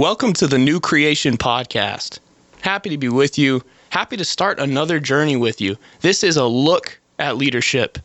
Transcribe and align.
Welcome 0.00 0.32
to 0.32 0.46
the 0.46 0.56
New 0.56 0.80
Creation 0.80 1.36
Podcast. 1.36 2.20
Happy 2.62 2.88
to 2.88 2.96
be 2.96 3.10
with 3.10 3.36
you. 3.36 3.62
Happy 3.90 4.16
to 4.16 4.24
start 4.24 4.58
another 4.58 4.98
journey 4.98 5.36
with 5.36 5.60
you. 5.60 5.76
This 6.00 6.24
is 6.24 6.38
a 6.38 6.46
look 6.46 6.98
at 7.18 7.36
leadership. 7.36 7.98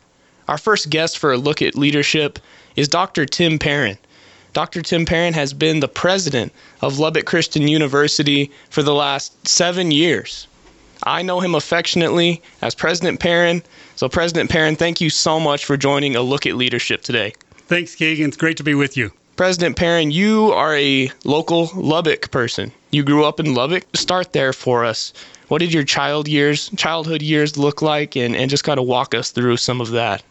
Our 0.46 0.58
first 0.58 0.90
guest 0.90 1.16
for 1.16 1.32
a 1.32 1.38
look 1.38 1.62
at 1.62 1.74
leadership 1.74 2.38
is 2.76 2.86
Dr. 2.86 3.24
Tim 3.24 3.58
Perrin. 3.58 3.96
Dr. 4.52 4.82
Tim 4.82 5.06
Perrin 5.06 5.32
has 5.32 5.54
been 5.54 5.80
the 5.80 5.88
president 5.88 6.52
of 6.82 6.98
Lubbock 6.98 7.24
Christian 7.24 7.66
University 7.66 8.50
for 8.68 8.82
the 8.82 8.92
last 8.92 9.48
seven 9.48 9.90
years. 9.90 10.48
I 11.04 11.22
know 11.22 11.40
him 11.40 11.54
affectionately 11.54 12.42
as 12.60 12.74
President 12.74 13.20
Perrin. 13.20 13.62
So, 13.94 14.06
President 14.06 14.50
Perrin, 14.50 14.76
thank 14.76 15.00
you 15.00 15.08
so 15.08 15.40
much 15.40 15.64
for 15.64 15.78
joining 15.78 16.14
a 16.14 16.20
look 16.20 16.44
at 16.44 16.56
leadership 16.56 17.00
today. 17.00 17.32
Thanks, 17.68 17.94
Keegan. 17.94 18.28
It's 18.28 18.36
great 18.36 18.58
to 18.58 18.64
be 18.64 18.74
with 18.74 18.98
you. 18.98 19.12
President 19.36 19.76
Perrin, 19.76 20.10
you 20.10 20.50
are 20.52 20.74
a 20.76 21.10
local 21.24 21.70
Lubbock 21.74 22.30
person. 22.30 22.72
You 22.90 23.02
grew 23.02 23.24
up 23.26 23.38
in 23.38 23.54
Lubbock. 23.54 23.84
Start 23.94 24.32
there 24.32 24.54
for 24.54 24.82
us. 24.82 25.12
What 25.48 25.58
did 25.58 25.74
your 25.74 25.84
child 25.84 26.26
years, 26.26 26.70
childhood 26.76 27.20
years 27.20 27.58
look 27.58 27.82
like, 27.82 28.16
and, 28.16 28.34
and 28.34 28.48
just 28.48 28.64
kind 28.64 28.80
of 28.80 28.86
walk 28.86 29.14
us 29.14 29.30
through 29.30 29.58
some 29.58 29.82
of 29.82 29.90
that? 29.90 30.22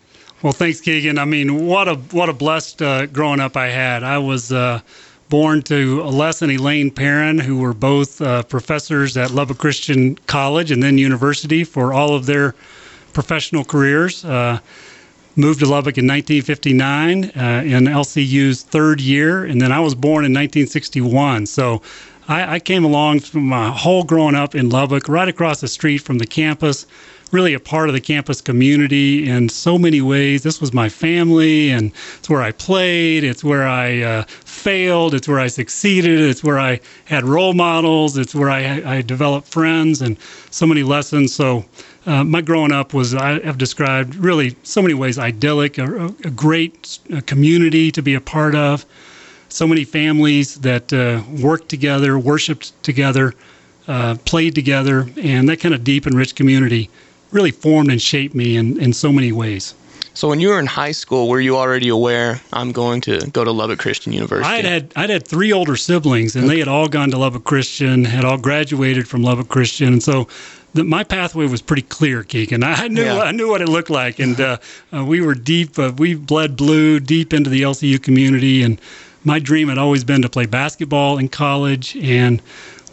Well, 0.42 0.54
thanks, 0.54 0.82
Keegan. 0.82 1.20
I 1.20 1.26
mean, 1.26 1.68
what 1.68 1.88
a 1.88 1.96
what 2.12 2.30
a 2.30 2.34
blessed 2.34 2.82
uh, 2.82 3.06
growing 3.06 3.40
up 3.40 3.56
I 3.56 3.68
had. 3.68 4.04
I 4.04 4.18
was 4.18 4.52
uh, 4.52 4.82
born 5.30 5.62
to 5.64 6.02
Les 6.04 6.42
and 6.42 6.52
Elaine 6.52 6.90
Perrin, 6.90 7.38
who 7.38 7.60
were 7.60 7.74
both 7.74 8.20
uh, 8.22 8.42
professors 8.44 9.16
at 9.18 9.30
Lubbock 9.30 9.60
Christian 9.60 10.16
College 10.26 10.72
and 10.72 10.82
then 10.82 10.98
University 10.98 11.64
for 11.64 11.94
all 11.94 12.16
of 12.16 12.26
their 12.26 12.56
professional 13.14 13.64
careers. 13.64 14.26
Uh, 15.36 15.42
moved 15.42 15.60
to 15.60 15.66
Lubbock 15.66 15.98
in 15.98 16.08
1959 16.08 17.26
uh, 17.26 17.64
in 17.66 17.86
LCU's 17.86 18.64
third 18.64 19.02
year, 19.02 19.46
and 19.46 19.62
then 19.62 19.72
I 19.72 19.80
was 19.80 19.96
born 19.96 20.26
in 20.26 20.34
1961. 20.34 21.46
So 21.46 21.82
I, 22.28 22.56
I 22.56 22.60
came 22.60 22.84
along 22.84 23.22
from 23.22 23.48
my 23.48 23.70
whole 23.70 24.04
growing 24.04 24.36
up 24.36 24.56
in 24.56 24.70
Lubbock, 24.70 25.08
right 25.08 25.28
across 25.28 25.62
the 25.62 25.68
street 25.68 26.00
from 26.00 26.18
the 26.18 26.28
campus 26.28 26.86
really 27.32 27.54
a 27.54 27.60
part 27.60 27.90
of 27.90 27.94
the 27.94 28.02
campus 28.02 28.40
community 28.40 29.28
in 29.30 29.50
so 29.50 29.78
many 29.78 30.02
ways. 30.02 30.44
This 30.44 30.62
was 30.62 30.74
my 30.74 30.88
family, 30.88 31.72
and 31.72 31.92
it's 32.18 32.30
where 32.30 32.42
I 32.42 32.52
played. 32.52 33.24
It's 33.24 33.44
where 33.44 33.68
I 33.68 34.02
uh, 34.02 34.24
failed. 34.46 35.14
It's 35.14 35.28
where 35.28 35.40
I 35.40 35.48
succeeded. 35.48 36.20
It's 36.22 36.44
where 36.44 36.60
I 36.60 36.80
had 37.06 37.26
role 37.26 37.54
models. 37.54 38.18
It's 38.18 38.34
where 38.36 38.50
I, 38.50 38.98
I 38.98 39.02
developed 39.02 39.48
friends 39.48 40.02
and 40.02 40.18
so 40.50 40.66
many 40.66 40.84
lessons. 40.84 41.36
So, 41.36 41.66
uh, 42.06 42.24
my 42.24 42.42
growing 42.42 42.72
up 42.72 42.94
was, 42.94 43.16
I 43.16 43.40
have 43.40 43.58
described 43.58 44.16
really 44.16 44.56
so 44.64 44.82
many 44.82 44.94
ways 44.94 45.18
idyllic, 45.18 45.78
a, 45.78 46.06
a 46.24 46.30
great 46.30 47.00
community 47.26 47.92
to 47.92 48.02
be 48.02 48.14
a 48.14 48.22
part 48.22 48.56
of, 48.56 48.86
so 49.50 49.68
many 49.68 49.84
families 49.84 50.56
that 50.56 50.92
uh, 50.94 51.24
worked 51.42 51.70
together, 51.70 52.20
worshiped 52.20 52.82
together, 52.84 53.34
uh, 53.88 54.16
played 54.26 54.56
together, 54.56 55.08
and 55.18 55.48
that 55.50 55.60
kind 55.60 55.74
of 55.74 55.84
deep 55.84 56.06
and 56.06 56.16
rich 56.16 56.36
community 56.36 56.90
really 57.32 57.52
formed 57.52 57.92
and 57.92 58.02
shaped 58.02 58.36
me 58.36 58.56
in, 58.56 58.80
in 58.80 58.94
so 58.94 59.12
many 59.12 59.32
ways. 59.32 59.74
So 60.14 60.30
when 60.30 60.40
you 60.40 60.48
were 60.48 60.60
in 60.60 60.66
high 60.66 60.94
school, 60.94 61.28
were 61.28 61.42
you 61.42 61.58
already 61.58 61.90
aware 61.90 62.40
I'm 62.54 62.72
going 62.72 63.02
to 63.02 63.20
go 63.32 63.44
to 63.44 63.52
Lubbock 63.52 63.80
Christian 63.80 64.14
University? 64.14 64.50
I'd 64.50 64.64
had 64.64 64.94
I'd 64.96 65.10
had 65.10 65.28
three 65.28 65.52
older 65.52 65.76
siblings, 65.76 66.38
and 66.38 66.46
okay. 66.46 66.54
they 66.54 66.60
had 66.60 66.70
all 66.70 66.88
gone 66.88 67.12
to 67.12 67.18
Lubbock 67.18 67.44
Christian, 67.44 68.06
had 68.06 68.24
all 68.24 68.38
graduated 68.38 69.10
from 69.10 69.24
Lubbock 69.24 69.50
Christian, 69.50 69.92
and 69.92 70.02
so 70.02 70.30
the, 70.76 70.84
my 70.84 71.04
pathway 71.04 71.48
was 71.48 71.62
pretty 71.62 71.82
clear, 71.84 72.22
Keegan. 72.24 72.64
I 72.64 72.88
knew 72.90 73.04
yeah. 73.04 73.20
I 73.20 73.32
knew 73.32 73.50
what 73.50 73.62
it 73.62 73.70
looked 73.70 73.90
like, 73.90 74.20
and 74.20 74.40
uh, 74.42 74.58
uh, 74.94 75.06
we 75.06 75.22
were 75.22 75.34
deep. 75.34 75.80
Uh, 75.80 75.94
we 75.98 76.16
bled 76.16 76.56
blue 76.56 77.00
deep 77.00 77.34
into 77.34 77.50
the 77.50 77.62
LCU 77.62 78.02
community, 78.02 78.62
and 78.62 78.80
my 79.24 79.40
dream 79.40 79.70
had 79.70 79.78
always 79.78 80.04
been 80.04 80.22
to 80.22 80.30
play 80.30 80.46
basketball 80.46 81.18
in 81.18 81.30
college, 81.30 81.96
and 81.98 82.42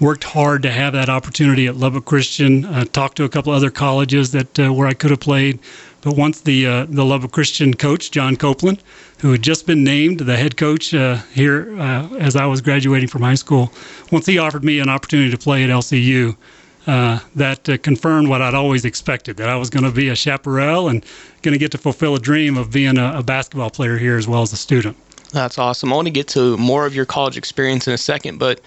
worked 0.00 0.24
hard 0.24 0.62
to 0.62 0.70
have 0.70 0.92
that 0.92 1.08
opportunity 1.08 1.66
at 1.66 1.76
Lubbock 1.76 2.04
Christian. 2.04 2.64
Uh, 2.64 2.84
talked 2.84 3.16
to 3.16 3.24
a 3.24 3.28
couple 3.28 3.52
other 3.52 3.70
colleges 3.70 4.32
that 4.32 4.58
uh, 4.58 4.72
where 4.72 4.86
I 4.86 4.94
could 4.94 5.10
have 5.10 5.20
played, 5.20 5.58
but 6.02 6.16
once 6.16 6.40
the 6.40 6.66
uh, 6.66 6.86
the 6.88 7.04
Lubbock 7.04 7.32
Christian 7.32 7.74
coach 7.74 8.12
John 8.12 8.36
Copeland, 8.36 8.80
who 9.18 9.32
had 9.32 9.42
just 9.42 9.66
been 9.66 9.82
named 9.82 10.20
the 10.20 10.36
head 10.36 10.56
coach 10.56 10.94
uh, 10.94 11.16
here 11.32 11.76
uh, 11.80 12.08
as 12.18 12.36
I 12.36 12.46
was 12.46 12.60
graduating 12.60 13.08
from 13.08 13.22
high 13.22 13.34
school, 13.34 13.72
once 14.12 14.26
he 14.26 14.38
offered 14.38 14.62
me 14.62 14.78
an 14.78 14.88
opportunity 14.88 15.32
to 15.32 15.38
play 15.38 15.64
at 15.64 15.70
LCU. 15.70 16.36
Uh, 16.86 17.20
that 17.36 17.62
confirmed 17.84 18.28
what 18.28 18.42
I'd 18.42 18.54
always 18.54 18.84
expected 18.84 19.36
that 19.36 19.48
I 19.48 19.54
was 19.54 19.70
going 19.70 19.84
to 19.84 19.92
be 19.92 20.08
a 20.08 20.16
chaparral 20.16 20.88
and 20.88 21.04
going 21.42 21.52
to 21.52 21.58
get 21.58 21.70
to 21.72 21.78
fulfill 21.78 22.16
a 22.16 22.18
dream 22.18 22.56
of 22.56 22.72
being 22.72 22.98
a, 22.98 23.18
a 23.18 23.22
basketball 23.22 23.70
player 23.70 23.96
here 23.98 24.16
as 24.16 24.26
well 24.26 24.42
as 24.42 24.52
a 24.52 24.56
student. 24.56 24.96
That's 25.32 25.58
awesome. 25.58 25.92
I 25.92 25.96
want 25.96 26.06
to 26.06 26.12
get 26.12 26.28
to 26.28 26.56
more 26.56 26.84
of 26.84 26.94
your 26.94 27.06
college 27.06 27.36
experience 27.36 27.86
in 27.86 27.94
a 27.94 27.98
second, 27.98 28.38
but 28.38 28.60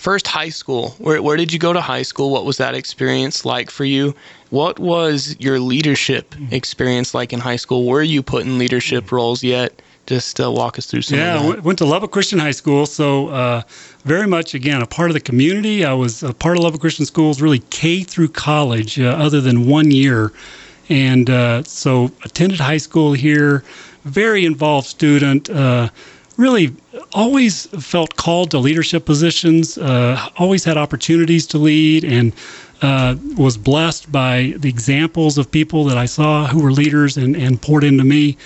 first 0.00 0.26
high 0.26 0.48
school 0.48 0.90
where, 0.98 1.22
where 1.22 1.36
did 1.36 1.52
you 1.52 1.58
go 1.58 1.74
to 1.74 1.80
high 1.80 2.00
school 2.00 2.30
what 2.30 2.46
was 2.46 2.56
that 2.56 2.74
experience 2.74 3.44
like 3.44 3.70
for 3.70 3.84
you 3.84 4.14
what 4.48 4.78
was 4.78 5.36
your 5.38 5.60
leadership 5.60 6.30
mm-hmm. 6.30 6.54
experience 6.54 7.12
like 7.12 7.34
in 7.34 7.38
high 7.38 7.56
school 7.56 7.84
were 7.84 8.02
you 8.02 8.22
put 8.22 8.46
in 8.46 8.56
leadership 8.58 9.12
roles 9.12 9.42
yet 9.42 9.82
just 10.06 10.40
uh, 10.40 10.50
walk 10.50 10.78
us 10.78 10.86
through 10.86 11.02
some 11.02 11.18
yeah 11.18 11.38
I 11.38 11.58
went 11.58 11.78
to 11.80 11.84
lubbock 11.84 12.12
christian 12.12 12.38
high 12.38 12.50
school 12.50 12.86
so 12.86 13.28
uh, 13.28 13.62
very 14.04 14.26
much 14.26 14.54
again 14.54 14.82
a 14.82 14.86
part 14.86 15.10
of 15.10 15.14
the 15.14 15.20
community 15.20 15.84
i 15.84 15.92
was 15.92 16.22
a 16.22 16.32
part 16.32 16.56
of 16.56 16.62
lubbock 16.62 16.80
christian 16.80 17.04
schools 17.04 17.40
really 17.40 17.58
k 17.70 18.02
through 18.02 18.28
college 18.28 18.98
uh, 18.98 19.08
other 19.08 19.40
than 19.40 19.66
one 19.66 19.90
year 19.90 20.32
and 20.88 21.30
uh, 21.30 21.62
so 21.62 22.10
attended 22.24 22.58
high 22.58 22.78
school 22.78 23.12
here 23.12 23.62
very 24.04 24.44
involved 24.44 24.86
student 24.86 25.50
uh, 25.50 25.88
really 26.40 26.74
always 27.12 27.66
felt 27.66 28.16
called 28.16 28.50
to 28.50 28.58
leadership 28.58 29.04
positions, 29.04 29.76
uh, 29.78 30.28
always 30.38 30.64
had 30.64 30.76
opportunities 30.76 31.46
to 31.48 31.58
lead, 31.58 32.04
and 32.04 32.32
uh, 32.82 33.14
was 33.36 33.58
blessed 33.58 34.10
by 34.10 34.54
the 34.56 34.68
examples 34.68 35.36
of 35.36 35.50
people 35.50 35.84
that 35.84 35.98
I 35.98 36.06
saw 36.06 36.46
who 36.46 36.62
were 36.62 36.72
leaders 36.72 37.18
and, 37.18 37.36
and 37.36 37.60
poured 37.60 37.84
into 37.84 38.04
me. 38.04 38.38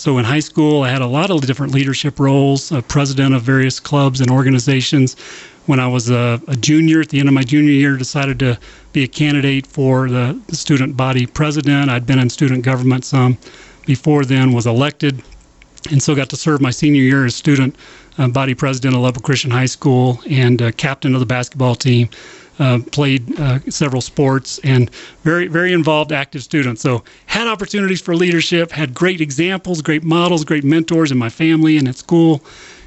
So 0.00 0.16
in 0.16 0.24
high 0.24 0.40
school, 0.40 0.82
I 0.82 0.88
had 0.88 1.02
a 1.02 1.06
lot 1.06 1.30
of 1.30 1.42
different 1.42 1.74
leadership 1.74 2.18
roles, 2.18 2.72
president 2.88 3.34
of 3.34 3.42
various 3.42 3.78
clubs 3.78 4.22
and 4.22 4.30
organizations. 4.30 5.14
When 5.66 5.78
I 5.78 5.88
was 5.88 6.08
a, 6.08 6.40
a, 6.48 6.56
junior, 6.56 7.02
at 7.02 7.10
the 7.10 7.20
end 7.20 7.28
of 7.28 7.34
my 7.34 7.42
junior 7.42 7.72
year, 7.72 7.98
decided 7.98 8.38
to 8.38 8.58
be 8.94 9.04
a 9.04 9.06
candidate 9.06 9.66
for 9.66 10.08
the, 10.08 10.40
the 10.46 10.56
student 10.56 10.96
body 10.96 11.26
president. 11.26 11.90
I'd 11.90 12.06
been 12.06 12.18
in 12.18 12.30
student 12.30 12.64
government 12.64 13.04
some 13.04 13.36
before 13.84 14.24
then, 14.24 14.54
was 14.54 14.66
elected 14.66 15.22
and 15.90 16.02
so 16.02 16.14
got 16.14 16.28
to 16.30 16.36
serve 16.36 16.60
my 16.60 16.70
senior 16.70 17.02
year 17.02 17.24
as 17.24 17.34
student 17.34 17.76
uh, 18.18 18.28
body 18.28 18.54
president 18.54 18.94
of 18.94 19.00
Lubbock 19.00 19.22
Christian 19.22 19.50
High 19.50 19.66
School 19.66 20.20
and 20.28 20.60
uh, 20.60 20.72
captain 20.72 21.14
of 21.14 21.20
the 21.20 21.26
basketball 21.26 21.74
team. 21.74 22.08
Uh, 22.60 22.78
played 22.92 23.40
uh, 23.40 23.58
several 23.70 24.02
sports 24.02 24.60
and 24.64 24.90
very 25.22 25.46
very 25.46 25.72
involved 25.72 26.12
active 26.12 26.42
student 26.42 26.78
so 26.78 27.02
had 27.24 27.48
opportunities 27.48 28.02
for 28.02 28.14
leadership 28.14 28.70
had 28.70 28.92
great 28.92 29.18
examples 29.18 29.80
great 29.80 30.04
models 30.04 30.44
great 30.44 30.62
mentors 30.62 31.10
in 31.10 31.16
my 31.16 31.30
family 31.30 31.78
and 31.78 31.88
at 31.88 31.96
school 31.96 32.42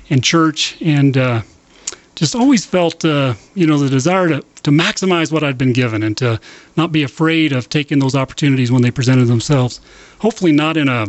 and 0.09 0.23
church. 0.23 0.77
And 0.81 1.17
uh, 1.17 1.41
just 2.15 2.35
always 2.35 2.65
felt 2.65 3.03
uh, 3.03 3.33
you 3.55 3.67
know 3.67 3.77
the 3.77 3.89
desire 3.89 4.29
to, 4.29 4.45
to 4.63 4.71
maximize 4.71 5.31
what 5.31 5.43
I'd 5.43 5.57
been 5.57 5.73
given 5.73 6.03
and 6.03 6.15
to 6.17 6.39
not 6.77 6.91
be 6.91 7.03
afraid 7.03 7.51
of 7.51 7.69
taking 7.69 7.99
those 7.99 8.15
opportunities 8.15 8.71
when 8.71 8.81
they 8.81 8.91
presented 8.91 9.25
themselves. 9.25 9.81
Hopefully 10.19 10.51
not 10.51 10.77
in 10.77 10.87
a 10.87 11.07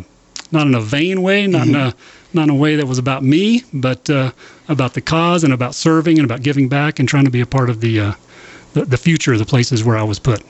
not 0.50 0.66
in 0.66 0.74
a 0.74 0.80
vain 0.80 1.22
way, 1.22 1.46
not 1.46 1.66
mm-hmm. 1.66 1.74
in 1.74 1.80
a 1.80 1.94
not 2.32 2.44
in 2.44 2.50
a 2.50 2.54
way 2.54 2.74
that 2.76 2.86
was 2.86 2.98
about 2.98 3.22
me, 3.22 3.62
but 3.72 4.08
uh, 4.10 4.32
about 4.68 4.94
the 4.94 5.00
cause 5.00 5.44
and 5.44 5.52
about 5.52 5.74
serving 5.74 6.18
and 6.18 6.24
about 6.24 6.42
giving 6.42 6.68
back 6.68 6.98
and 6.98 7.08
trying 7.08 7.24
to 7.24 7.30
be 7.30 7.40
a 7.40 7.46
part 7.46 7.70
of 7.70 7.80
the, 7.80 8.00
uh, 8.00 8.12
the, 8.74 8.84
the 8.84 8.98
future 8.98 9.32
of 9.32 9.38
the 9.38 9.46
places 9.46 9.82
where 9.82 9.96
I 9.96 10.02
was 10.02 10.18
put. 10.18 10.42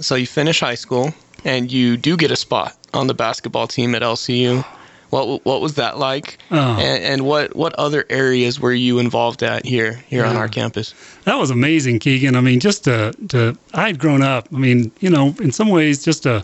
So 0.00 0.14
you 0.16 0.26
finish 0.26 0.60
high 0.60 0.74
school 0.74 1.14
and 1.44 1.72
you 1.72 1.96
do 1.96 2.16
get 2.16 2.30
a 2.30 2.36
spot 2.36 2.76
on 2.92 3.06
the 3.06 3.14
basketball 3.14 3.66
team 3.66 3.94
at 3.94 4.02
LCU. 4.02 4.64
What 5.10 5.44
what 5.44 5.60
was 5.60 5.74
that 5.74 5.98
like? 5.98 6.38
Oh. 6.50 6.56
And, 6.56 7.04
and, 7.04 7.26
what 7.26 7.54
what 7.54 7.74
other 7.74 8.06
areas 8.08 8.58
were 8.58 8.72
you 8.72 8.98
involved 8.98 9.42
at 9.42 9.66
here 9.66 10.02
here 10.08 10.24
yeah. 10.24 10.30
on 10.30 10.36
our 10.36 10.48
campus? 10.48 10.94
That 11.24 11.34
was 11.34 11.50
amazing, 11.50 11.98
Keegan. 11.98 12.34
I 12.34 12.40
mean, 12.40 12.60
just 12.60 12.84
to 12.84 13.12
to 13.28 13.56
I 13.74 13.88
had 13.88 13.98
grown 13.98 14.22
up. 14.22 14.48
I 14.54 14.56
mean, 14.56 14.90
you 15.00 15.10
know, 15.10 15.34
in 15.38 15.52
some 15.52 15.68
ways, 15.68 16.02
just 16.02 16.24
a 16.24 16.42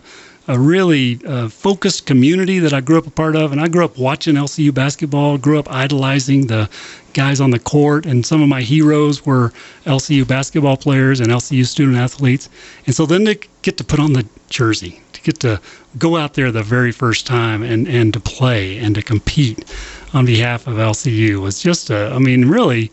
a 0.49 0.57
really 0.57 1.19
uh, 1.27 1.47
focused 1.47 2.07
community 2.07 2.57
that 2.57 2.73
I 2.73 2.81
grew 2.81 2.97
up 2.97 3.05
a 3.05 3.11
part 3.11 3.35
of. 3.35 3.51
And 3.51 3.61
I 3.61 3.67
grew 3.67 3.85
up 3.85 3.99
watching 3.99 4.33
LCU 4.33 4.73
basketball, 4.73 5.37
grew 5.37 5.59
up 5.59 5.71
idolizing 5.71 6.47
the 6.47 6.67
guys 7.13 7.39
on 7.39 7.51
the 7.51 7.59
court. 7.59 8.07
And 8.07 8.25
some 8.25 8.41
of 8.41 8.49
my 8.49 8.61
heroes 8.61 9.27
were 9.27 9.53
LCU 9.85 10.27
basketball 10.27 10.75
players 10.75 11.19
and 11.19 11.29
LCU 11.29 11.67
student 11.67 11.97
athletes. 11.97 12.49
And 12.87 12.95
so 12.95 13.05
then 13.05 13.25
to 13.25 13.39
get 13.61 13.77
to 13.77 13.83
put 13.83 13.99
on 13.99 14.13
the 14.13 14.25
jersey, 14.49 14.99
to 15.13 15.21
get 15.21 15.39
to 15.41 15.61
go 15.99 16.17
out 16.17 16.33
there 16.33 16.51
the 16.51 16.63
very 16.63 16.91
first 16.91 17.27
time 17.27 17.61
and, 17.61 17.87
and 17.87 18.11
to 18.13 18.19
play 18.19 18.79
and 18.79 18.95
to 18.95 19.03
compete 19.03 19.71
on 20.15 20.25
behalf 20.25 20.65
of 20.65 20.77
LCU 20.77 21.39
was 21.41 21.59
just, 21.59 21.91
a, 21.91 22.11
I 22.11 22.17
mean, 22.17 22.49
really 22.49 22.91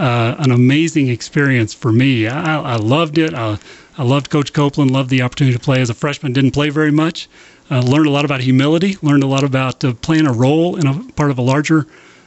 uh, 0.00 0.34
an 0.40 0.50
amazing 0.50 1.06
experience 1.08 1.72
for 1.72 1.92
me. 1.92 2.26
I, 2.26 2.60
I 2.60 2.76
loved 2.76 3.16
it. 3.16 3.32
I, 3.32 3.58
I 3.98 4.02
loved 4.02 4.30
Coach 4.30 4.52
Copeland, 4.52 4.90
loved 4.90 5.10
the 5.10 5.22
opportunity 5.22 5.56
to 5.56 5.62
play 5.62 5.80
as 5.80 5.90
a 5.90 5.94
freshman. 5.94 6.32
Didn't 6.32 6.50
play 6.50 6.68
very 6.68 6.90
much. 6.90 7.28
Uh, 7.70 7.80
learned 7.80 8.06
a 8.06 8.10
lot 8.10 8.24
about 8.24 8.40
humility, 8.40 8.96
learned 9.02 9.22
a 9.22 9.26
lot 9.26 9.42
about 9.42 9.82
uh, 9.84 9.92
playing 9.94 10.26
a 10.26 10.32
role 10.32 10.76
in 10.76 10.86
a 10.86 10.94
part 11.12 11.30
of 11.30 11.38
a 11.38 11.42
larger 11.42 11.86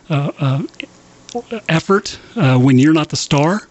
uh, 0.09 0.31
uh 0.39 0.63
effort 1.69 2.19
uh, 2.35 2.57
when 2.57 2.79
you're 2.79 2.93
not 2.93 3.09
the 3.09 3.15
star, 3.15 3.67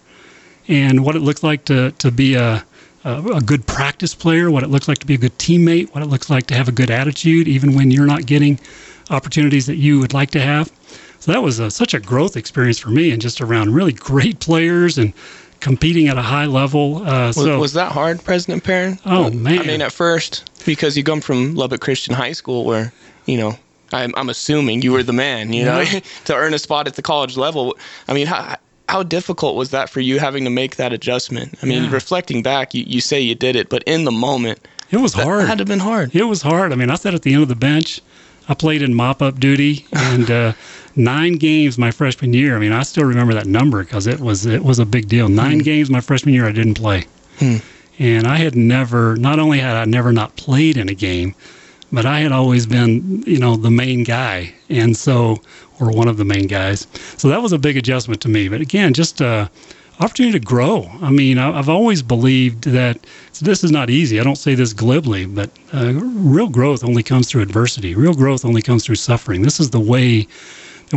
and 0.69 1.05
what 1.05 1.17
it 1.17 1.21
looks 1.21 1.43
like 1.43 1.65
to 1.65 1.91
to 1.93 2.11
be 2.11 2.35
a 2.35 2.65
a 3.05 3.41
good 3.41 3.67
practice 3.67 4.15
player, 4.15 4.51
what 4.51 4.63
it 4.63 4.69
looks 4.69 4.89
like 4.89 4.99
to 4.99 5.07
be 5.07 5.15
a 5.15 5.19
good 5.19 5.37
teammate, 5.39 5.95
what 5.95 6.03
it 6.03 6.07
looks 6.07 6.29
like 6.29 6.47
to 6.47 6.55
have 6.55 6.69
a 6.69 6.73
good 6.73 6.91
attitude, 6.91 7.49
even 7.49 7.75
when 7.75 7.91
you're 7.91 8.07
not 8.07 8.27
getting 8.27 8.59
opportunities 9.11 9.67
that 9.67 9.77
you 9.77 9.99
would 9.99 10.13
like 10.13 10.31
to 10.31 10.41
have. 10.41 10.71
So 11.21 11.33
that 11.33 11.43
was 11.43 11.59
a, 11.59 11.71
such 11.71 11.95
a 11.95 12.01
growth 12.01 12.37
experience 12.37 12.79
for 12.79 12.91
me, 12.91 13.11
and 13.11 13.21
just 13.21 13.41
around 13.41 13.75
really 13.75 13.93
great 13.93 14.41
players 14.41 14.99
and 14.99 15.13
competing 15.61 16.09
at 16.09 16.17
a 16.19 16.23
high 16.23 16.47
level. 16.47 16.99
Uh, 17.07 17.27
was, 17.29 17.37
so 17.37 17.59
was 17.59 17.73
that 17.75 17.93
hard, 17.93 18.23
President 18.25 18.65
Perrin? 18.65 18.99
Oh 19.05 19.31
man! 19.31 19.59
I 19.61 19.63
mean, 19.65 19.83
at 19.83 19.93
first, 19.93 20.51
because 20.65 20.97
you 20.97 21.05
come 21.05 21.21
from 21.21 21.55
Lubbock 21.55 21.81
Christian 21.81 22.15
High 22.15 22.33
School, 22.33 22.65
where 22.65 22.93
you 23.27 23.37
know 23.39 23.59
I'm, 23.93 24.15
I'm 24.17 24.29
assuming 24.29 24.83
you 24.83 24.93
were 24.93 25.03
the 25.03 25.13
man, 25.13 25.53
you 25.53 25.65
know, 25.65 25.85
to 26.27 26.35
earn 26.35 26.55
a 26.55 26.59
spot 26.59 26.87
at 26.87 26.95
the 26.95 27.03
college 27.03 27.37
level. 27.37 27.77
I 28.07 28.15
mean, 28.15 28.27
how, 28.27 28.57
how 28.89 29.03
difficult 29.03 29.57
was 29.57 29.71
that 29.71 29.89
for 29.91 30.01
you 30.01 30.19
having 30.19 30.45
to 30.45 30.51
make 30.51 30.77
that 30.77 30.93
adjustment? 30.93 31.55
I 31.63 31.67
mean, 31.67 31.85
Yeah. 31.85 31.91
reflecting 31.93 32.43
back, 32.43 32.75
you, 32.75 32.85
you 32.87 33.01
say 33.01 33.21
you 33.21 33.35
did 33.35 33.57
it, 33.57 33.69
but 33.69 33.83
in 33.85 34.05
the 34.05 34.13
moment, 34.13 34.61
it 34.91 34.99
was 34.99 35.13
hard. 35.13 35.47
had 35.47 35.59
to 35.59 35.63
have 35.63 35.69
been 35.69 35.79
hard. 35.79 36.15
It 36.15 36.25
was 36.25 36.43
hard. 36.43 36.73
I 36.73 36.77
mean, 36.77 36.91
I 36.91 36.95
sat 36.97 37.15
at 37.15 37.23
the 37.23 37.33
end 37.35 37.43
of 37.43 37.49
the 37.49 37.57
bench. 37.57 38.01
I 38.49 38.55
played 38.55 38.81
in 38.81 38.95
mop 38.95 39.21
up 39.21 39.39
duty 39.39 39.87
and 39.93 40.31
uh, 40.31 40.53
nine 40.99 41.35
games 41.35 41.79
my 41.79 41.91
freshman 41.91 42.33
year. 42.35 42.57
I 42.57 42.59
mean, 42.59 42.73
I 42.73 42.83
still 42.83 43.05
remember 43.05 43.33
that 43.35 43.47
number 43.47 43.83
because 43.85 44.07
it 44.07 44.21
was 44.21 44.45
it 44.47 44.63
was 44.65 44.79
a 44.79 44.85
big 44.87 45.09
deal. 45.09 45.29
Nine 45.29 45.59
games 45.59 45.89
my 45.91 46.01
freshman 46.01 46.35
year 46.35 46.47
I 46.47 46.53
didn't 46.53 46.75
play, 46.75 47.05
Hmm. 47.39 47.57
and 47.99 48.27
I 48.27 48.37
had 48.37 48.55
never. 48.57 49.17
Not 49.17 49.39
only 49.39 49.59
had 49.61 49.77
I 49.77 49.85
never 49.87 50.13
not 50.13 50.37
played 50.37 50.77
in 50.77 50.89
a 50.89 50.95
game, 50.95 51.35
but 51.93 52.05
I 52.05 52.21
had 52.21 52.33
always 52.33 52.67
been 52.67 53.23
you 53.27 53.39
know 53.39 53.57
the 53.57 53.71
main 53.71 54.05
guy, 54.05 54.53
and 54.69 54.97
so 54.97 55.41
or 55.81 55.91
one 55.91 56.09
of 56.09 56.17
the 56.17 56.25
main 56.25 56.47
guys. 56.49 56.87
So 57.17 57.29
that 57.29 57.41
was 57.41 57.53
a 57.53 57.59
big 57.59 57.77
adjustment 57.77 58.21
to 58.23 58.29
me. 58.29 58.49
But 58.49 58.61
again, 58.61 58.93
just 58.93 59.23
uh, 59.23 59.47
opportunity 60.01 60.39
to 60.39 60.45
grow. 60.45 60.91
I 61.01 61.11
mean, 61.11 61.39
I've 61.39 61.69
always 61.69 62.03
believed 62.03 62.65
that 62.65 62.99
so 63.33 63.45
this 63.45 63.63
is 63.63 63.71
not 63.71 63.89
easy. 63.89 64.19
I 64.19 64.25
don't 64.25 64.37
say 64.37 64.57
this 64.57 64.73
glibly, 64.73 65.27
but 65.27 65.51
uh, 65.73 65.93
real 65.95 66.49
growth 66.49 66.83
only 66.83 67.05
comes 67.05 67.29
through 67.31 67.43
adversity. 67.43 67.95
Real 67.95 68.15
growth 68.15 68.45
only 68.45 68.63
comes 68.63 68.85
through 68.85 68.97
suffering. 68.97 69.43
This 69.43 69.61
is 69.61 69.71
the 69.71 69.79
way 69.81 70.27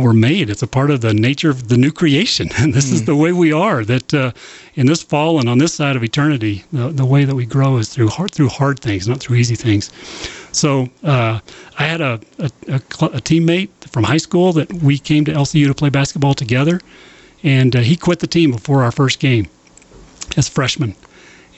we're 0.00 0.12
made. 0.12 0.50
It's 0.50 0.62
a 0.62 0.66
part 0.66 0.90
of 0.90 1.00
the 1.00 1.14
nature 1.14 1.50
of 1.50 1.68
the 1.68 1.76
new 1.76 1.92
creation, 1.92 2.48
and 2.58 2.72
this 2.72 2.90
is 2.90 3.04
the 3.04 3.16
way 3.16 3.32
we 3.32 3.52
are. 3.52 3.84
That 3.84 4.14
uh, 4.14 4.32
in 4.74 4.86
this 4.86 5.02
fall 5.02 5.38
and 5.38 5.48
on 5.48 5.58
this 5.58 5.74
side 5.74 5.96
of 5.96 6.02
eternity, 6.04 6.64
the, 6.72 6.88
the 6.88 7.04
way 7.04 7.24
that 7.24 7.34
we 7.34 7.46
grow 7.46 7.76
is 7.76 7.88
through 7.88 8.08
hard 8.08 8.32
through 8.32 8.48
hard 8.48 8.80
things, 8.80 9.08
not 9.08 9.20
through 9.20 9.36
easy 9.36 9.54
things. 9.56 9.90
So 10.52 10.88
uh, 11.02 11.40
I 11.78 11.84
had 11.84 12.00
a, 12.00 12.20
a, 12.38 12.50
a, 12.68 12.76
a 12.76 13.20
teammate 13.20 13.70
from 13.88 14.04
high 14.04 14.18
school 14.18 14.52
that 14.52 14.72
we 14.72 14.98
came 14.98 15.24
to 15.24 15.32
LCU 15.32 15.66
to 15.66 15.74
play 15.74 15.90
basketball 15.90 16.34
together, 16.34 16.80
and 17.42 17.74
uh, 17.74 17.80
he 17.80 17.96
quit 17.96 18.20
the 18.20 18.26
team 18.26 18.50
before 18.50 18.82
our 18.82 18.92
first 18.92 19.18
game 19.18 19.48
as 20.36 20.48
freshman. 20.48 20.94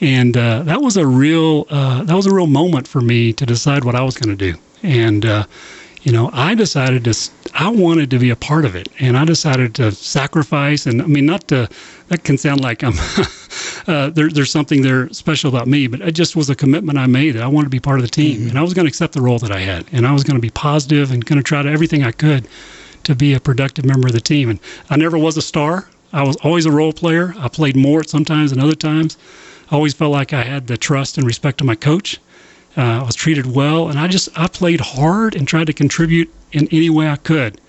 And 0.01 0.35
uh, 0.35 0.63
that 0.63 0.81
was 0.81 0.97
a 0.97 1.07
real 1.07 1.67
uh, 1.69 2.03
that 2.03 2.15
was 2.15 2.25
a 2.25 2.33
real 2.33 2.47
moment 2.47 2.87
for 2.87 3.01
me 3.01 3.33
to 3.33 3.45
decide 3.45 3.83
what 3.83 3.95
I 3.95 4.01
was 4.01 4.17
going 4.17 4.35
to 4.35 4.51
do. 4.51 4.57
And 4.83 5.25
uh, 5.25 5.45
you 6.05 6.11
know, 6.11 6.29
I 6.33 6.53
decided 6.53 7.03
to 7.05 7.31
I 7.55 7.67
wanted 7.69 8.11
to 8.11 8.19
be 8.19 8.29
a 8.29 8.35
part 8.35 8.63
of 8.63 8.75
it, 8.75 8.89
and 8.99 9.17
I 9.17 9.25
decided 9.25 9.73
to 9.75 9.91
sacrifice. 9.91 10.85
And 10.85 11.01
I 11.01 11.07
mean, 11.07 11.25
not 11.25 11.47
to 11.47 11.67
that 12.09 12.23
can 12.23 12.37
sound 12.37 12.61
like 12.61 12.83
I'm 12.83 12.93
uh, 13.87 14.11
there, 14.11 14.29
there's 14.29 14.51
something 14.51 14.83
there 14.83 15.09
special 15.09 15.49
about 15.49 15.67
me, 15.67 15.87
but 15.87 16.01
it 16.01 16.11
just 16.11 16.35
was 16.35 16.47
a 16.47 16.55
commitment 16.55 16.99
I 16.99 17.07
made 17.07 17.31
that 17.31 17.41
I 17.41 17.47
wanted 17.47 17.65
to 17.65 17.69
be 17.71 17.79
part 17.79 17.97
of 17.97 18.03
the 18.03 18.11
team, 18.11 18.47
and 18.47 18.59
I 18.59 18.61
was 18.61 18.75
going 18.75 18.85
to 18.85 18.89
accept 18.89 19.13
the 19.13 19.21
role 19.21 19.39
that 19.39 19.51
I 19.51 19.61
had, 19.61 19.87
and 19.91 20.05
I 20.05 20.11
was 20.11 20.23
going 20.23 20.35
to 20.35 20.41
be 20.41 20.51
positive 20.51 21.11
and 21.11 21.25
going 21.25 21.39
to 21.39 21.43
try 21.43 21.63
to 21.63 21.69
everything 21.69 22.03
I 22.03 22.11
could 22.11 22.47
to 23.05 23.15
be 23.15 23.33
a 23.33 23.39
productive 23.39 23.85
member 23.85 24.07
of 24.07 24.13
the 24.13 24.21
team. 24.21 24.51
And 24.51 24.59
I 24.91 24.97
never 24.97 25.17
was 25.17 25.37
a 25.37 25.41
star. 25.41 25.89
I 26.13 26.21
was 26.21 26.35
always 26.37 26.67
a 26.67 26.71
role 26.71 26.93
player. 26.93 27.33
I 27.39 27.47
played 27.47 27.75
more 27.75 28.03
sometimes 28.03 28.51
than 28.51 28.59
other 28.59 28.75
times. 28.75 29.17
I 29.71 29.75
always 29.75 29.95
felt 29.95 30.11
like 30.11 30.33
I 30.33 30.43
had 30.43 30.67
the 30.67 30.77
trust 30.77 31.17
and 31.17 31.25
respect 31.25 31.61
of 31.61 31.67
my 31.67 31.75
coach. 31.75 32.19
Uh, 32.77 33.01
I 33.01 33.03
was 33.03 33.15
treated 33.15 33.45
well, 33.45 33.89
and 33.89 33.97
I 33.97 34.07
just 34.07 34.29
I 34.37 34.47
played 34.47 34.81
hard 34.81 35.35
and 35.35 35.47
tried 35.47 35.67
to 35.67 35.73
contribute 35.73 36.31
in 36.51 36.67
any 36.71 36.89
way 36.89 37.07
I 37.09 37.15
could. 37.15 37.59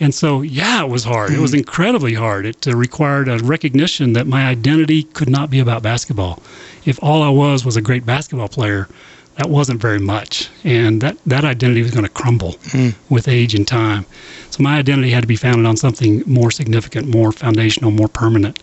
And 0.00 0.14
so, 0.14 0.42
yeah, 0.42 0.82
it 0.82 0.88
was 0.88 1.04
hard. 1.04 1.32
It 1.32 1.38
was 1.38 1.54
incredibly 1.54 2.14
hard. 2.14 2.44
It 2.46 2.66
uh, 2.66 2.74
required 2.74 3.28
a 3.28 3.38
recognition 3.38 4.14
that 4.14 4.26
my 4.26 4.46
identity 4.48 5.04
could 5.04 5.28
not 5.28 5.50
be 5.50 5.60
about 5.60 5.82
basketball. 5.82 6.42
If 6.84 6.98
all 7.02 7.22
I 7.22 7.28
was 7.28 7.64
was 7.64 7.76
a 7.76 7.82
great 7.82 8.04
basketball 8.04 8.48
player, 8.48 8.88
that 9.36 9.48
wasn't 9.48 9.80
very 9.80 9.98
much, 10.00 10.50
and 10.64 11.00
that 11.00 11.16
that 11.26 11.44
identity 11.44 11.82
was 11.82 11.90
going 11.92 12.04
to 12.04 12.10
crumble 12.10 12.56
with 13.10 13.28
age 13.28 13.54
and 13.54 13.66
time. 13.66 14.04
So 14.50 14.62
my 14.62 14.76
identity 14.78 15.10
had 15.10 15.22
to 15.22 15.26
be 15.26 15.36
founded 15.36 15.66
on 15.66 15.76
something 15.76 16.22
more 16.26 16.50
significant, 16.50 17.08
more 17.08 17.32
foundational, 17.32 17.90
more 17.90 18.08
permanent. 18.08 18.58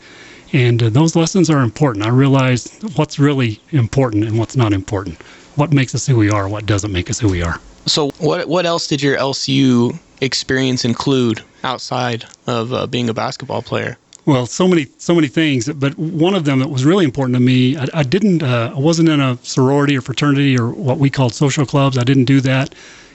And 0.52 0.81
uh, 0.84 0.90
those 0.90 1.16
lessons 1.16 1.50
are 1.50 1.62
important. 1.62 2.06
I 2.06 2.10
realized 2.10 2.98
what's 2.98 3.18
really 3.18 3.60
important 3.72 4.25
and 4.25 4.38
what's 4.38 4.56
not 4.56 4.74
important. 4.74 5.18
What 5.59 5.73
makes 5.73 5.94
us 5.94 6.07
who 6.07 6.15
we 6.15 6.29
are, 6.29 6.47
what 6.47 6.65
doesn't 6.65 6.94
make 6.94 7.09
us 7.09 7.19
who 7.19 7.27
we 7.27 7.44
are. 7.44 7.59
So, 7.85 8.11
what 8.19 8.47
what 8.47 8.65
else 8.65 8.88
did 8.88 9.01
your 9.01 9.17
LCU 9.17 10.00
experience 10.21 10.85
include 10.85 11.44
outside 11.65 12.23
of 12.47 12.71
uh, 12.71 12.88
being 12.88 13.09
a 13.09 13.13
basketball 13.13 13.61
player? 13.61 13.97
Well, 14.25 14.45
so 14.45 14.69
many, 14.69 14.88
so 15.00 15.13
many 15.13 15.27
things, 15.27 15.67
but 15.67 15.97
one 15.97 16.33
of 16.33 16.45
them 16.45 16.59
that 16.59 16.69
was 16.69 16.85
really 16.85 17.03
important 17.03 17.35
to 17.35 17.41
me. 17.41 17.75
I, 17.75 17.88
I 17.94 18.03
didn't, 18.03 18.41
uh, 18.41 18.73
I 18.73 18.79
wasn't 18.79 19.09
in 19.09 19.19
a 19.19 19.38
sorority 19.44 19.97
or 19.97 20.01
fraternity 20.01 20.57
or 20.57 20.69
what 20.69 20.97
we 20.97 21.09
called 21.09 21.33
social 21.33 21.65
clubs. 21.65 21.97
I 21.97 22.06
didn't 22.06 22.25
do 22.25 22.39
that 22.41 22.73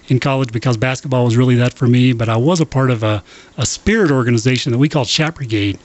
in 0.09 0.21
college 0.21 0.53
because 0.53 0.77
basketball 0.77 1.25
was 1.25 1.39
really 1.39 1.55
that 1.55 1.73
for 1.73 1.87
me. 1.87 2.13
But 2.13 2.29
I 2.29 2.37
was 2.37 2.61
a 2.61 2.67
part 2.67 2.91
of 2.91 3.03
a, 3.03 3.23
a 3.57 3.65
spirit 3.65 4.11
organization 4.11 4.71
that 4.73 4.79
we 4.79 4.91
called 4.91 5.09
Chap 5.09 5.37
Brigade, 5.37 5.79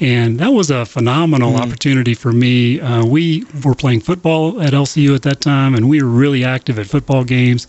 and 0.00 0.38
that 0.38 0.52
was 0.52 0.70
a 0.70 0.84
phenomenal 0.84 1.56
opportunity 1.56 2.14
for 2.14 2.32
me. 2.32 2.80
Uh, 2.80 3.04
we 3.04 3.44
were 3.64 3.74
playing 3.74 4.00
football 4.00 4.60
at 4.60 4.72
LCU 4.72 5.14
at 5.14 5.22
that 5.22 5.40
time, 5.40 5.74
and 5.74 5.88
we 5.88 6.02
were 6.02 6.08
really 6.08 6.44
active 6.44 6.78
at 6.78 6.86
football 6.86 7.24
games, 7.24 7.66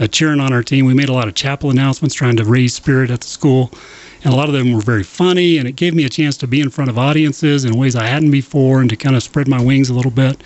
uh, 0.00 0.06
cheering 0.06 0.40
on 0.40 0.52
our 0.52 0.62
team. 0.62 0.84
We 0.84 0.94
made 0.94 1.08
a 1.08 1.12
lot 1.12 1.28
of 1.28 1.34
chapel 1.34 1.70
announcements 1.70 2.14
trying 2.14 2.36
to 2.36 2.44
raise 2.44 2.74
spirit 2.74 3.10
at 3.10 3.20
the 3.20 3.28
school. 3.28 3.70
And 4.22 4.34
a 4.34 4.36
lot 4.36 4.48
of 4.48 4.54
them 4.54 4.72
were 4.72 4.82
very 4.82 5.02
funny 5.02 5.56
and 5.56 5.66
it 5.66 5.76
gave 5.76 5.94
me 5.94 6.04
a 6.04 6.08
chance 6.10 6.36
to 6.38 6.46
be 6.46 6.60
in 6.60 6.68
front 6.68 6.90
of 6.90 6.98
audiences 6.98 7.64
in 7.64 7.74
ways 7.78 7.96
i 7.96 8.04
hadn't 8.04 8.30
before 8.30 8.82
and 8.82 8.90
to 8.90 8.96
kind 8.96 9.16
of 9.16 9.22
spread 9.22 9.48
my 9.48 9.58
wings 9.62 9.88
a 9.88 9.94
little 9.94 10.10
bit 10.10 10.42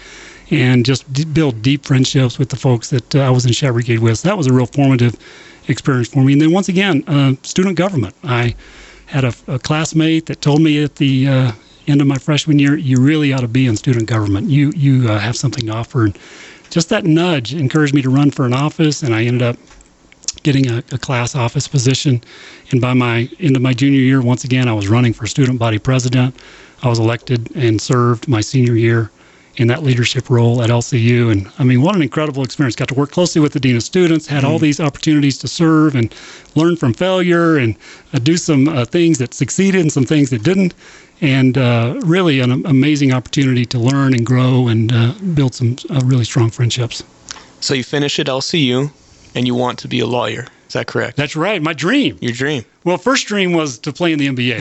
and 0.51 0.85
just 0.85 1.11
d- 1.13 1.25
build 1.25 1.61
deep 1.61 1.85
friendships 1.85 2.39
with 2.39 2.51
the 2.51 2.57
folks 2.57 2.91
that 2.91 3.15
uh, 3.15 3.23
i 3.23 3.31
was 3.31 3.45
in 3.47 3.53
Chap 3.53 3.73
Brigade 3.73 3.99
with. 3.99 4.19
So 4.19 4.29
that 4.29 4.37
was 4.37 4.47
a 4.47 4.53
real 4.53 4.67
formative 4.67 5.17
experience 5.69 6.09
for 6.09 6.23
me. 6.23 6.35
And 6.35 6.43
then 6.43 6.53
once 6.53 6.69
again 6.69 7.03
uh, 7.07 7.35
student 7.43 7.77
government. 7.77 8.15
I 8.23 8.55
had 9.07 9.25
a, 9.25 9.33
a 9.47 9.59
classmate 9.59 10.27
that 10.27 10.41
told 10.41 10.61
me 10.61 10.83
at 10.83 10.97
the 10.97 11.29
uh, 11.29 11.53
end 11.87 12.01
of 12.01 12.07
my 12.07 12.19
freshman 12.19 12.59
year 12.59 12.77
you 12.77 13.01
really 13.01 13.33
ought 13.33 13.41
to 13.41 13.49
be 13.49 13.67
in 13.67 13.77
student 13.77 14.07
government 14.07 14.49
you 14.49 14.73
you 14.75 15.09
uh, 15.09 15.19
have 15.19 15.37
something 15.37 15.67
to 15.67 15.73
offer 15.73 16.05
and 16.05 16.19
just 16.71 16.89
that 16.89 17.05
nudge 17.05 17.55
encouraged 17.55 17.95
me 17.95 18.03
to 18.03 18.11
run 18.11 18.31
for 18.31 18.47
an 18.47 18.55
office 18.55 19.03
and 19.03 19.15
i 19.15 19.23
ended 19.25 19.43
up 19.43 19.57
getting 20.45 20.71
a, 20.71 20.79
a 20.93 20.99
class 20.99 21.35
office 21.35 21.67
position. 21.67 22.23
And 22.71 22.81
by 22.81 22.93
my 22.93 23.29
end 23.41 23.57
of 23.57 23.63
my 23.63 23.73
junior 23.73 23.99
year, 23.99 24.23
once 24.23 24.45
again, 24.45 24.69
I 24.69 24.73
was 24.73 24.87
running 24.87 25.13
for 25.13 25.27
student 25.27 25.59
body 25.59 25.79
president. 25.79 26.37
I 26.83 26.89
was 26.89 27.01
elected 27.01 27.51
and 27.57 27.81
served 27.81 28.29
my 28.29 28.41
senior 28.41 28.75
year 28.75 29.11
in 29.57 29.69
that 29.69 29.83
leadership 29.83 30.31
role 30.31 30.63
at 30.63 30.71
LCU. 30.71 31.31
And 31.31 31.51
I 31.59 31.65
mean, 31.65 31.83
what 31.83 31.95
an 31.95 32.03
incredible 32.03 32.43
experience. 32.43 32.77
Got 32.77 32.89
to 32.89 32.95
work 32.95 33.11
closely 33.11 33.41
with 33.41 33.53
the 33.53 33.61
dean 33.61 33.77
of 33.77 33.83
students, 33.83 34.27
had 34.27 34.45
all 34.45 34.59
these 34.59 34.81
opportunities 34.81 35.39
to 35.39 35.49
serve 35.49 35.95
and 35.95 36.15
learn 36.55 36.77
from 36.77 36.93
failure 36.95 37.57
and 37.57 37.77
uh, 38.13 38.19
do 38.19 38.37
some 38.37 38.69
uh, 38.69 38.85
things 38.85 39.19
that 39.19 39.35
succeeded 39.35 39.81
and 39.81 39.93
some 39.93 40.05
things 40.05 40.31
that 40.31 40.43
didn't. 40.43 40.75
And 41.21 41.57
uh, 41.57 42.01
really 42.05 42.41
an 42.41 42.67
amazing 42.67 43.13
opportunity 43.13 43.65
to 43.67 43.79
learn 43.79 44.15
and 44.15 44.27
grow 44.27 44.69
and 44.69 44.93
uh, 44.93 45.13
build 45.35 45.55
some 45.55 45.77
uh, 45.91 46.01
really 46.05 46.25
strong 46.25 46.51
friendships. 46.51 47.03
So 47.61 47.73
you 47.73 47.85
finish 47.85 48.19
at 48.19 48.27
LCU, 48.27 48.91
and 49.35 49.47
you 49.47 49.55
want 49.55 49.79
to 49.81 49.89
be 49.89 50.01
a 50.01 50.07
lawyer. 50.07 50.47
Is 50.75 50.81
that 50.81 50.89
correct? 50.89 51.17
That's 51.17 51.37
right, 51.37 51.63
my 51.63 51.73
dream. 51.73 52.19
Your 52.21 52.33
dream. 52.33 52.65
Well, 52.83 52.99
first 52.99 53.29
dream 53.29 53.53
was 53.53 53.79
to 53.79 53.93
play 53.93 54.13
in 54.13 54.19
the 54.19 54.27
NBA. 54.27 54.59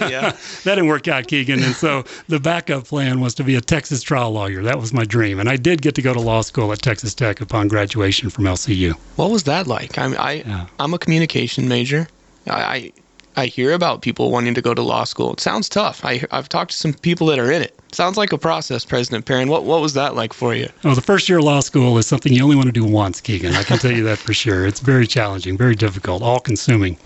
Yeah. 0.10 0.32
that 0.32 0.74
didn't 0.74 0.88
work 0.88 1.06
out, 1.06 1.28
Keegan. 1.28 1.62
And 1.62 1.72
so 1.72 2.04
the 2.26 2.40
backup 2.40 2.84
plan 2.84 3.20
was 3.20 3.32
to 3.36 3.44
be 3.44 3.54
a 3.54 3.60
Texas 3.60 4.02
trial 4.02 4.32
lawyer. 4.32 4.64
That 4.64 4.80
was 4.80 4.92
my 4.92 5.04
dream. 5.04 5.38
And 5.38 5.48
I 5.48 5.54
did 5.56 5.82
get 5.82 5.94
to 5.94 6.02
go 6.02 6.12
to 6.12 6.18
law 6.20 6.40
school 6.40 6.72
at 6.72 6.82
Texas 6.82 7.14
Tech 7.14 7.40
upon 7.40 7.68
graduation 7.68 8.28
from 8.28 8.42
LCU. 8.44 8.94
What 9.14 9.30
was 9.30 9.44
that 9.44 9.68
like? 9.68 9.96
I, 9.98 10.12
I 10.16 10.32
Yeah. 10.32 10.66
I'm 10.80 10.94
a 10.94 10.98
communication 10.98 11.68
major. 11.68 12.08
I, 12.48 12.60
I 12.60 12.92
I 13.36 13.46
hear 13.46 13.70
about 13.72 14.02
people 14.02 14.32
wanting 14.32 14.54
to 14.54 14.62
go 14.62 14.74
to 14.74 14.82
law 14.82 15.04
school. 15.04 15.32
It 15.34 15.38
sounds 15.40 15.68
tough. 15.68 16.04
I 16.04 16.24
I've 16.32 16.48
talked 16.48 16.72
to 16.72 16.76
some 16.76 16.92
people 16.92 17.28
that 17.28 17.38
are 17.38 17.52
in 17.52 17.62
it. 17.62 17.75
Sounds 17.92 18.16
like 18.16 18.32
a 18.32 18.38
process, 18.38 18.84
President 18.84 19.24
Perrin. 19.24 19.48
What 19.48 19.64
what 19.64 19.80
was 19.80 19.94
that 19.94 20.14
like 20.14 20.32
for 20.32 20.54
you? 20.54 20.68
Well, 20.82 20.94
the 20.94 21.00
first 21.00 21.28
year 21.28 21.38
of 21.38 21.44
law 21.44 21.60
school 21.60 21.96
is 21.98 22.06
something 22.06 22.32
you 22.32 22.42
only 22.42 22.56
want 22.56 22.66
to 22.66 22.72
do 22.72 22.84
once, 22.84 23.20
Keegan. 23.20 23.54
I 23.54 23.62
can 23.62 23.78
tell 23.78 23.92
you 23.92 24.04
that 24.04 24.18
for 24.18 24.34
sure. 24.34 24.66
It's 24.66 24.80
very 24.80 25.06
challenging, 25.06 25.56
very 25.56 25.74
difficult, 25.74 26.22
all 26.22 26.40
consuming. 26.40 26.98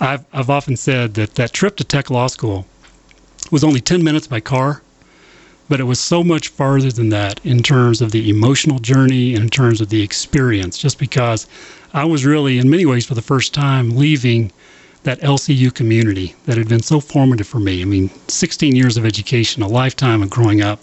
I've, 0.00 0.24
I've 0.32 0.50
often 0.50 0.76
said 0.76 1.14
that 1.14 1.34
that 1.36 1.52
trip 1.52 1.76
to 1.76 1.84
Tech 1.84 2.10
Law 2.10 2.26
School 2.26 2.66
was 3.50 3.62
only 3.62 3.80
10 3.80 4.02
minutes 4.02 4.26
by 4.26 4.40
car, 4.40 4.82
but 5.68 5.78
it 5.78 5.84
was 5.84 6.00
so 6.00 6.24
much 6.24 6.48
farther 6.48 6.90
than 6.90 7.10
that 7.10 7.40
in 7.44 7.62
terms 7.62 8.00
of 8.00 8.10
the 8.10 8.30
emotional 8.30 8.78
journey 8.78 9.34
in 9.34 9.48
terms 9.50 9.80
of 9.80 9.90
the 9.90 10.02
experience, 10.02 10.78
just 10.78 10.98
because 10.98 11.46
I 11.92 12.04
was 12.04 12.24
really, 12.24 12.58
in 12.58 12.68
many 12.70 12.86
ways, 12.86 13.06
for 13.06 13.14
the 13.14 13.22
first 13.22 13.54
time, 13.54 13.96
leaving 13.96 14.50
that 15.04 15.20
LCU 15.20 15.72
community 15.72 16.34
that 16.46 16.58
had 16.58 16.68
been 16.68 16.82
so 16.82 16.98
formative 16.98 17.46
for 17.46 17.60
me. 17.60 17.80
I 17.80 17.84
mean, 17.84 18.10
16 18.28 18.74
years 18.74 18.96
of 18.96 19.06
education, 19.06 19.62
a 19.62 19.68
lifetime 19.68 20.22
of 20.22 20.30
growing 20.30 20.62
up 20.62 20.80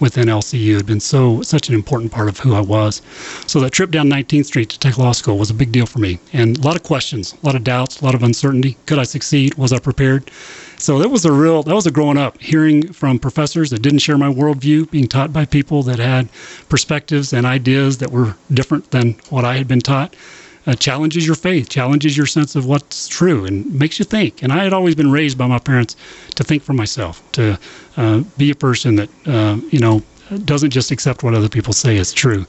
within 0.00 0.28
LCU 0.28 0.76
had 0.76 0.86
been 0.86 1.00
so 1.00 1.42
such 1.42 1.68
an 1.68 1.74
important 1.74 2.10
part 2.10 2.28
of 2.28 2.38
who 2.38 2.54
I 2.54 2.60
was. 2.60 3.02
So 3.46 3.60
that 3.60 3.72
trip 3.72 3.90
down 3.90 4.08
19th 4.08 4.46
Street 4.46 4.70
to 4.70 4.78
Tech 4.78 4.98
law 4.98 5.12
school 5.12 5.38
was 5.38 5.50
a 5.50 5.54
big 5.54 5.72
deal 5.72 5.86
for 5.86 5.98
me, 5.98 6.18
and 6.32 6.58
a 6.58 6.60
lot 6.62 6.76
of 6.76 6.82
questions, 6.82 7.34
a 7.42 7.46
lot 7.46 7.54
of 7.54 7.64
doubts, 7.64 8.00
a 8.00 8.04
lot 8.04 8.14
of 8.14 8.22
uncertainty. 8.22 8.76
Could 8.86 8.98
I 8.98 9.04
succeed? 9.04 9.54
Was 9.54 9.72
I 9.72 9.78
prepared? 9.78 10.30
So 10.76 10.98
that 10.98 11.08
was 11.08 11.24
a 11.24 11.32
real 11.32 11.62
that 11.62 11.74
was 11.74 11.86
a 11.86 11.90
growing 11.90 12.18
up, 12.18 12.40
hearing 12.40 12.92
from 12.92 13.18
professors 13.18 13.70
that 13.70 13.82
didn't 13.82 14.00
share 14.00 14.18
my 14.18 14.32
worldview, 14.32 14.90
being 14.90 15.08
taught 15.08 15.32
by 15.32 15.44
people 15.44 15.82
that 15.84 15.98
had 15.98 16.28
perspectives 16.68 17.32
and 17.32 17.46
ideas 17.46 17.98
that 17.98 18.10
were 18.10 18.36
different 18.52 18.90
than 18.90 19.12
what 19.30 19.44
I 19.44 19.56
had 19.56 19.68
been 19.68 19.80
taught. 19.80 20.14
Uh, 20.66 20.74
challenges 20.74 21.26
your 21.26 21.34
faith, 21.34 21.68
challenges 21.68 22.16
your 22.16 22.24
sense 22.24 22.56
of 22.56 22.64
what's 22.64 23.06
true, 23.06 23.44
and 23.44 23.70
makes 23.78 23.98
you 23.98 24.04
think. 24.04 24.42
And 24.42 24.50
I 24.50 24.64
had 24.64 24.72
always 24.72 24.94
been 24.94 25.10
raised 25.10 25.36
by 25.36 25.46
my 25.46 25.58
parents 25.58 25.94
to 26.36 26.44
think 26.44 26.62
for 26.62 26.72
myself, 26.72 27.22
to 27.32 27.58
uh, 27.98 28.22
be 28.38 28.50
a 28.50 28.54
person 28.54 28.96
that 28.96 29.10
uh, 29.26 29.58
you 29.70 29.78
know 29.78 30.02
doesn't 30.44 30.70
just 30.70 30.90
accept 30.90 31.22
what 31.22 31.34
other 31.34 31.50
people 31.50 31.72
say 31.72 31.96
is 31.96 32.12
true. 32.12 32.46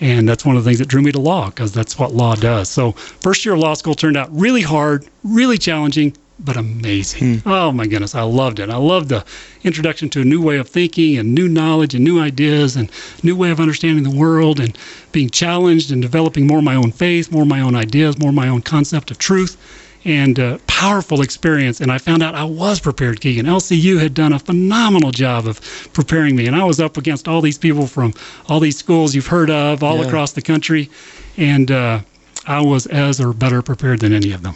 And 0.00 0.28
that's 0.28 0.44
one 0.44 0.56
of 0.56 0.62
the 0.62 0.70
things 0.70 0.78
that 0.78 0.86
drew 0.86 1.02
me 1.02 1.10
to 1.10 1.18
law 1.18 1.50
because 1.50 1.72
that's 1.72 1.98
what 1.98 2.14
law 2.14 2.36
does. 2.36 2.68
So, 2.68 2.92
first 2.92 3.44
year 3.44 3.54
of 3.54 3.60
law 3.60 3.74
school 3.74 3.94
turned 3.94 4.16
out 4.16 4.28
really 4.32 4.62
hard, 4.62 5.06
really 5.24 5.58
challenging, 5.58 6.16
but 6.40 6.56
amazing. 6.56 7.40
Hmm. 7.40 7.48
Oh 7.48 7.72
my 7.72 7.86
goodness, 7.86 8.14
I 8.14 8.22
loved 8.22 8.60
it. 8.60 8.70
I 8.70 8.76
loved 8.76 9.08
the 9.08 9.24
introduction 9.64 10.08
to 10.10 10.20
a 10.20 10.24
new 10.24 10.40
way 10.40 10.58
of 10.58 10.68
thinking 10.68 11.18
and 11.18 11.34
new 11.34 11.48
knowledge 11.48 11.94
and 11.94 12.04
new 12.04 12.20
ideas 12.20 12.76
and 12.76 12.90
new 13.22 13.36
way 13.36 13.50
of 13.50 13.60
understanding 13.60 14.04
the 14.04 14.16
world 14.16 14.60
and 14.60 14.76
being 15.12 15.30
challenged 15.30 15.90
and 15.90 16.00
developing 16.00 16.46
more 16.46 16.58
of 16.58 16.64
my 16.64 16.76
own 16.76 16.92
faith, 16.92 17.32
more 17.32 17.42
of 17.42 17.48
my 17.48 17.60
own 17.60 17.74
ideas, 17.74 18.18
more 18.18 18.30
of 18.30 18.36
my 18.36 18.48
own 18.48 18.62
concept 18.62 19.10
of 19.10 19.18
truth 19.18 19.56
and 20.04 20.38
uh, 20.38 20.58
powerful 20.66 21.22
experience. 21.22 21.80
And 21.80 21.90
I 21.90 21.98
found 21.98 22.22
out 22.22 22.34
I 22.34 22.44
was 22.44 22.80
prepared, 22.80 23.20
Keegan. 23.20 23.46
LCU 23.46 24.00
had 24.00 24.14
done 24.14 24.32
a 24.32 24.38
phenomenal 24.38 25.10
job 25.10 25.46
of 25.46 25.60
preparing 25.92 26.36
me, 26.36 26.46
and 26.46 26.54
I 26.54 26.64
was 26.64 26.80
up 26.80 26.96
against 26.96 27.26
all 27.26 27.40
these 27.40 27.58
people 27.58 27.86
from 27.86 28.14
all 28.48 28.60
these 28.60 28.76
schools 28.76 29.14
you've 29.14 29.26
heard 29.26 29.50
of 29.50 29.82
all 29.82 29.98
yeah. 29.98 30.06
across 30.06 30.32
the 30.32 30.42
country, 30.42 30.88
and 31.36 31.70
uh, 31.70 32.00
I 32.46 32.60
was 32.60 32.86
as 32.86 33.20
or 33.20 33.32
better 33.32 33.60
prepared 33.60 34.00
than 34.00 34.12
any 34.12 34.32
of 34.32 34.42
them. 34.42 34.54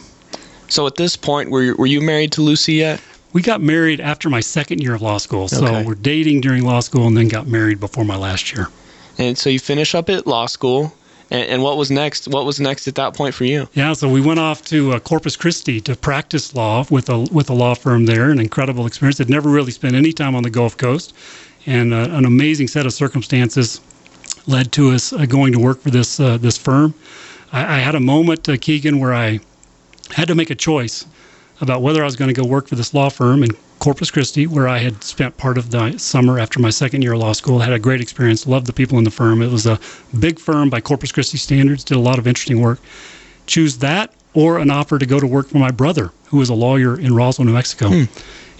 So 0.73 0.87
at 0.87 0.95
this 0.95 1.15
point, 1.15 1.51
were 1.51 1.61
you, 1.61 1.75
were 1.75 1.85
you 1.85 2.01
married 2.01 2.31
to 2.31 2.41
Lucy 2.41 2.73
yet? 2.73 2.99
We 3.31 3.43
got 3.43 3.61
married 3.61 4.01
after 4.01 4.27
my 4.27 4.39
second 4.39 4.81
year 4.81 4.95
of 4.95 5.03
law 5.03 5.19
school. 5.19 5.47
So 5.47 5.67
okay. 5.67 5.85
we're 5.85 5.93
dating 5.93 6.41
during 6.41 6.63
law 6.63 6.79
school 6.79 7.05
and 7.05 7.15
then 7.15 7.27
got 7.27 7.45
married 7.45 7.79
before 7.79 8.03
my 8.03 8.15
last 8.15 8.51
year. 8.51 8.69
And 9.19 9.37
so 9.37 9.51
you 9.51 9.59
finish 9.59 9.93
up 9.93 10.09
at 10.09 10.25
law 10.25 10.47
school. 10.47 10.91
And, 11.29 11.47
and 11.47 11.61
what 11.61 11.77
was 11.77 11.91
next? 11.91 12.27
What 12.27 12.45
was 12.45 12.59
next 12.59 12.87
at 12.87 12.95
that 12.95 13.13
point 13.13 13.35
for 13.35 13.45
you? 13.45 13.69
Yeah, 13.73 13.93
so 13.93 14.09
we 14.09 14.19
went 14.19 14.39
off 14.39 14.63
to 14.65 14.93
uh, 14.93 14.99
Corpus 14.99 15.35
Christi 15.35 15.79
to 15.81 15.95
practice 15.95 16.55
law 16.55 16.85
with 16.89 17.07
a 17.07 17.19
with 17.31 17.51
a 17.51 17.53
law 17.53 17.75
firm 17.75 18.07
there. 18.07 18.31
An 18.31 18.39
incredible 18.39 18.87
experience. 18.87 19.21
I'd 19.21 19.29
never 19.29 19.49
really 19.49 19.71
spent 19.71 19.93
any 19.93 20.11
time 20.11 20.33
on 20.33 20.41
the 20.41 20.49
Gulf 20.49 20.75
Coast, 20.75 21.13
and 21.67 21.93
uh, 21.93 22.07
an 22.09 22.25
amazing 22.25 22.67
set 22.67 22.87
of 22.87 22.93
circumstances 22.93 23.79
led 24.47 24.71
to 24.71 24.89
us 24.89 25.13
uh, 25.13 25.27
going 25.27 25.53
to 25.53 25.59
work 25.59 25.81
for 25.81 25.91
this 25.91 26.19
uh, 26.19 26.37
this 26.37 26.57
firm. 26.57 26.95
I, 27.51 27.75
I, 27.75 27.77
had 27.77 27.93
a 27.93 27.99
moment, 27.99 28.49
uh, 28.49 28.57
Keegan, 28.57 28.99
where 28.99 29.13
I 29.13 29.39
had 30.13 30.27
to 30.27 30.35
make 30.35 30.49
a 30.49 30.55
choice 30.55 31.05
about 31.61 31.81
whether 31.81 32.01
I 32.01 32.05
was 32.05 32.15
going 32.15 32.33
to 32.33 32.41
go 32.41 32.47
work 32.47 32.67
for 32.67 32.75
this 32.75 32.93
law 32.93 33.09
firm 33.09 33.43
in 33.43 33.51
Corpus 33.79 34.11
Christi, 34.11 34.47
where 34.47 34.67
I 34.67 34.77
had 34.77 35.03
spent 35.03 35.37
part 35.37 35.57
of 35.57 35.71
the 35.71 35.97
summer 35.97 36.39
after 36.39 36.59
my 36.59 36.69
second 36.69 37.01
year 37.01 37.13
of 37.13 37.19
law 37.19 37.33
school. 37.33 37.59
Had 37.59 37.73
a 37.73 37.79
great 37.79 38.01
experience, 38.01 38.47
loved 38.47 38.65
the 38.65 38.73
people 38.73 38.97
in 38.97 39.03
the 39.03 39.11
firm. 39.11 39.41
It 39.41 39.51
was 39.51 39.65
a 39.65 39.79
big 40.19 40.39
firm 40.39 40.69
by 40.69 40.81
Corpus 40.81 41.11
Christi 41.11 41.37
standards, 41.37 41.83
did 41.83 41.97
a 41.97 41.99
lot 41.99 42.17
of 42.17 42.27
interesting 42.27 42.61
work. 42.61 42.79
Choose 43.45 43.77
that 43.79 44.13
or 44.33 44.57
an 44.57 44.71
offer 44.71 44.97
to 44.97 45.05
go 45.05 45.19
to 45.19 45.27
work 45.27 45.49
for 45.49 45.57
my 45.57 45.71
brother, 45.71 46.11
who 46.25 46.37
was 46.37 46.49
a 46.49 46.53
lawyer 46.53 46.97
in 46.97 47.13
Roswell, 47.13 47.45
New 47.45 47.53
Mexico. 47.53 47.89
Hmm. 47.89 48.03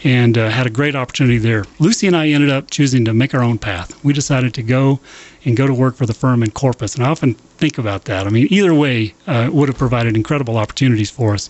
And 0.05 0.37
uh, 0.37 0.49
had 0.49 0.67
a 0.67 0.69
great 0.69 0.97
opportunity 0.97 1.37
there. 1.37 1.63
Lucy 1.79 2.07
and 2.07 2.15
I 2.15 2.27
ended 2.27 2.49
up 2.49 2.69
choosing 2.69 3.05
to 3.05 3.13
make 3.13 3.33
our 3.33 3.41
own 3.41 3.57
path. 3.57 4.03
We 4.03 4.11
decided 4.11 4.53
to 4.55 4.61
go 4.61 4.99
and 5.45 5.55
go 5.55 5.65
to 5.65 5.73
work 5.73 5.95
for 5.95 6.05
the 6.05 6.13
firm 6.13 6.43
in 6.43 6.51
Corpus. 6.51 6.95
And 6.95 7.05
I 7.05 7.09
often 7.09 7.37
think 7.63 7.77
about 7.77 8.03
that. 8.03 8.27
I 8.27 8.29
mean, 8.29 8.47
either 8.49 8.73
way 8.73 9.13
uh, 9.25 9.49
would 9.53 9.69
have 9.69 9.77
provided 9.77 10.17
incredible 10.17 10.57
opportunities 10.57 11.09
for 11.09 11.33
us. 11.33 11.49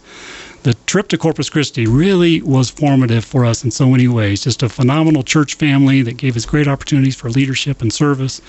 The 0.61 0.75
trip 0.85 1.07
to 1.07 1.17
Corpus 1.17 1.49
Christi 1.49 1.87
really 1.87 2.39
was 2.43 2.69
formative 2.69 3.25
for 3.25 3.45
us 3.45 3.63
in 3.63 3.71
so 3.71 3.89
many 3.89 4.07
ways. 4.07 4.43
Just 4.43 4.61
a 4.61 4.69
phenomenal 4.69 5.23
church 5.23 5.55
family 5.55 6.03
that 6.03 6.17
gave 6.17 6.37
us 6.37 6.45
great 6.45 6.67
opportunities 6.67 7.15
for 7.15 7.31
leadership 7.31 7.81
and 7.81 7.91
service, 7.91 8.41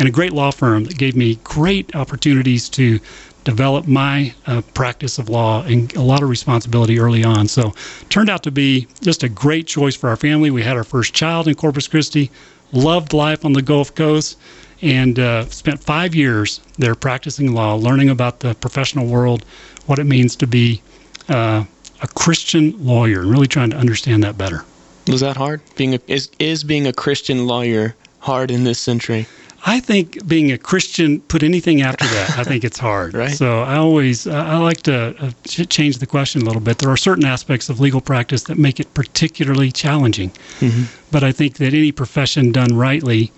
and 0.00 0.08
a 0.08 0.10
great 0.10 0.32
law 0.32 0.50
firm 0.50 0.82
that 0.86 0.98
gave 0.98 1.14
me 1.14 1.38
great 1.44 1.94
opportunities 1.94 2.68
to 2.70 2.98
develop 3.44 3.86
my 3.86 4.34
uh, 4.48 4.62
practice 4.74 5.16
of 5.16 5.28
law 5.28 5.62
and 5.62 5.94
a 5.94 6.02
lot 6.02 6.24
of 6.24 6.28
responsibility 6.28 6.98
early 6.98 7.22
on. 7.22 7.46
So, 7.46 7.72
turned 8.08 8.30
out 8.30 8.42
to 8.42 8.50
be 8.50 8.88
just 9.00 9.22
a 9.22 9.28
great 9.28 9.68
choice 9.68 9.94
for 9.94 10.08
our 10.08 10.16
family. 10.16 10.50
We 10.50 10.64
had 10.64 10.76
our 10.76 10.84
first 10.84 11.14
child 11.14 11.46
in 11.46 11.54
Corpus 11.54 11.86
Christi, 11.86 12.32
loved 12.72 13.12
life 13.12 13.44
on 13.44 13.52
the 13.52 13.62
Gulf 13.62 13.94
Coast, 13.94 14.38
and 14.82 15.18
uh, 15.18 15.46
spent 15.46 15.82
five 15.82 16.14
years 16.14 16.60
there 16.76 16.94
practicing 16.94 17.54
law, 17.54 17.74
learning 17.74 18.10
about 18.10 18.40
the 18.40 18.54
professional 18.56 19.06
world, 19.06 19.44
what 19.86 19.98
it 19.98 20.04
means 20.04 20.36
to 20.36 20.46
be 20.46 20.82
uh, 21.28 21.64
a 22.02 22.08
Christian 22.08 22.74
lawyer, 22.84 23.20
and 23.20 23.30
really 23.30 23.46
trying 23.46 23.70
to 23.70 23.76
understand 23.76 24.22
that 24.24 24.36
better. 24.36 24.64
Was 25.06 25.20
that 25.20 25.36
hard? 25.36 25.60
Being 25.76 25.94
a, 25.94 26.00
is 26.08 26.30
is 26.38 26.64
being 26.64 26.86
a 26.86 26.92
Christian 26.92 27.46
lawyer 27.46 27.94
hard 28.20 28.50
in 28.50 28.64
this 28.64 28.78
century? 28.78 29.26
I 29.64 29.78
think 29.78 30.26
being 30.26 30.50
a 30.50 30.58
Christian, 30.58 31.20
put 31.20 31.44
anything 31.44 31.82
after 31.82 32.04
that, 32.04 32.36
I 32.36 32.42
think 32.42 32.64
it's 32.64 32.78
hard. 32.78 33.14
right. 33.22 33.30
So 33.30 33.60
I 33.60 33.76
always, 33.76 34.26
I 34.26 34.56
like 34.56 34.82
to 34.82 35.14
uh, 35.20 35.30
change 35.44 35.98
the 35.98 36.06
question 36.06 36.42
a 36.42 36.44
little 36.44 36.60
bit. 36.60 36.78
There 36.78 36.90
are 36.90 36.96
certain 36.96 37.24
aspects 37.24 37.68
of 37.68 37.78
legal 37.78 38.00
practice 38.00 38.42
that 38.44 38.58
make 38.58 38.80
it 38.80 38.92
particularly 38.92 39.70
challenging. 39.70 40.30
Mm-hmm. 40.58 40.84
But 41.12 41.22
I 41.22 41.30
think 41.30 41.58
that 41.58 41.74
any 41.74 41.92
profession 41.92 42.50
done 42.50 42.74
rightly 42.76 43.30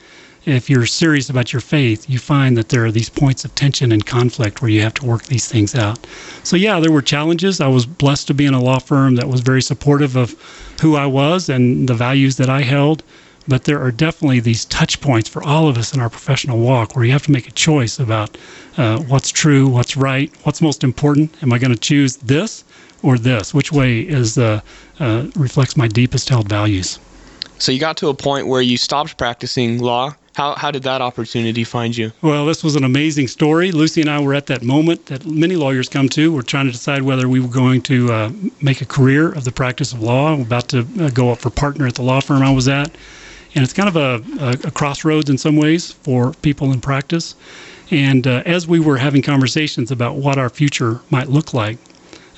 if 0.47 0.69
you're 0.69 0.87
serious 0.87 1.31
about 1.31 1.53
your 1.53 1.61
faith, 1.61 2.09
you 2.09 2.19
find 2.19 2.57
that 2.57 2.69
there 2.69 2.85
are 2.85 2.91
these 2.91 3.09
points 3.09 3.45
of 3.45 3.55
tension 3.55 3.93
and 3.93 4.05
conflict 4.05 4.61
where 4.61 4.71
you 4.71 4.83
have 4.83 4.95
to 4.95 5.07
work 5.07 5.25
these 5.25 5.49
things 5.49 5.75
out. 5.75 6.07
So, 6.43 6.57
yeah, 6.57 6.81
there 6.81 6.93
were 6.93 7.03
challenges. 7.03 7.61
I 7.61 7.69
was 7.69 7.87
blessed 7.87 8.27
to 8.29 8.35
be 8.35 8.45
in 8.45 8.55
a 8.55 8.61
law 8.61 8.79
firm 8.79 9.15
that 9.17 9.29
was 9.29 9.41
very 9.41 9.63
supportive 9.63 10.17
of 10.17 10.35
who 10.81 10.97
I 10.97 11.07
was 11.07 11.49
and 11.49 11.89
the 11.89 11.95
values 11.95 12.37
that 12.37 12.51
I 12.51 12.63
held. 12.63 13.03
But 13.47 13.65
there 13.65 13.81
are 13.83 13.91
definitely 13.91 14.41
these 14.41 14.65
touch 14.65 15.01
points 15.01 15.29
for 15.29 15.43
all 15.43 15.69
of 15.69 15.77
us 15.77 15.95
in 15.95 16.01
our 16.01 16.09
professional 16.09 16.59
walk 16.59 16.97
where 16.97 17.05
you 17.05 17.13
have 17.13 17.25
to 17.25 17.33
make 17.33 17.47
a 17.47 17.53
choice 17.53 17.99
about 17.99 18.37
uh, 18.79 19.01
what's 19.01 19.31
true, 19.31 19.69
what's 19.69 19.97
right, 19.97 20.33
what's 20.45 20.63
most 20.63 20.83
important. 20.83 21.31
Am 21.43 21.53
I 21.53 21.59
going 21.59 21.73
to 21.73 21.79
choose 21.79 22.17
this 22.17 22.65
or 23.03 23.19
this? 23.19 23.53
Which 23.53 23.71
way 23.71 24.01
is 24.01 24.39
uh, 24.39 24.61
uh, 24.99 25.27
reflects 25.37 25.77
my 25.77 25.89
deepest 25.89 26.31
held 26.31 26.49
values? 26.49 26.99
So 27.59 27.71
you 27.71 27.79
got 27.79 27.99
to 27.99 28.09
a 28.09 28.15
point 28.15 28.47
where 28.47 28.63
you 28.63 28.79
stopped 28.79 29.19
practicing 29.19 29.79
law 29.79 30.17
how, 30.35 30.55
how 30.57 30.71
did 30.71 30.83
that 30.83 31.00
opportunity 31.00 31.62
find 31.64 31.97
you? 31.97 32.12
Well, 32.21 32.45
this 32.45 32.64
was 32.64 32.75
an 32.75 32.85
amazing 32.85 33.29
story. 33.29 33.71
Lucy 33.71 34.00
and 34.00 34.11
I 34.11 34.21
were 34.21 34.35
at 34.35 34.47
that 34.47 34.62
moment 34.62 35.07
that 35.07 35.25
many 35.25 35.55
lawyers 35.55 35.88
come 35.88 36.09
to. 36.11 36.33
We're 36.33 36.43
trying 36.43 36.67
to 36.67 36.73
decide 36.73 37.03
whether 37.03 37.29
we 37.29 37.38
were 37.41 37.49
going 37.49 37.83
to 37.83 38.12
uh, 38.12 38.33
make 38.61 38.81
a 38.81 38.87
career 38.87 39.33
of 39.33 39.45
the 39.45 39.53
practice 39.53 39.93
of 39.93 40.03
law. 40.03 40.33
I'm 40.33 40.43
about 40.43 40.69
to 40.69 40.87
uh, 41.00 41.11
go 41.11 41.31
up 41.31 41.38
for 41.38 41.50
partner 41.50 41.87
at 41.87 41.95
the 41.95 42.03
law 42.03 42.21
firm 42.21 42.43
I 42.43 42.50
was 42.50 42.67
at. 42.67 42.91
And 43.55 43.62
it's 43.62 43.73
kind 43.73 43.88
of 43.88 43.97
a, 43.97 44.45
a, 44.45 44.50
a 44.69 44.71
crossroads 44.73 45.31
in 45.31 45.38
some 45.38 45.57
ways 45.57 45.93
for 45.93 46.33
people 46.43 46.73
in 46.73 46.81
practice. 46.81 47.37
And 47.93 48.26
uh, 48.26 48.43
as 48.45 48.67
we 48.67 48.81
were 48.81 48.97
having 48.97 49.23
conversations 49.23 49.93
about 49.93 50.17
what 50.17 50.37
our 50.37 50.50
future 50.50 51.00
might 51.11 51.29
look 51.29 51.55
like, 51.55 51.79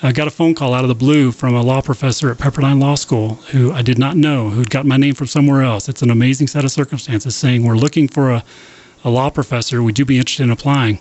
I 0.02 0.12
got 0.12 0.28
a 0.28 0.30
phone 0.30 0.54
call 0.54 0.74
out 0.74 0.84
of 0.84 0.88
the 0.88 0.94
blue 0.94 1.32
from 1.32 1.54
a 1.54 1.62
law 1.62 1.80
professor 1.80 2.30
at 2.30 2.36
Pepperdine 2.36 2.78
Law 2.80 2.96
School 2.96 3.36
who 3.50 3.72
I 3.72 3.80
did 3.80 3.98
not 3.98 4.14
know, 4.14 4.50
who'd 4.50 4.68
got 4.68 4.84
my 4.84 4.98
name 4.98 5.14
from 5.14 5.26
somewhere 5.26 5.62
else. 5.62 5.88
It's 5.88 6.02
an 6.02 6.10
amazing 6.10 6.48
set 6.48 6.64
of 6.66 6.70
circumstances 6.70 7.34
saying, 7.34 7.64
We're 7.64 7.78
looking 7.78 8.06
for 8.06 8.30
a, 8.30 8.44
a 9.04 9.10
law 9.10 9.30
professor. 9.30 9.82
Would 9.82 9.98
you 9.98 10.04
be 10.04 10.18
interested 10.18 10.42
in 10.42 10.50
applying? 10.50 10.98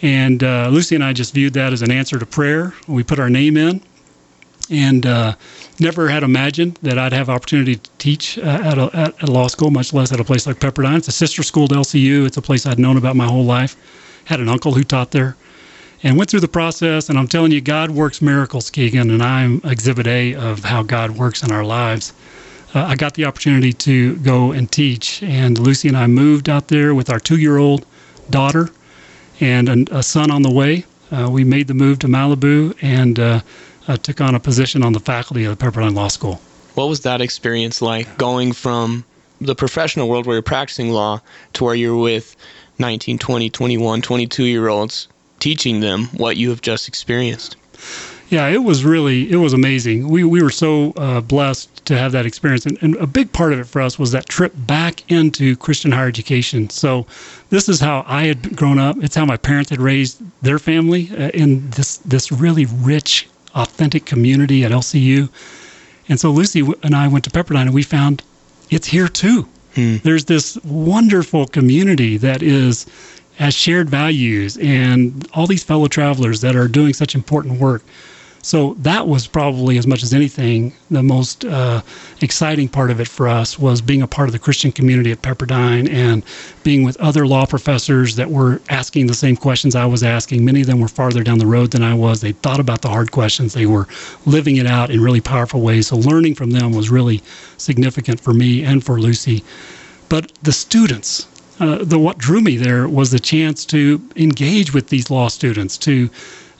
And 0.00 0.44
uh, 0.44 0.68
Lucy 0.70 0.94
and 0.94 1.02
I 1.02 1.12
just 1.12 1.34
viewed 1.34 1.54
that 1.54 1.72
as 1.72 1.82
an 1.82 1.90
answer 1.90 2.16
to 2.18 2.26
prayer. 2.26 2.72
We 2.86 3.02
put 3.02 3.18
our 3.18 3.30
name 3.30 3.56
in 3.56 3.82
and 4.70 5.04
uh, 5.06 5.34
never 5.80 6.08
had 6.08 6.22
imagined 6.22 6.78
that 6.82 6.98
I'd 6.98 7.12
have 7.12 7.28
opportunity 7.28 7.76
to 7.76 7.90
teach 7.98 8.38
uh, 8.38 8.42
at, 8.42 8.78
a, 8.78 8.96
at 8.96 9.22
a 9.24 9.30
law 9.30 9.48
school, 9.48 9.72
much 9.72 9.92
less 9.92 10.12
at 10.12 10.20
a 10.20 10.24
place 10.24 10.46
like 10.46 10.60
Pepperdine. 10.60 10.98
It's 10.98 11.08
a 11.08 11.12
sister 11.12 11.42
school 11.42 11.66
to 11.66 11.74
LCU. 11.74 12.26
It's 12.26 12.36
a 12.36 12.42
place 12.42 12.64
I'd 12.64 12.78
known 12.78 12.96
about 12.96 13.16
my 13.16 13.26
whole 13.26 13.44
life. 13.44 13.76
Had 14.24 14.38
an 14.38 14.48
uncle 14.48 14.72
who 14.72 14.84
taught 14.84 15.10
there 15.10 15.36
and 16.04 16.18
went 16.18 16.30
through 16.30 16.40
the 16.40 16.48
process. 16.48 17.08
And 17.08 17.18
I'm 17.18 17.26
telling 17.26 17.50
you, 17.50 17.60
God 17.62 17.90
works 17.90 18.22
miracles, 18.22 18.70
Keegan, 18.70 19.10
and 19.10 19.22
I'm 19.22 19.60
exhibit 19.64 20.06
A 20.06 20.34
of 20.34 20.62
how 20.62 20.82
God 20.82 21.12
works 21.12 21.42
in 21.42 21.50
our 21.50 21.64
lives. 21.64 22.12
Uh, 22.74 22.84
I 22.84 22.94
got 22.94 23.14
the 23.14 23.24
opportunity 23.24 23.72
to 23.72 24.16
go 24.16 24.52
and 24.52 24.70
teach, 24.70 25.22
and 25.22 25.58
Lucy 25.58 25.88
and 25.88 25.96
I 25.96 26.06
moved 26.06 26.48
out 26.48 26.68
there 26.68 26.94
with 26.94 27.08
our 27.08 27.18
two 27.18 27.38
year 27.38 27.56
old 27.56 27.86
daughter 28.30 28.70
and 29.40 29.68
a, 29.68 29.98
a, 29.98 30.02
son 30.02 30.30
on 30.30 30.42
the 30.42 30.50
way. 30.50 30.84
Uh, 31.10 31.28
we 31.30 31.42
made 31.42 31.68
the 31.68 31.74
move 31.74 31.98
to 32.00 32.06
Malibu 32.06 32.76
and 32.82 33.18
uh, 33.18 33.40
uh 33.88 33.96
took 33.96 34.20
on 34.20 34.34
a 34.34 34.40
position 34.40 34.82
on 34.82 34.92
the 34.92 35.00
faculty 35.00 35.44
of 35.44 35.56
the 35.56 35.64
Pepperdine 35.64 35.94
Law 35.94 36.08
School. 36.08 36.40
What 36.74 36.88
was 36.88 37.00
that 37.00 37.20
experience 37.20 37.80
like 37.80 38.18
going 38.18 38.52
from 38.52 39.04
the 39.40 39.54
professional 39.54 40.08
world 40.08 40.26
where 40.26 40.36
you're 40.36 40.42
practicing 40.42 40.90
law 40.90 41.20
to 41.54 41.64
where 41.64 41.74
you're 41.74 41.96
with 41.96 42.36
19, 42.78 43.18
20, 43.18 43.50
21, 43.50 44.02
22 44.02 44.44
year 44.44 44.68
olds 44.68 45.08
teaching 45.44 45.80
them 45.80 46.06
what 46.16 46.38
you 46.38 46.48
have 46.48 46.62
just 46.62 46.88
experienced. 46.88 47.56
Yeah, 48.30 48.48
it 48.48 48.62
was 48.64 48.82
really 48.82 49.30
it 49.30 49.36
was 49.36 49.52
amazing. 49.52 50.08
We 50.08 50.24
we 50.24 50.42
were 50.42 50.56
so 50.64 50.92
uh, 50.96 51.20
blessed 51.20 51.84
to 51.84 51.98
have 51.98 52.12
that 52.12 52.24
experience, 52.24 52.64
and, 52.64 52.78
and 52.80 52.96
a 52.96 53.06
big 53.06 53.30
part 53.30 53.52
of 53.52 53.58
it 53.58 53.66
for 53.66 53.82
us 53.82 53.98
was 53.98 54.10
that 54.12 54.26
trip 54.26 54.54
back 54.56 54.94
into 55.12 55.54
Christian 55.56 55.92
higher 55.92 56.08
education. 56.08 56.70
So, 56.70 57.06
this 57.50 57.68
is 57.68 57.78
how 57.78 58.06
I 58.06 58.22
had 58.24 58.56
grown 58.56 58.78
up. 58.78 58.96
It's 59.02 59.14
how 59.14 59.26
my 59.26 59.36
parents 59.36 59.68
had 59.68 59.80
raised 59.82 60.22
their 60.40 60.58
family 60.58 61.10
uh, 61.10 61.28
in 61.42 61.68
this 61.76 61.98
this 61.98 62.32
really 62.32 62.64
rich, 62.64 63.28
authentic 63.54 64.06
community 64.06 64.64
at 64.64 64.72
LCU. 64.72 65.28
And 66.08 66.18
so 66.18 66.30
Lucy 66.30 66.60
and 66.82 66.94
I 66.94 67.06
went 67.08 67.24
to 67.24 67.30
Pepperdine, 67.30 67.66
and 67.68 67.74
we 67.74 67.82
found 67.82 68.22
it's 68.70 68.88
here 68.88 69.08
too. 69.08 69.46
Hmm. 69.74 69.96
There's 70.02 70.24
this 70.24 70.56
wonderful 70.64 71.46
community 71.46 72.16
that 72.16 72.42
is 72.42 72.86
has 73.36 73.54
shared 73.54 73.90
values 73.90 74.56
and 74.58 75.28
all 75.34 75.46
these 75.46 75.64
fellow 75.64 75.88
travelers 75.88 76.40
that 76.40 76.54
are 76.54 76.68
doing 76.68 76.92
such 76.92 77.14
important 77.14 77.60
work. 77.60 77.82
So 78.44 78.74
that 78.80 79.08
was 79.08 79.26
probably 79.26 79.78
as 79.78 79.86
much 79.86 80.02
as 80.02 80.12
anything 80.12 80.74
the 80.90 81.02
most 81.02 81.46
uh, 81.46 81.80
exciting 82.20 82.68
part 82.68 82.90
of 82.90 83.00
it 83.00 83.08
for 83.08 83.26
us 83.26 83.58
was 83.58 83.80
being 83.80 84.02
a 84.02 84.06
part 84.06 84.28
of 84.28 84.34
the 84.34 84.38
Christian 84.38 84.70
community 84.70 85.10
at 85.10 85.22
Pepperdine 85.22 85.88
and 85.88 86.22
being 86.62 86.82
with 86.84 86.98
other 86.98 87.26
law 87.26 87.46
professors 87.46 88.16
that 88.16 88.30
were 88.30 88.60
asking 88.68 89.06
the 89.06 89.14
same 89.14 89.34
questions 89.34 89.74
I 89.74 89.86
was 89.86 90.02
asking. 90.02 90.44
Many 90.44 90.60
of 90.60 90.66
them 90.66 90.78
were 90.78 90.88
farther 90.88 91.22
down 91.22 91.38
the 91.38 91.46
road 91.46 91.70
than 91.70 91.82
I 91.82 91.94
was. 91.94 92.20
They 92.20 92.32
thought 92.32 92.60
about 92.60 92.82
the 92.82 92.90
hard 92.90 93.12
questions. 93.12 93.54
They 93.54 93.64
were 93.64 93.88
living 94.26 94.56
it 94.56 94.66
out 94.66 94.90
in 94.90 95.00
really 95.00 95.22
powerful 95.22 95.62
ways. 95.62 95.86
So 95.86 95.96
learning 95.96 96.34
from 96.34 96.50
them 96.50 96.72
was 96.72 96.90
really 96.90 97.22
significant 97.56 98.20
for 98.20 98.34
me 98.34 98.62
and 98.62 98.84
for 98.84 99.00
Lucy. 99.00 99.42
But 100.10 100.32
the 100.42 100.52
students, 100.52 101.26
uh, 101.60 101.84
the 101.84 101.98
what 101.98 102.18
drew 102.18 102.40
me 102.40 102.56
there 102.56 102.88
was 102.88 103.10
the 103.10 103.20
chance 103.20 103.64
to 103.66 104.02
engage 104.16 104.74
with 104.74 104.88
these 104.88 105.10
law 105.10 105.28
students 105.28 105.76
to 105.78 106.10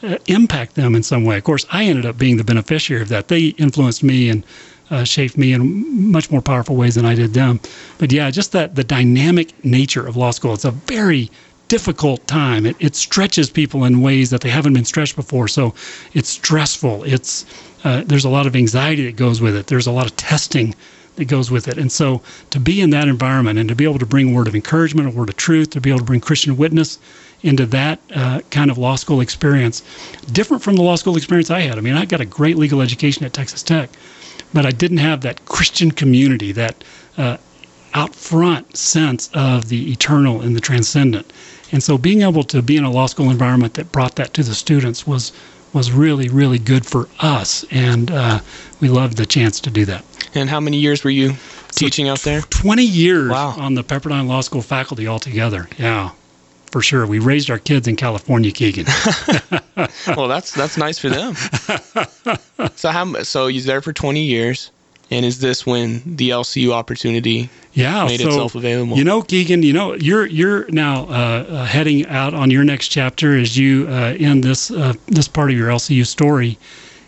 uh, 0.02 0.16
impact 0.26 0.74
them 0.74 0.94
in 0.94 1.02
some 1.02 1.24
way. 1.24 1.36
Of 1.36 1.44
course, 1.44 1.66
I 1.70 1.84
ended 1.84 2.06
up 2.06 2.18
being 2.18 2.36
the 2.36 2.44
beneficiary 2.44 3.02
of 3.02 3.08
that. 3.08 3.28
They 3.28 3.46
influenced 3.58 4.02
me 4.02 4.28
and 4.28 4.44
uh, 4.90 5.04
shaped 5.04 5.36
me 5.36 5.52
in 5.52 6.12
much 6.12 6.30
more 6.30 6.42
powerful 6.42 6.76
ways 6.76 6.94
than 6.94 7.04
I 7.04 7.14
did 7.14 7.34
them. 7.34 7.60
But 7.98 8.12
yeah, 8.12 8.30
just 8.30 8.52
that 8.52 8.74
the 8.74 8.84
dynamic 8.84 9.52
nature 9.64 10.06
of 10.06 10.16
law 10.16 10.30
school. 10.30 10.54
It's 10.54 10.64
a 10.64 10.70
very 10.70 11.30
difficult 11.68 12.26
time. 12.26 12.66
It, 12.66 12.76
it 12.78 12.94
stretches 12.94 13.48
people 13.50 13.84
in 13.84 14.02
ways 14.02 14.30
that 14.30 14.42
they 14.42 14.50
haven't 14.50 14.74
been 14.74 14.84
stretched 14.84 15.16
before. 15.16 15.48
So 15.48 15.74
it's 16.12 16.28
stressful. 16.28 17.04
It's 17.04 17.46
uh, 17.84 18.02
there's 18.06 18.24
a 18.24 18.30
lot 18.30 18.46
of 18.46 18.54
anxiety 18.56 19.06
that 19.06 19.16
goes 19.16 19.40
with 19.40 19.56
it. 19.56 19.66
There's 19.66 19.86
a 19.86 19.92
lot 19.92 20.06
of 20.06 20.16
testing 20.16 20.74
that 21.16 21.26
goes 21.26 21.50
with 21.50 21.68
it. 21.68 21.78
And 21.78 21.90
so 21.90 22.22
to 22.50 22.60
be 22.60 22.80
in 22.80 22.90
that 22.90 23.08
environment 23.08 23.58
and 23.58 23.68
to 23.68 23.74
be 23.74 23.84
able 23.84 23.98
to 23.98 24.06
bring 24.06 24.30
a 24.30 24.34
word 24.34 24.48
of 24.48 24.54
encouragement, 24.54 25.08
a 25.08 25.10
word 25.10 25.28
of 25.28 25.36
truth, 25.36 25.70
to 25.70 25.80
be 25.80 25.90
able 25.90 26.00
to 26.00 26.04
bring 26.04 26.20
Christian 26.20 26.56
witness 26.56 26.98
into 27.42 27.66
that 27.66 28.00
uh, 28.14 28.40
kind 28.50 28.70
of 28.70 28.78
law 28.78 28.96
school 28.96 29.20
experience, 29.20 29.82
different 30.32 30.62
from 30.62 30.76
the 30.76 30.82
law 30.82 30.96
school 30.96 31.16
experience 31.16 31.50
I 31.50 31.60
had. 31.60 31.76
I 31.78 31.82
mean, 31.82 31.94
I 31.94 32.04
got 32.06 32.20
a 32.20 32.24
great 32.24 32.56
legal 32.56 32.80
education 32.80 33.24
at 33.24 33.32
Texas 33.32 33.62
Tech, 33.62 33.90
but 34.54 34.64
I 34.64 34.70
didn't 34.70 34.98
have 34.98 35.20
that 35.20 35.44
Christian 35.44 35.90
community, 35.90 36.52
that 36.52 36.82
uh, 37.18 37.36
out 37.92 38.14
front 38.14 38.76
sense 38.76 39.30
of 39.34 39.68
the 39.68 39.92
eternal 39.92 40.40
and 40.40 40.56
the 40.56 40.60
transcendent. 40.60 41.32
And 41.70 41.82
so 41.82 41.98
being 41.98 42.22
able 42.22 42.44
to 42.44 42.62
be 42.62 42.76
in 42.76 42.84
a 42.84 42.90
law 42.90 43.06
school 43.06 43.30
environment 43.30 43.74
that 43.74 43.92
brought 43.92 44.16
that 44.16 44.32
to 44.34 44.42
the 44.42 44.54
students 44.54 45.06
was 45.06 45.32
was 45.72 45.90
really, 45.90 46.28
really 46.28 46.58
good 46.58 46.86
for 46.86 47.08
us. 47.18 47.64
And 47.72 48.10
uh, 48.10 48.38
we 48.80 48.88
loved 48.88 49.16
the 49.16 49.26
chance 49.26 49.58
to 49.60 49.70
do 49.70 49.84
that. 49.86 50.04
And 50.34 50.50
how 50.50 50.60
many 50.60 50.78
years 50.78 51.04
were 51.04 51.10
you 51.10 51.34
teaching 51.70 52.08
out 52.08 52.20
there? 52.20 52.40
20 52.42 52.82
years 52.82 53.30
Wow. 53.30 53.54
on 53.56 53.74
the 53.74 53.84
Pepperdine 53.84 54.26
Law 54.26 54.40
School 54.40 54.62
faculty 54.62 55.06
altogether. 55.06 55.68
Yeah, 55.78 56.10
for 56.72 56.82
sure. 56.82 57.06
We 57.06 57.18
raised 57.20 57.50
our 57.50 57.58
kids 57.58 57.86
in 57.86 57.96
California, 57.96 58.50
Keegan. 58.50 58.86
well, 60.16 60.28
that's 60.28 60.52
that's 60.52 60.76
nice 60.76 60.98
for 60.98 61.08
them. 61.08 61.34
so 62.76 62.90
how 62.90 63.22
so 63.22 63.46
you're 63.46 63.62
there 63.62 63.80
for 63.80 63.92
20 63.92 64.20
years, 64.22 64.70
and 65.10 65.24
is 65.24 65.38
this 65.40 65.64
when 65.66 66.02
the 66.16 66.30
LCU 66.30 66.72
opportunity 66.72 67.48
Yeah, 67.72 68.04
made 68.06 68.20
so 68.20 68.28
itself 68.28 68.54
available? 68.56 68.96
you 68.96 69.04
know, 69.04 69.22
Keegan, 69.22 69.62
you 69.62 69.72
know, 69.72 69.94
you're 69.94 70.26
you're 70.26 70.68
now 70.70 71.04
uh, 71.04 71.44
uh, 71.48 71.64
heading 71.66 72.06
out 72.08 72.34
on 72.34 72.50
your 72.50 72.64
next 72.64 72.88
chapter 72.88 73.36
as 73.36 73.56
you 73.56 73.86
uh, 73.88 74.14
end 74.18 74.42
this 74.44 74.70
uh, 74.70 74.94
this 75.06 75.28
part 75.28 75.50
of 75.50 75.56
your 75.56 75.68
LCU 75.70 76.04
story, 76.06 76.58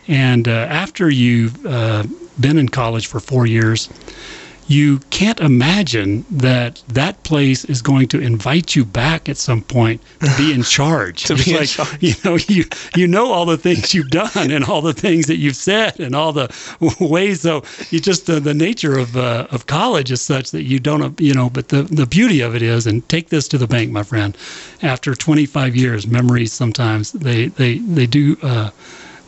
and 0.06 0.46
uh, 0.48 0.52
after 0.52 1.10
you've 1.10 1.64
uh, 1.66 2.04
been 2.40 2.58
in 2.58 2.68
college 2.68 3.06
for 3.06 3.20
four 3.20 3.46
years. 3.46 3.88
You 4.68 4.98
can't 5.10 5.38
imagine 5.40 6.24
that 6.30 6.82
that 6.88 7.22
place 7.22 7.64
is 7.64 7.82
going 7.82 8.08
to 8.08 8.20
invite 8.20 8.74
you 8.74 8.84
back 8.84 9.28
at 9.28 9.36
some 9.36 9.62
point 9.62 10.02
to 10.24 10.34
be 10.36 10.52
in 10.52 10.62
charge. 10.78 11.24
To 11.26 11.34
It's 11.34 11.44
be 11.44 11.52
in 11.52 11.56
like, 11.58 11.68
charge. 11.68 12.02
You 12.02 12.14
know, 12.24 12.36
you 12.48 12.64
you 12.96 13.06
know 13.06 13.30
all 13.32 13.46
the 13.46 13.56
things 13.58 13.94
you've 13.94 14.10
done 14.10 14.50
and 14.50 14.64
all 14.64 14.82
the 14.82 14.92
things 14.92 15.26
that 15.26 15.36
you've 15.36 15.56
said 15.56 16.00
and 16.00 16.16
all 16.16 16.32
the 16.32 16.48
ways. 17.00 17.42
So 17.42 17.62
you 17.90 18.00
just 18.00 18.28
uh, 18.28 18.40
the 18.40 18.54
nature 18.54 18.98
of 18.98 19.16
uh, 19.16 19.46
of 19.52 19.66
college 19.66 20.10
is 20.10 20.20
such 20.20 20.50
that 20.50 20.64
you 20.64 20.80
don't 20.80 21.20
you 21.20 21.32
know. 21.34 21.48
But 21.48 21.68
the 21.68 21.82
the 21.84 22.06
beauty 22.06 22.40
of 22.40 22.56
it 22.56 22.62
is, 22.62 22.86
and 22.88 23.08
take 23.08 23.28
this 23.28 23.46
to 23.48 23.58
the 23.58 23.68
bank, 23.68 23.92
my 23.92 24.02
friend. 24.02 24.36
After 24.82 25.14
25 25.14 25.76
years, 25.76 26.06
memories 26.08 26.52
sometimes 26.52 27.12
they 27.12 27.46
they 27.48 27.78
they 27.78 28.06
do. 28.06 28.36
Uh, 28.42 28.70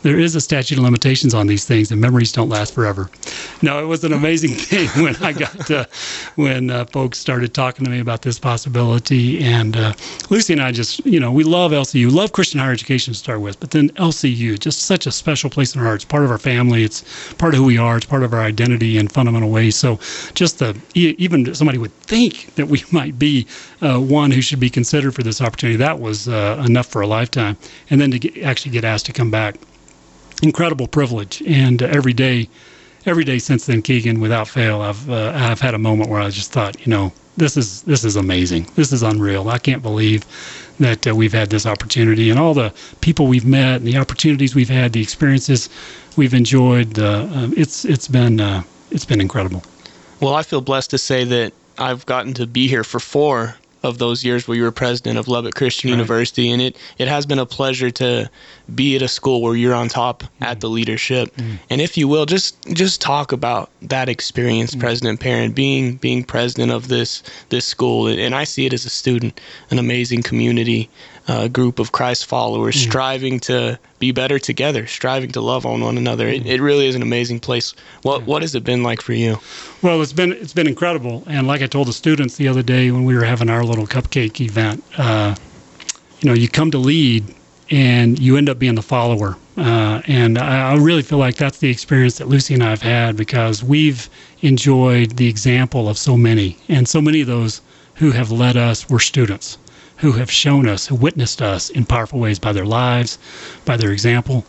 there 0.01 0.17
is 0.17 0.35
a 0.35 0.41
statute 0.41 0.77
of 0.77 0.83
limitations 0.83 1.33
on 1.33 1.47
these 1.47 1.65
things, 1.65 1.91
and 1.91 1.99
memories 1.99 2.31
don't 2.31 2.49
last 2.49 2.73
forever. 2.73 3.09
No, 3.61 3.81
it 3.83 3.85
was 3.85 4.03
an 4.03 4.13
amazing 4.13 4.51
thing 4.55 4.87
when 5.03 5.15
I 5.17 5.33
got 5.33 5.71
uh, 5.71 5.85
when 6.35 6.69
uh, 6.69 6.85
folks 6.85 7.19
started 7.19 7.53
talking 7.53 7.85
to 7.85 7.91
me 7.91 7.99
about 7.99 8.21
this 8.21 8.39
possibility, 8.39 9.43
and 9.43 9.75
uh, 9.75 9.93
Lucy 10.29 10.53
and 10.53 10.61
I 10.61 10.71
just, 10.71 11.05
you 11.05 11.19
know, 11.19 11.31
we 11.31 11.43
love 11.43 11.71
LCU, 11.71 12.11
love 12.11 12.31
Christian 12.31 12.59
higher 12.59 12.71
education 12.71 13.13
to 13.13 13.19
start 13.19 13.41
with, 13.41 13.59
but 13.59 13.71
then 13.71 13.89
LCU, 13.91 14.57
just 14.59 14.83
such 14.83 15.05
a 15.05 15.11
special 15.11 15.49
place 15.49 15.75
in 15.75 15.81
our 15.81 15.87
hearts. 15.87 16.05
Part 16.05 16.23
of 16.23 16.31
our 16.31 16.37
family, 16.37 16.83
it's 16.83 17.03
part 17.33 17.53
of 17.53 17.59
who 17.59 17.65
we 17.65 17.77
are, 17.77 17.97
it's 17.97 18.05
part 18.05 18.23
of 18.23 18.33
our 18.33 18.41
identity 18.41 18.97
in 18.97 19.07
fundamental 19.07 19.49
ways. 19.49 19.75
So, 19.75 19.99
just 20.33 20.59
the 20.59 20.77
even 20.93 21.53
somebody 21.53 21.77
would 21.77 21.93
think 22.01 22.55
that 22.55 22.67
we 22.67 22.83
might 22.91 23.19
be 23.19 23.47
uh, 23.81 23.99
one 23.99 24.31
who 24.31 24.41
should 24.41 24.59
be 24.59 24.69
considered 24.69 25.13
for 25.13 25.23
this 25.23 25.41
opportunity. 25.41 25.77
That 25.77 25.99
was 25.99 26.27
uh, 26.27 26.63
enough 26.65 26.87
for 26.87 27.01
a 27.01 27.07
lifetime, 27.07 27.57
and 27.89 27.99
then 27.99 28.11
to 28.11 28.19
get, 28.19 28.37
actually 28.43 28.71
get 28.71 28.83
asked 28.85 29.05
to 29.07 29.13
come 29.13 29.31
back 29.31 29.55
incredible 30.41 30.87
privilege. 30.87 31.41
And 31.45 31.81
uh, 31.81 31.87
every 31.87 32.13
day, 32.13 32.49
every 33.05 33.23
day 33.23 33.39
since 33.39 33.65
then, 33.65 33.81
Keegan, 33.81 34.19
without 34.19 34.47
fail, 34.47 34.81
I've 34.81 35.09
uh, 35.09 35.31
I've 35.35 35.61
had 35.61 35.73
a 35.73 35.79
moment 35.79 36.09
where 36.09 36.21
I 36.21 36.29
just 36.29 36.51
thought, 36.51 36.79
you 36.85 36.89
know, 36.91 37.11
this 37.37 37.57
is 37.57 37.83
this 37.83 38.03
is 38.03 38.15
amazing. 38.15 38.67
This 38.75 38.91
is 38.91 39.03
unreal. 39.03 39.49
I 39.49 39.57
can't 39.57 39.81
believe 39.81 40.25
that 40.79 41.07
uh, 41.07 41.15
we've 41.15 41.33
had 41.33 41.49
this 41.49 41.65
opportunity 41.65 42.29
and 42.29 42.39
all 42.39 42.53
the 42.53 42.73
people 43.01 43.27
we've 43.27 43.45
met 43.45 43.77
and 43.77 43.87
the 43.87 43.97
opportunities 43.97 44.55
we've 44.55 44.69
had, 44.69 44.93
the 44.93 45.01
experiences 45.01 45.69
we've 46.15 46.33
enjoyed. 46.33 46.99
Uh, 46.99 47.27
um, 47.33 47.53
it's 47.57 47.85
it's 47.85 48.07
been 48.07 48.39
uh, 48.39 48.63
it's 48.91 49.05
been 49.05 49.21
incredible. 49.21 49.63
Well, 50.19 50.33
I 50.33 50.43
feel 50.43 50.61
blessed 50.61 50.91
to 50.91 50.97
say 50.97 51.23
that 51.23 51.53
I've 51.77 52.05
gotten 52.05 52.33
to 52.35 52.45
be 52.45 52.67
here 52.67 52.83
for 52.83 52.99
four 52.99 53.55
of 53.83 53.97
those 53.97 54.23
years 54.23 54.47
where 54.47 54.57
you 54.57 54.63
were 54.63 54.71
president 54.71 55.17
of 55.17 55.27
Lubbock 55.27 55.55
Christian 55.55 55.89
Right. 55.89 55.95
University, 55.95 56.51
and 56.51 56.61
it 56.61 56.77
it 56.97 57.07
has 57.07 57.25
been 57.25 57.39
a 57.39 57.45
pleasure 57.45 57.91
to 57.91 58.29
be 58.75 58.95
at 58.95 59.01
a 59.01 59.07
school 59.07 59.41
where 59.41 59.55
you're 59.55 59.73
on 59.73 59.87
top 59.87 60.23
at 60.23 60.29
mm-hmm. 60.29 60.59
the 60.59 60.69
leadership. 60.69 61.35
Mm-hmm. 61.35 61.55
And 61.69 61.81
if 61.81 61.97
you 61.97 62.07
will, 62.07 62.25
just 62.25 62.57
just 62.73 63.01
talk 63.01 63.31
about 63.31 63.69
that 63.81 64.09
experience, 64.09 64.71
mm-hmm. 64.71 64.81
President 64.81 65.19
Perrin, 65.19 65.51
being 65.51 65.95
being 65.95 66.23
president 66.23 66.71
of 66.71 66.87
this 66.87 67.23
this 67.49 67.65
school, 67.65 68.07
and 68.07 68.35
I 68.35 68.43
see 68.43 68.65
it 68.65 68.73
as 68.73 68.85
a 68.85 68.89
student, 68.89 69.39
an 69.71 69.79
amazing 69.79 70.23
community. 70.23 70.89
Uh 71.29 71.47
group 71.47 71.79
of 71.79 71.91
Christ 71.91 72.25
followers 72.25 72.75
striving 72.75 73.39
to 73.41 73.79
be 73.99 74.11
better 74.11 74.39
together, 74.39 74.87
striving 74.87 75.31
to 75.31 75.41
love 75.41 75.65
on 75.65 75.81
one 75.81 75.97
another. 75.97 76.27
It, 76.27 76.45
it 76.45 76.61
really 76.61 76.87
is 76.87 76.95
an 76.95 77.01
amazing 77.01 77.39
place. 77.39 77.73
What 78.01 78.23
what 78.23 78.41
has 78.41 78.55
it 78.55 78.63
been 78.63 78.81
like 78.81 79.01
for 79.01 79.13
you? 79.13 79.39
Well, 79.81 80.01
it's 80.01 80.13
been 80.13 80.33
it's 80.33 80.53
been 80.53 80.67
incredible, 80.67 81.23
and 81.27 81.47
like 81.47 81.61
I 81.61 81.67
told 81.67 81.87
the 81.87 81.93
students 81.93 82.37
the 82.37 82.47
other 82.47 82.63
day 82.63 82.91
when 82.91 83.05
we 83.05 83.15
were 83.15 83.23
having 83.23 83.49
our 83.49 83.63
little 83.63 83.85
cupcake 83.85 84.41
event, 84.41 84.83
uh, 84.97 85.35
you 86.21 86.29
know, 86.29 86.35
you 86.35 86.49
come 86.49 86.71
to 86.71 86.79
lead, 86.79 87.23
and 87.69 88.17
you 88.17 88.35
end 88.35 88.49
up 88.49 88.57
being 88.57 88.75
the 88.75 88.81
follower, 88.81 89.37
uh, 89.57 90.01
and 90.07 90.37
I, 90.37 90.71
I 90.71 90.75
really 90.77 91.03
feel 91.03 91.19
like 91.19 91.35
that's 91.35 91.59
the 91.59 91.69
experience 91.69 92.17
that 92.17 92.27
Lucy 92.27 92.55
and 92.55 92.63
I 92.63 92.71
have 92.71 92.81
had 92.81 93.15
because 93.15 93.63
we've 93.63 94.09
enjoyed 94.41 95.17
the 95.17 95.27
example 95.27 95.87
of 95.87 95.97
so 95.97 96.17
many, 96.17 96.57
and 96.67 96.87
so 96.87 97.01
many 97.01 97.21
of 97.21 97.27
those 97.27 97.61
who 97.95 98.11
have 98.11 98.31
led 98.31 98.57
us 98.57 98.89
were 98.89 98.99
students 98.99 99.57
who 99.99 100.13
have 100.13 100.31
shown 100.31 100.67
us, 100.67 100.87
who 100.87 100.95
witnessed 100.95 101.41
us 101.41 101.69
in 101.69 101.85
powerful 101.85 102.19
ways 102.19 102.39
by 102.39 102.53
their 102.53 102.65
lives, 102.65 103.17
by 103.65 103.75
their 103.77 103.91
example. 103.91 104.45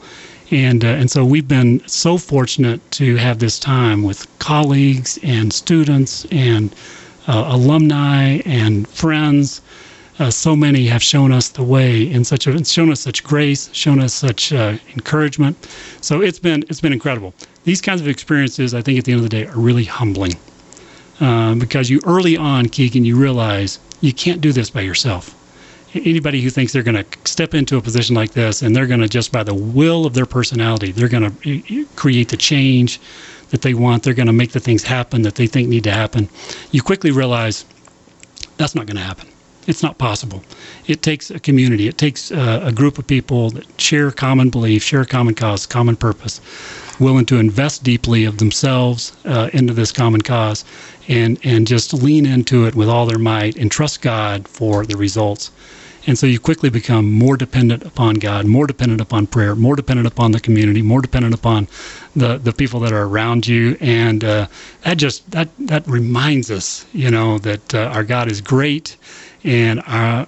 And, 0.51 0.85
uh, 0.85 0.89
and 0.89 1.11
so 1.11 1.25
we've 1.25 1.47
been 1.47 1.87
so 1.87 2.19
fortunate 2.19 2.81
to 2.93 3.17
have 3.17 3.39
this 3.39 3.59
time 3.59 4.03
with 4.03 4.27
colleagues 4.39 5.19
and 5.23 5.53
students 5.53 6.25
and 6.31 6.75
uh, 7.27 7.45
alumni 7.49 8.41
and 8.45 8.89
friends. 8.89 9.61
Uh, 10.19 10.31
so 10.31 10.55
many 10.55 10.87
have 10.87 11.03
shown 11.03 11.33
us 11.33 11.49
the 11.49 11.63
way 11.63 12.03
in 12.03 12.25
such 12.25 12.47
a, 12.47 12.65
shown 12.65 12.91
us 12.91 13.01
such 13.01 13.25
grace, 13.25 13.71
shown 13.73 14.01
us 14.01 14.13
such 14.13 14.53
uh, 14.53 14.77
encouragement. 14.93 15.57
So 16.01 16.21
it's 16.21 16.39
been 16.39 16.65
it's 16.69 16.81
been 16.81 16.93
incredible. 16.93 17.33
These 17.65 17.81
kinds 17.81 18.01
of 18.01 18.09
experiences, 18.09 18.75
I 18.75 18.83
think, 18.83 18.99
at 18.99 19.05
the 19.05 19.13
end 19.13 19.25
of 19.25 19.31
the 19.31 19.37
day, 19.37 19.47
are 19.47 19.59
really 19.59 19.85
humbling 19.85 20.37
um, 21.21 21.59
because 21.59 21.91
you 21.91 22.01
early 22.05 22.37
on, 22.37 22.69
Keegan, 22.69 23.05
you 23.05 23.17
realize 23.17 23.79
you 24.01 24.13
can't 24.13 24.41
do 24.41 24.53
this 24.53 24.71
by 24.71 24.81
yourself. 24.81 25.35
Anybody 25.95 26.41
who 26.41 26.51
thinks 26.51 26.73
they're 26.73 26.83
going 26.83 27.05
to 27.05 27.19
step 27.25 27.55
into 27.55 27.77
a 27.77 27.81
position 27.81 28.15
like 28.15 28.33
this 28.33 28.63
and 28.63 28.75
they're 28.75 28.87
going 28.87 29.01
to 29.01 29.09
just 29.09 29.33
by 29.33 29.43
the 29.43 29.55
will 29.55 30.07
of 30.07 30.15
their 30.15 30.27
personality, 30.27 30.93
they're 30.93 31.09
going 31.09 31.31
to 31.31 31.87
create 31.97 32.29
the 32.29 32.37
change 32.37 33.01
that 33.51 33.63
they 33.63 33.75
want, 33.75 34.03
they're 34.03 34.15
going 34.15 34.27
to 34.27 34.33
make 34.33 34.53
the 34.53 34.61
things 34.61 34.83
happen 34.85 35.23
that 35.23 35.35
they 35.35 35.47
think 35.47 35.69
need 35.69 35.85
to 35.85 35.91
happen. 35.91 36.29
You 36.71 36.83
quickly 36.83 37.11
realize 37.11 37.65
that's 38.57 38.75
not 38.75 38.87
going 38.87 38.97
to 38.97 39.03
happen. 39.03 39.29
It's 39.67 39.83
not 39.83 39.99
possible. 39.99 40.43
It 40.87 41.03
takes 41.03 41.31
a 41.31 41.39
community. 41.39 41.87
It 41.87 41.99
takes 41.99 42.33
uh, 42.33 42.61
a 42.65 42.73
group 42.73 42.99
of 42.99 43.07
people 43.07 43.51
that 43.51 43.81
share 43.81 44.11
common 44.11 44.51
beliefs, 44.51 44.85
share 44.85 45.05
common 45.05 45.35
cause, 45.35 45.67
common 45.67 45.97
purpose, 45.97 46.41
willing 47.01 47.27
to 47.27 47.39
invest 47.39 47.83
deeply 47.83 48.25
of 48.25 48.39
themselves 48.39 49.13
uh, 49.25 49.51
into 49.53 49.73
this 49.73 49.93
common 49.93 50.21
cause, 50.21 50.65
and 51.09 51.39
and 51.43 51.67
just 51.67 51.93
lean 51.93 52.27
into 52.27 52.67
it 52.67 52.75
with 52.75 52.89
all 52.89 53.07
their 53.07 53.19
might 53.19 53.57
and 53.57 53.71
trust 53.71 54.03
God 54.03 54.47
for 54.47 54.87
the 54.87 54.97
results. 54.97 55.51
And 56.07 56.19
so 56.19 56.27
you 56.27 56.39
quickly 56.41 56.71
become 56.71 57.13
more 57.13 57.37
dependent 57.37 57.83
upon 57.85 58.15
God, 58.15 58.47
more 58.47 58.67
dependent 58.67 59.01
upon 59.03 59.27
prayer, 59.27 59.55
more 59.55 59.77
dependent 59.77 60.07
upon 60.07 60.33
the 60.33 60.41
community, 60.41 60.81
more 60.81 61.03
dependent 61.03 61.35
upon 61.35 61.69
the, 62.17 62.39
the 62.39 62.53
people 62.53 62.81
that 62.81 62.93
are 62.93 63.05
around 63.05 63.47
you. 63.47 63.77
And 63.81 64.25
uh, 64.25 64.47
that 64.83 64.97
just 64.97 65.31
that 65.31 65.49
that 65.59 65.87
reminds 65.87 66.51
us, 66.51 66.87
you 66.93 67.11
know, 67.11 67.39
that 67.41 67.75
uh, 67.75 67.93
our 67.95 68.05
God 68.05 68.31
is 68.31 68.41
great, 68.41 68.97
and 69.45 69.83
uh, 69.87 70.27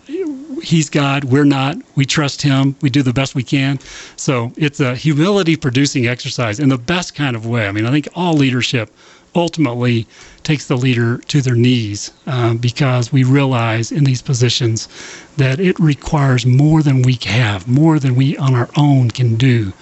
He's 0.62 0.88
God. 0.88 1.24
We're 1.24 1.44
not. 1.44 1.76
We 1.96 2.04
trust 2.04 2.42
Him. 2.42 2.76
We 2.82 2.90
do 2.90 3.02
the 3.02 3.12
best 3.12 3.34
we 3.34 3.42
can. 3.42 3.78
So 4.16 4.52
it's 4.56 4.80
a 4.80 4.94
humility 4.94 5.56
producing 5.56 6.06
exercise 6.06 6.60
in 6.60 6.68
the 6.68 6.78
best 6.78 7.14
kind 7.14 7.34
of 7.34 7.46
way. 7.46 7.66
I 7.66 7.72
mean, 7.72 7.86
I 7.86 7.90
think 7.90 8.08
all 8.14 8.34
leadership 8.34 8.90
ultimately 9.34 10.06
takes 10.42 10.66
the 10.66 10.76
leader 10.76 11.18
to 11.18 11.40
their 11.40 11.54
knees 11.54 12.12
uh, 12.26 12.54
because 12.54 13.12
we 13.12 13.24
realize 13.24 13.90
in 13.90 14.04
these 14.04 14.22
positions 14.22 14.88
that 15.36 15.58
it 15.60 15.78
requires 15.80 16.44
more 16.44 16.82
than 16.82 17.02
we 17.02 17.18
have, 17.24 17.66
more 17.66 17.98
than 17.98 18.14
we 18.14 18.36
on 18.36 18.54
our 18.54 18.68
own 18.76 19.10
can 19.10 19.36
do. 19.36 19.72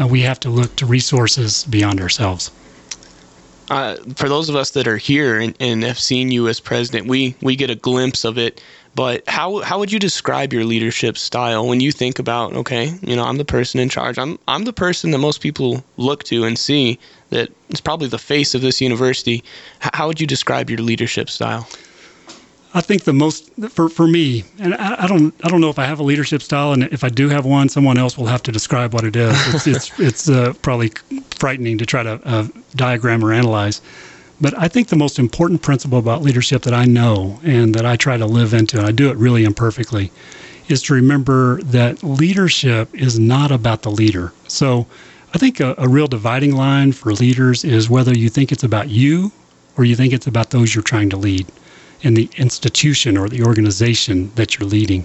Uh, 0.00 0.06
we 0.06 0.20
have 0.20 0.38
to 0.40 0.50
look 0.50 0.76
to 0.76 0.86
resources 0.86 1.64
beyond 1.64 2.00
ourselves. 2.00 2.50
Uh, 3.70 3.96
for 4.16 4.28
those 4.28 4.48
of 4.48 4.56
us 4.56 4.70
that 4.70 4.88
are 4.88 4.96
here 4.96 5.38
and, 5.38 5.54
and 5.60 5.82
have 5.82 5.98
seen 5.98 6.30
you 6.30 6.48
as 6.48 6.58
president, 6.58 7.06
we 7.06 7.34
we 7.42 7.54
get 7.54 7.70
a 7.70 7.74
glimpse 7.74 8.24
of 8.24 8.38
it 8.38 8.62
but 8.98 9.22
how 9.28 9.60
how 9.60 9.78
would 9.78 9.92
you 9.92 10.00
describe 10.00 10.52
your 10.52 10.64
leadership 10.64 11.16
style 11.16 11.68
when 11.68 11.78
you 11.78 11.92
think 11.92 12.18
about 12.18 12.52
okay, 12.54 12.98
you 13.00 13.14
know, 13.14 13.22
I'm 13.22 13.36
the 13.36 13.44
person 13.44 13.78
in 13.78 13.88
charge. 13.88 14.18
I'm 14.18 14.40
I'm 14.48 14.64
the 14.64 14.72
person 14.72 15.12
that 15.12 15.18
most 15.18 15.40
people 15.40 15.84
look 15.96 16.24
to 16.24 16.42
and 16.42 16.58
see 16.58 16.98
that 17.30 17.48
is 17.68 17.80
probably 17.80 18.08
the 18.08 18.18
face 18.18 18.56
of 18.56 18.60
this 18.60 18.80
university. 18.80 19.44
how 19.78 20.08
would 20.08 20.20
you 20.20 20.26
describe 20.26 20.68
your 20.68 20.80
leadership 20.80 21.30
style? 21.30 21.68
I 22.74 22.82
think 22.82 23.04
the 23.04 23.14
most 23.14 23.50
for, 23.70 23.88
for 23.88 24.06
me, 24.06 24.44
and 24.58 24.74
I, 24.74 25.04
I, 25.04 25.06
don't 25.06 25.34
I 25.42 25.48
don't 25.48 25.60
know 25.60 25.70
if 25.70 25.78
I 25.78 25.86
have 25.86 26.00
a 26.00 26.02
leadership 26.02 26.42
style, 26.42 26.72
and 26.72 26.84
if 26.84 27.02
I 27.02 27.08
do 27.08 27.28
have 27.30 27.46
one, 27.46 27.68
someone 27.68 27.96
else 27.96 28.18
will 28.18 28.26
have 28.26 28.42
to 28.42 28.52
describe 28.52 28.92
what 28.92 29.04
it 29.04 29.16
is. 29.16 29.34
It's 29.54 29.66
it's, 29.66 30.00
it's 30.00 30.28
uh, 30.28 30.52
probably 30.60 30.92
frightening 31.38 31.78
to 31.78 31.86
try 31.86 32.02
to 32.02 32.20
uh, 32.24 32.48
diagram 32.76 33.24
or 33.24 33.32
analyze. 33.32 33.80
But 34.40 34.56
I 34.56 34.68
think 34.68 34.88
the 34.88 34.96
most 34.96 35.18
important 35.18 35.62
principle 35.62 35.98
about 35.98 36.22
leadership 36.22 36.62
that 36.62 36.74
I 36.74 36.84
know 36.84 37.40
and 37.42 37.74
that 37.74 37.86
I 37.86 37.96
try 37.96 38.16
to 38.18 38.26
live 38.26 38.52
into, 38.52 38.78
and 38.78 38.86
I 38.86 38.92
do 38.92 39.10
it 39.10 39.16
really 39.16 39.44
imperfectly, 39.44 40.12
is 40.68 40.82
to 40.82 40.94
remember 40.94 41.62
that 41.62 42.02
leadership 42.02 42.94
is 42.94 43.18
not 43.18 43.50
about 43.50 43.82
the 43.82 43.90
leader. 43.90 44.32
So 44.46 44.86
I 45.34 45.38
think 45.38 45.58
a, 45.58 45.74
a 45.78 45.88
real 45.88 46.06
dividing 46.06 46.54
line 46.54 46.92
for 46.92 47.12
leaders 47.14 47.64
is 47.64 47.88
whether 47.88 48.16
you 48.16 48.28
think 48.28 48.52
it's 48.52 48.62
about 48.62 48.90
you 48.90 49.32
or 49.76 49.84
you 49.84 49.96
think 49.96 50.12
it's 50.12 50.26
about 50.26 50.50
those 50.50 50.74
you're 50.74 50.84
trying 50.84 51.10
to 51.10 51.16
lead 51.16 51.46
in 52.02 52.14
the 52.14 52.28
institution 52.36 53.16
or 53.16 53.28
the 53.28 53.42
organization 53.42 54.30
that 54.36 54.58
you're 54.58 54.68
leading. 54.68 55.04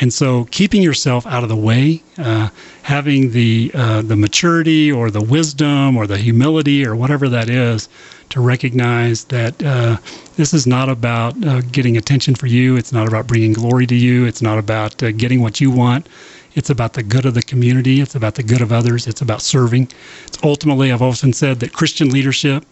And 0.00 0.12
so, 0.12 0.44
keeping 0.50 0.80
yourself 0.80 1.26
out 1.26 1.42
of 1.42 1.50
the 1.50 1.56
way, 1.56 2.02
uh, 2.16 2.48
having 2.82 3.32
the 3.32 3.70
uh, 3.74 4.00
the 4.00 4.16
maturity 4.16 4.90
or 4.90 5.10
the 5.10 5.20
wisdom 5.20 5.96
or 5.96 6.06
the 6.06 6.16
humility 6.16 6.86
or 6.86 6.96
whatever 6.96 7.28
that 7.28 7.50
is, 7.50 7.88
to 8.30 8.40
recognize 8.40 9.24
that 9.24 9.62
uh, 9.62 9.98
this 10.36 10.54
is 10.54 10.66
not 10.66 10.88
about 10.88 11.44
uh, 11.44 11.60
getting 11.72 11.98
attention 11.98 12.34
for 12.34 12.46
you. 12.46 12.76
It's 12.76 12.92
not 12.92 13.08
about 13.08 13.26
bringing 13.26 13.52
glory 13.52 13.86
to 13.88 13.94
you. 13.94 14.24
It's 14.24 14.40
not 14.40 14.58
about 14.58 15.02
uh, 15.02 15.12
getting 15.12 15.42
what 15.42 15.60
you 15.60 15.70
want. 15.70 16.08
It's 16.54 16.70
about 16.70 16.94
the 16.94 17.02
good 17.02 17.26
of 17.26 17.34
the 17.34 17.42
community. 17.42 18.00
It's 18.00 18.14
about 18.14 18.36
the 18.36 18.42
good 18.42 18.60
of 18.60 18.72
others. 18.72 19.06
It's 19.06 19.20
about 19.20 19.42
serving. 19.42 19.88
It's 20.26 20.38
ultimately, 20.42 20.92
I've 20.92 21.02
often 21.02 21.32
said 21.32 21.60
that 21.60 21.72
Christian 21.72 22.10
leadership 22.10 22.64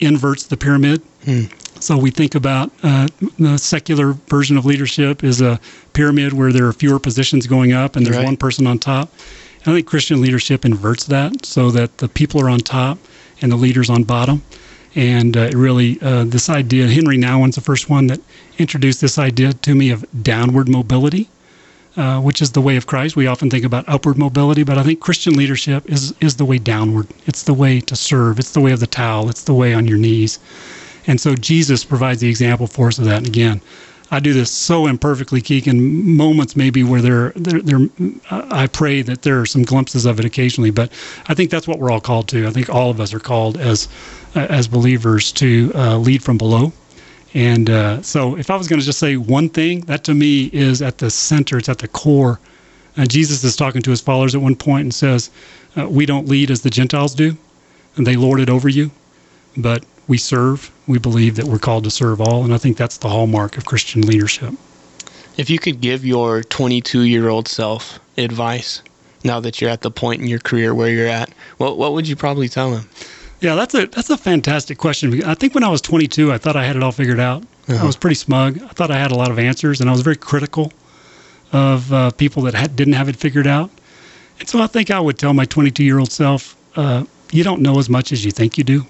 inverts 0.00 0.44
the 0.44 0.56
pyramid. 0.56 1.02
Hmm. 1.24 1.44
So 1.82 1.96
we 1.96 2.12
think 2.12 2.36
about 2.36 2.70
uh, 2.84 3.08
the 3.40 3.58
secular 3.58 4.12
version 4.28 4.56
of 4.56 4.64
leadership 4.64 5.24
is 5.24 5.40
a 5.40 5.58
pyramid 5.94 6.32
where 6.32 6.52
there 6.52 6.66
are 6.66 6.72
fewer 6.72 7.00
positions 7.00 7.48
going 7.48 7.72
up 7.72 7.96
and 7.96 8.06
there's 8.06 8.18
right. 8.18 8.24
one 8.24 8.36
person 8.36 8.68
on 8.68 8.78
top. 8.78 9.10
And 9.64 9.72
I 9.72 9.76
think 9.76 9.88
Christian 9.88 10.20
leadership 10.20 10.64
inverts 10.64 11.06
that 11.06 11.44
so 11.44 11.72
that 11.72 11.98
the 11.98 12.08
people 12.08 12.40
are 12.40 12.48
on 12.48 12.60
top 12.60 12.98
and 13.40 13.50
the 13.50 13.56
leaders 13.56 13.90
on 13.90 14.04
bottom. 14.04 14.42
And 14.94 15.36
uh, 15.36 15.50
really, 15.54 15.98
uh, 16.00 16.22
this 16.22 16.48
idea, 16.48 16.86
Henry 16.86 17.16
Nouwen's 17.16 17.56
the 17.56 17.60
first 17.60 17.90
one 17.90 18.06
that 18.06 18.20
introduced 18.58 19.00
this 19.00 19.18
idea 19.18 19.52
to 19.52 19.74
me 19.74 19.90
of 19.90 20.04
downward 20.22 20.68
mobility, 20.68 21.28
uh, 21.96 22.20
which 22.20 22.40
is 22.40 22.52
the 22.52 22.60
way 22.60 22.76
of 22.76 22.86
Christ. 22.86 23.16
We 23.16 23.26
often 23.26 23.50
think 23.50 23.64
about 23.64 23.88
upward 23.88 24.18
mobility, 24.18 24.62
but 24.62 24.78
I 24.78 24.84
think 24.84 25.00
Christian 25.00 25.34
leadership 25.34 25.90
is, 25.90 26.14
is 26.20 26.36
the 26.36 26.44
way 26.44 26.58
downward. 26.58 27.08
It's 27.26 27.42
the 27.42 27.54
way 27.54 27.80
to 27.80 27.96
serve, 27.96 28.38
it's 28.38 28.52
the 28.52 28.60
way 28.60 28.70
of 28.70 28.78
the 28.78 28.86
towel, 28.86 29.28
it's 29.28 29.42
the 29.42 29.54
way 29.54 29.74
on 29.74 29.88
your 29.88 29.98
knees. 29.98 30.38
And 31.06 31.20
so 31.20 31.34
Jesus 31.34 31.84
provides 31.84 32.20
the 32.20 32.28
example 32.28 32.66
for 32.66 32.88
us 32.88 32.98
of 32.98 33.04
that. 33.06 33.18
And 33.18 33.26
again, 33.26 33.60
I 34.10 34.20
do 34.20 34.34
this 34.34 34.50
so 34.50 34.86
imperfectly, 34.86 35.40
Keegan. 35.40 36.16
Moments 36.16 36.54
maybe 36.54 36.82
where 36.82 37.00
there, 37.00 37.32
there, 37.34 37.60
there, 37.60 37.88
I 38.30 38.66
pray 38.66 39.00
that 39.00 39.22
there 39.22 39.40
are 39.40 39.46
some 39.46 39.62
glimpses 39.62 40.04
of 40.04 40.18
it 40.18 40.26
occasionally, 40.26 40.70
but 40.70 40.92
I 41.28 41.34
think 41.34 41.50
that's 41.50 41.66
what 41.66 41.78
we're 41.78 41.90
all 41.90 42.00
called 42.00 42.28
to. 42.28 42.46
I 42.46 42.50
think 42.50 42.68
all 42.68 42.90
of 42.90 43.00
us 43.00 43.14
are 43.14 43.18
called 43.18 43.56
as, 43.56 43.88
as 44.34 44.68
believers 44.68 45.32
to 45.32 45.72
uh, 45.74 45.96
lead 45.96 46.22
from 46.22 46.36
below. 46.36 46.72
And 47.34 47.70
uh, 47.70 48.02
so, 48.02 48.36
if 48.36 48.50
I 48.50 48.56
was 48.56 48.68
going 48.68 48.80
to 48.80 48.84
just 48.84 48.98
say 48.98 49.16
one 49.16 49.48
thing, 49.48 49.80
that 49.82 50.04
to 50.04 50.14
me 50.14 50.50
is 50.52 50.82
at 50.82 50.98
the 50.98 51.08
center. 51.08 51.56
It's 51.56 51.70
at 51.70 51.78
the 51.78 51.88
core. 51.88 52.38
And 52.98 53.08
Jesus 53.08 53.42
is 53.42 53.56
talking 53.56 53.80
to 53.80 53.90
his 53.90 54.02
followers 54.02 54.34
at 54.34 54.42
one 54.42 54.56
point 54.56 54.82
and 54.82 54.94
says, 54.94 55.30
uh, 55.78 55.88
"We 55.88 56.04
don't 56.04 56.28
lead 56.28 56.50
as 56.50 56.60
the 56.60 56.68
Gentiles 56.68 57.14
do, 57.14 57.38
and 57.96 58.06
they 58.06 58.16
lord 58.16 58.40
it 58.40 58.50
over 58.50 58.68
you, 58.68 58.90
but 59.56 59.84
we 60.06 60.18
serve. 60.18 60.70
We 60.86 60.98
believe 60.98 61.36
that 61.36 61.46
we're 61.46 61.58
called 61.58 61.84
to 61.84 61.90
serve 61.90 62.20
all, 62.20 62.44
and 62.44 62.52
I 62.52 62.58
think 62.58 62.76
that's 62.76 62.98
the 62.98 63.08
hallmark 63.08 63.56
of 63.56 63.64
Christian 63.64 64.02
leadership. 64.02 64.54
If 65.36 65.48
you 65.48 65.58
could 65.58 65.80
give 65.80 66.04
your 66.04 66.42
22 66.42 67.02
year 67.02 67.28
old 67.28 67.48
self 67.48 68.00
advice 68.18 68.82
now 69.24 69.40
that 69.40 69.60
you're 69.60 69.70
at 69.70 69.82
the 69.82 69.90
point 69.90 70.20
in 70.20 70.28
your 70.28 70.40
career 70.40 70.74
where 70.74 70.90
you're 70.90 71.06
at, 71.08 71.30
what 71.58 71.78
what 71.78 71.92
would 71.92 72.08
you 72.08 72.16
probably 72.16 72.48
tell 72.48 72.74
him? 72.74 72.88
Yeah, 73.40 73.54
that's 73.54 73.74
a 73.74 73.86
that's 73.86 74.10
a 74.10 74.16
fantastic 74.16 74.78
question. 74.78 75.22
I 75.24 75.34
think 75.34 75.54
when 75.54 75.64
I 75.64 75.68
was 75.68 75.80
22, 75.80 76.32
I 76.32 76.38
thought 76.38 76.56
I 76.56 76.64
had 76.64 76.76
it 76.76 76.82
all 76.82 76.92
figured 76.92 77.20
out. 77.20 77.42
Uh-huh. 77.68 77.82
I 77.82 77.86
was 77.86 77.96
pretty 77.96 78.14
smug. 78.16 78.60
I 78.62 78.68
thought 78.68 78.90
I 78.90 78.98
had 78.98 79.12
a 79.12 79.16
lot 79.16 79.30
of 79.30 79.38
answers, 79.38 79.80
and 79.80 79.88
I 79.88 79.92
was 79.92 80.02
very 80.02 80.16
critical 80.16 80.72
of 81.52 81.92
uh, 81.92 82.10
people 82.12 82.42
that 82.42 82.54
had, 82.54 82.74
didn't 82.76 82.94
have 82.94 83.08
it 83.08 83.16
figured 83.16 83.46
out. 83.46 83.70
And 84.40 84.48
so 84.48 84.60
I 84.60 84.66
think 84.66 84.90
I 84.90 84.98
would 84.98 85.18
tell 85.18 85.34
my 85.34 85.44
22 85.44 85.84
year 85.84 85.98
old 85.98 86.10
self, 86.10 86.56
uh, 86.76 87.04
you 87.30 87.44
don't 87.44 87.62
know 87.62 87.78
as 87.78 87.88
much 87.88 88.12
as 88.12 88.24
you 88.24 88.30
think 88.30 88.58
you 88.58 88.64
do. 88.64 88.86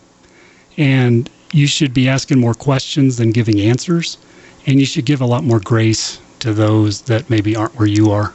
And 0.76 1.28
you 1.52 1.66
should 1.66 1.94
be 1.94 2.08
asking 2.08 2.40
more 2.40 2.54
questions 2.54 3.18
than 3.18 3.30
giving 3.30 3.60
answers. 3.60 4.18
And 4.66 4.80
you 4.80 4.86
should 4.86 5.04
give 5.04 5.20
a 5.20 5.26
lot 5.26 5.44
more 5.44 5.60
grace 5.60 6.20
to 6.40 6.52
those 6.52 7.02
that 7.02 7.28
maybe 7.30 7.54
aren't 7.54 7.74
where 7.76 7.88
you 7.88 8.10
are. 8.10 8.32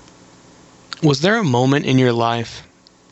Was 1.03 1.21
there 1.21 1.37
a 1.37 1.43
moment 1.43 1.85
in 1.85 1.97
your 1.97 2.13
life, 2.13 2.63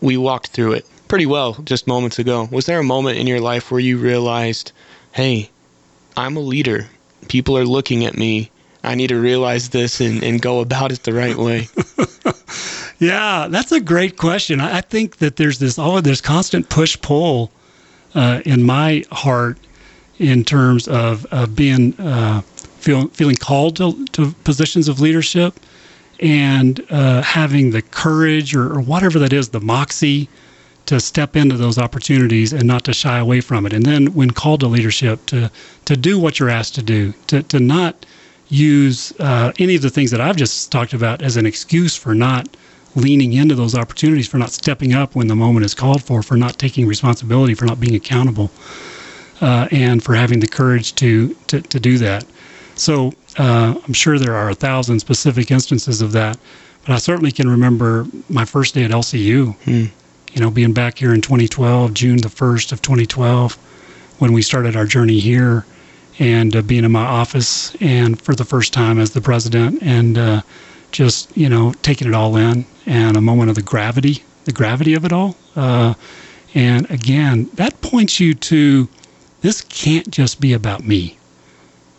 we 0.02 0.18
walked 0.18 0.48
through 0.48 0.74
it 0.74 0.86
pretty 1.08 1.26
well 1.26 1.54
just 1.64 1.88
moments 1.88 2.20
ago. 2.20 2.48
Was 2.52 2.66
there 2.66 2.80
a 2.80 2.84
moment 2.84 3.18
in 3.18 3.28
your 3.28 3.40
life 3.40 3.72
where 3.72 3.80
you 3.80 3.98
realized, 3.98 4.72
hey, 5.12 5.50
I'm 6.18 6.38
a 6.38 6.42
leader. 6.42 6.88
People 7.28 7.58
are 7.58 7.66
looking 7.66 8.06
at 8.06 8.16
me. 8.16 8.52
I 8.84 8.96
need 8.96 9.08
to 9.08 9.20
realize 9.20 9.70
this 9.70 10.02
and, 10.02 10.24
and 10.24 10.42
go 10.42 10.60
about 10.60 10.92
it 10.92 11.04
the 11.04 11.14
right 11.14 11.36
way? 11.36 11.68
yeah, 13.00 13.48
that's 13.50 13.72
a 13.72 13.80
great 13.80 14.18
question. 14.18 14.60
I 14.60 14.82
think 14.82 15.18
that 15.18 15.38
there's 15.38 15.60
this 15.60 15.80
all 15.80 16.02
this 16.02 16.22
constant 16.22 16.70
push 16.70 17.00
pull 17.02 17.52
uh, 18.14 18.42
in 18.46 18.64
my 18.64 19.04
heart 19.12 19.58
in 20.20 20.44
terms 20.44 20.88
of, 20.88 21.26
of 21.28 21.56
being 21.56 21.94
uh, 22.00 22.42
feel, 22.42 23.08
feeling 23.10 23.36
called 23.36 23.76
to, 23.78 24.06
to 24.08 24.32
positions 24.44 24.88
of 24.88 25.00
leadership 25.00 25.60
and 26.20 26.86
uh, 26.90 27.22
having 27.22 27.72
the 27.72 27.82
courage 27.82 28.56
or, 28.56 28.74
or, 28.74 28.80
whatever 28.80 29.20
that 29.20 29.34
is, 29.34 29.50
the 29.50 29.60
moxie 29.60 30.30
to 30.86 31.00
step 31.00 31.36
into 31.36 31.58
those 31.58 31.78
opportunities 31.78 32.54
and 32.54 32.64
not 32.64 32.84
to 32.86 32.94
shy 32.94 33.18
away 33.18 33.42
from 33.42 33.66
it. 33.66 33.74
And 33.74 33.86
then 33.86 34.14
when 34.14 34.32
called 34.32 34.62
to 34.62 34.68
leadership, 34.68 35.26
to 35.28 35.52
to 35.86 35.98
do 35.98 36.20
what 36.20 36.40
you're 36.40 36.50
asked 36.50 36.76
to 36.76 36.84
do, 36.84 37.14
to 37.28 37.44
to 37.44 37.60
not 37.60 38.06
use 38.48 39.12
uh, 39.20 39.52
any 39.60 39.76
of 39.76 39.82
the 39.82 39.90
things 39.90 40.12
that 40.12 40.22
I've 40.22 40.38
just 40.38 40.72
talked 40.72 40.94
about 40.94 41.22
as 41.22 41.36
an 41.38 41.46
excuse 41.46 41.96
for 41.96 42.14
not 42.14 42.48
leaning 42.96 43.34
into 43.34 43.56
those 43.56 43.76
opportunities, 43.76 44.28
for 44.28 44.38
not 44.38 44.52
stepping 44.52 44.94
up 44.94 45.16
when 45.16 45.28
the 45.28 45.36
moment 45.36 45.66
is 45.66 45.74
called 45.74 46.02
for, 46.04 46.24
for 46.24 46.38
not 46.38 46.58
taking 46.58 46.88
responsibility, 46.88 47.54
for 47.54 47.66
not 47.66 47.80
being 47.80 47.96
accountable, 47.96 48.50
uh, 49.42 49.68
and 49.72 50.04
for 50.04 50.16
having 50.16 50.40
the 50.40 50.48
courage 50.48 50.96
to, 50.96 51.34
to, 51.48 51.62
to 51.62 51.80
do 51.80 51.98
that. 51.98 52.26
So 52.76 53.14
uh, 53.38 53.80
I'm 53.86 53.94
sure 53.94 54.20
there 54.20 54.36
are 54.36 54.50
a 54.50 54.56
thousand 54.56 55.00
specific 55.00 55.52
instances 55.52 56.02
of 56.02 56.12
that, 56.14 56.38
but 56.86 56.94
I 56.94 56.98
certainly 56.98 57.32
can 57.32 57.50
remember 57.50 58.06
my 58.30 58.46
first 58.46 58.74
day 58.74 58.84
at 58.84 58.92
LCU. 58.92 59.56
Hmm. 59.64 59.86
You 60.34 60.42
know, 60.42 60.52
being 60.52 60.74
back 60.74 60.98
here 60.98 61.14
in 61.14 61.22
2012, 61.22 61.94
June 61.94 62.18
the 62.18 62.28
1st 62.28 62.74
of 62.74 62.82
2012, 62.82 63.54
when 64.20 64.34
we 64.34 64.42
started 64.42 64.76
our 64.76 64.86
journey 64.86 65.20
here, 65.20 65.66
and 66.20 66.56
uh, 66.56 66.62
being 66.62 66.84
in 66.84 66.92
my 66.92 67.06
office 67.06 67.76
and 67.82 68.22
for 68.22 68.36
the 68.36 68.46
first 68.46 68.74
time 68.74 69.00
as 69.00 69.12
the 69.12 69.22
president, 69.22 69.82
and 69.82 70.18
uh, 70.18 70.42
just 70.92 71.36
you 71.36 71.50
know 71.50 71.74
taking 71.82 72.08
it 72.08 72.14
all 72.14 72.36
in, 72.36 72.66
and 72.86 73.18
a 73.18 73.22
moment 73.22 73.50
of 73.50 73.56
the 73.56 73.62
gravity, 73.62 74.24
the 74.46 74.52
gravity 74.52 74.94
of 74.94 75.06
it 75.06 75.12
all. 75.12 75.36
Uh, 75.56 75.94
and 76.54 76.90
again, 76.90 77.50
that 77.56 77.80
points 77.82 78.20
you 78.20 78.34
to 78.34 78.88
this 79.46 79.62
can't 79.62 80.10
just 80.10 80.42
be 80.42 80.54
about 80.54 80.84
me 80.84 81.20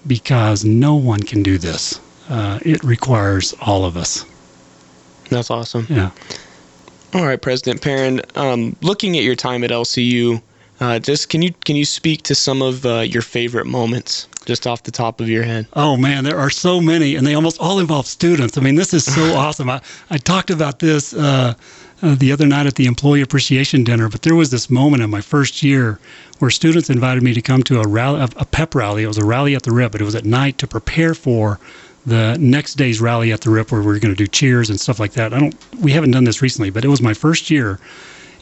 because 0.04 0.64
no 0.64 0.96
one 0.96 1.20
can 1.20 1.44
do 1.44 1.58
this. 1.58 2.00
Uh, 2.28 2.58
it 2.62 2.82
requires 2.82 3.54
all 3.60 3.84
of 3.84 3.96
us. 3.96 4.24
That's 5.30 5.48
awesome. 5.48 5.86
Yeah. 5.88 6.10
All 7.14 7.24
right, 7.24 7.40
President 7.40 7.80
Perrin. 7.80 8.20
Um, 8.34 8.74
looking 8.82 9.16
at 9.16 9.22
your 9.22 9.36
time 9.36 9.62
at 9.62 9.70
LCU, 9.70 10.42
uh, 10.80 10.98
just 10.98 11.28
can 11.28 11.40
you 11.40 11.52
can 11.64 11.76
you 11.76 11.84
speak 11.84 12.22
to 12.22 12.34
some 12.34 12.62
of 12.62 12.84
uh, 12.84 12.98
your 13.00 13.22
favorite 13.22 13.66
moments, 13.66 14.26
just 14.44 14.66
off 14.66 14.82
the 14.82 14.90
top 14.90 15.20
of 15.20 15.28
your 15.28 15.44
head? 15.44 15.68
Oh 15.74 15.96
man, 15.96 16.24
there 16.24 16.38
are 16.38 16.50
so 16.50 16.80
many, 16.80 17.14
and 17.14 17.24
they 17.24 17.34
almost 17.34 17.60
all 17.60 17.78
involve 17.78 18.06
students. 18.06 18.58
I 18.58 18.60
mean, 18.60 18.74
this 18.74 18.92
is 18.92 19.04
so 19.04 19.34
awesome. 19.36 19.70
I, 19.70 19.80
I 20.10 20.18
talked 20.18 20.50
about 20.50 20.80
this 20.80 21.14
uh, 22.02 22.14
the 22.14 22.32
other 22.32 22.46
night 22.46 22.66
at 22.66 22.74
the 22.74 22.86
employee 22.86 23.22
appreciation 23.22 23.84
dinner, 23.84 24.08
but 24.08 24.22
there 24.22 24.34
was 24.34 24.50
this 24.50 24.68
moment 24.68 25.02
in 25.02 25.10
my 25.10 25.20
first 25.20 25.62
year 25.62 25.98
where 26.38 26.50
students 26.50 26.90
invited 26.90 27.22
me 27.22 27.32
to 27.32 27.40
come 27.40 27.62
to 27.62 27.80
a 27.80 27.86
rally, 27.86 28.20
a 28.36 28.44
pep 28.44 28.74
rally. 28.74 29.04
It 29.04 29.08
was 29.08 29.18
a 29.18 29.24
rally 29.24 29.54
at 29.54 29.62
the 29.62 29.72
RIP, 29.72 29.92
but 29.92 30.00
it 30.00 30.04
was 30.04 30.14
at 30.14 30.24
night 30.24 30.58
to 30.58 30.66
prepare 30.66 31.14
for 31.14 31.58
the 32.04 32.36
next 32.38 32.74
day's 32.74 33.00
rally 33.00 33.32
at 33.32 33.40
the 33.40 33.50
RIP, 33.50 33.72
where 33.72 33.80
we 33.80 33.86
were 33.86 33.98
going 33.98 34.14
to 34.14 34.24
do 34.24 34.26
cheers 34.26 34.68
and 34.68 34.78
stuff 34.78 35.00
like 35.00 35.12
that. 35.12 35.32
I 35.32 35.40
don't, 35.40 35.56
we 35.80 35.92
haven't 35.92 36.10
done 36.10 36.24
this 36.24 36.42
recently, 36.42 36.70
but 36.70 36.84
it 36.84 36.88
was 36.88 37.00
my 37.00 37.14
first 37.14 37.50
year, 37.50 37.78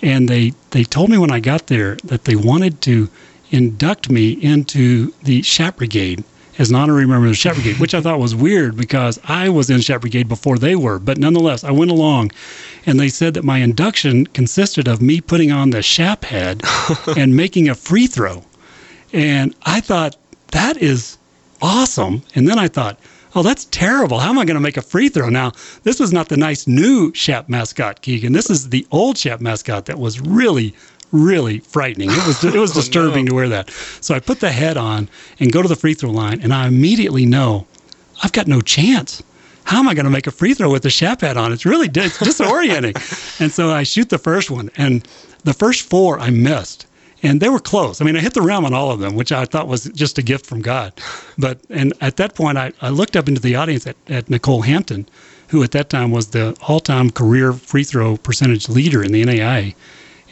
and 0.02 0.28
they 0.28 0.52
they 0.70 0.84
told 0.84 1.10
me 1.10 1.18
when 1.18 1.30
I 1.30 1.40
got 1.40 1.68
there 1.68 1.96
that 2.04 2.24
they 2.24 2.36
wanted 2.36 2.80
to 2.82 3.08
induct 3.50 4.10
me 4.10 4.32
into 4.32 5.12
the 5.22 5.42
Chap 5.42 5.76
Brigade 5.76 6.24
as 6.58 6.70
an 6.70 6.76
honorary 6.76 7.06
member 7.06 7.26
of 7.26 7.32
the 7.32 7.36
Chap 7.36 7.54
Brigade, 7.54 7.78
which 7.78 7.94
I 7.94 8.00
thought 8.00 8.18
was 8.20 8.34
weird 8.34 8.76
because 8.76 9.18
I 9.24 9.48
was 9.48 9.70
in 9.70 9.80
Chap 9.80 10.02
Brigade 10.02 10.28
before 10.28 10.58
they 10.58 10.76
were. 10.76 10.98
But 10.98 11.18
nonetheless, 11.18 11.64
I 11.64 11.70
went 11.70 11.90
along, 11.90 12.32
and 12.86 12.98
they 12.98 13.08
said 13.08 13.34
that 13.34 13.44
my 13.44 13.58
induction 13.58 14.26
consisted 14.28 14.88
of 14.88 15.02
me 15.02 15.20
putting 15.20 15.50
on 15.50 15.70
the 15.70 15.82
Chap 15.82 16.24
head 16.24 16.62
and 17.16 17.36
making 17.36 17.68
a 17.68 17.74
free 17.74 18.06
throw. 18.06 18.44
And 19.12 19.54
I 19.64 19.80
thought, 19.80 20.16
that 20.52 20.76
is 20.76 21.18
awesome. 21.60 22.22
And 22.34 22.48
then 22.48 22.58
I 22.58 22.68
thought, 22.68 22.98
oh, 23.34 23.42
that's 23.42 23.64
terrible. 23.66 24.18
How 24.20 24.30
am 24.30 24.38
I 24.38 24.44
going 24.44 24.54
to 24.54 24.60
make 24.60 24.76
a 24.76 24.82
free 24.82 25.08
throw? 25.08 25.28
Now, 25.28 25.52
this 25.82 25.98
was 25.98 26.12
not 26.12 26.28
the 26.28 26.36
nice 26.36 26.66
new 26.66 27.10
Chap 27.12 27.48
mascot, 27.48 28.02
Keegan. 28.02 28.32
This 28.32 28.50
is 28.50 28.68
the 28.68 28.86
old 28.90 29.16
Chap 29.16 29.40
mascot 29.40 29.86
that 29.86 29.98
was 29.98 30.20
really, 30.20 30.74
really 31.14 31.61
frightening. 31.61 32.11
It 32.11 32.27
was 32.27 32.44
it 32.44 32.55
was 32.55 32.70
Oh, 32.77 32.81
disturbing 32.81 33.24
no. 33.24 33.31
to 33.31 33.35
wear 33.37 33.48
that. 33.48 33.70
So 34.00 34.14
I 34.14 34.20
put 34.20 34.40
the 34.40 34.50
head 34.53 34.77
on 34.77 35.09
and 35.40 35.53
go 35.53 35.62
to 35.62 35.68
the 35.68 35.77
free 35.77 35.94
throw 35.94 36.11
line, 36.11 36.40
and 36.42 36.53
I 36.53 36.66
immediately 36.66 37.24
know 37.24 37.66
I've 38.22 38.33
got 38.33 38.46
no 38.46 38.61
chance. 38.61 39.22
How 39.64 39.79
am 39.79 39.88
I 39.88 39.94
going 39.94 40.05
to 40.05 40.11
make 40.11 40.27
a 40.27 40.31
free 40.31 40.53
throw 40.53 40.70
with 40.70 40.83
the 40.83 40.90
Chap 40.90 41.22
hat 41.22 41.38
on? 41.38 41.50
It's 41.53 41.64
really 41.64 41.87
it's 41.87 42.18
disorienting. 42.18 42.94
and 43.40 43.50
so 43.50 43.70
I 43.70 43.83
shoot 43.85 44.11
the 44.11 44.18
first 44.18 44.50
one, 44.50 44.70
and 44.77 45.09
the 45.44 45.55
first 45.55 45.83
four 45.88 46.18
I 46.18 46.31
missed. 46.31 46.87
And 47.22 47.40
they 47.40 47.48
were 47.48 47.59
close. 47.61 48.03
I 48.03 48.05
mean, 48.05 48.16
I 48.16 48.20
hit 48.20 48.35
the 48.35 48.42
rim 48.42 48.66
on 48.66 48.74
all 48.74 48.90
of 48.90 49.00
them, 49.00 49.14
which 49.14 49.33
I 49.33 49.46
thought 49.46 49.66
was 49.66 49.85
just 49.85 50.18
a 50.18 50.22
gift 50.22 50.44
from 50.44 50.61
God. 50.61 50.92
But 51.38 51.59
and 51.70 51.94
at 52.03 52.16
that 52.18 52.35
point, 52.35 52.59
I, 52.59 52.72
I 52.83 52.90
looked 52.90 53.16
up 53.16 53.29
into 53.29 53.40
the 53.40 53.57
audience 53.57 53.87
at, 53.87 53.96
at 54.09 54.29
Nicole 54.29 54.61
Hampton, 54.61 55.09
who 55.48 55.62
at 55.62 55.70
that 55.70 55.88
time 55.88 56.11
was 56.11 56.29
the 56.29 56.55
all-time 56.68 57.09
career 57.11 57.55
free 57.55 57.85
throw 57.85 58.18
percentage 58.18 58.68
leader 58.68 59.03
in 59.03 59.12
the 59.12 59.22
NAIA. 59.24 59.74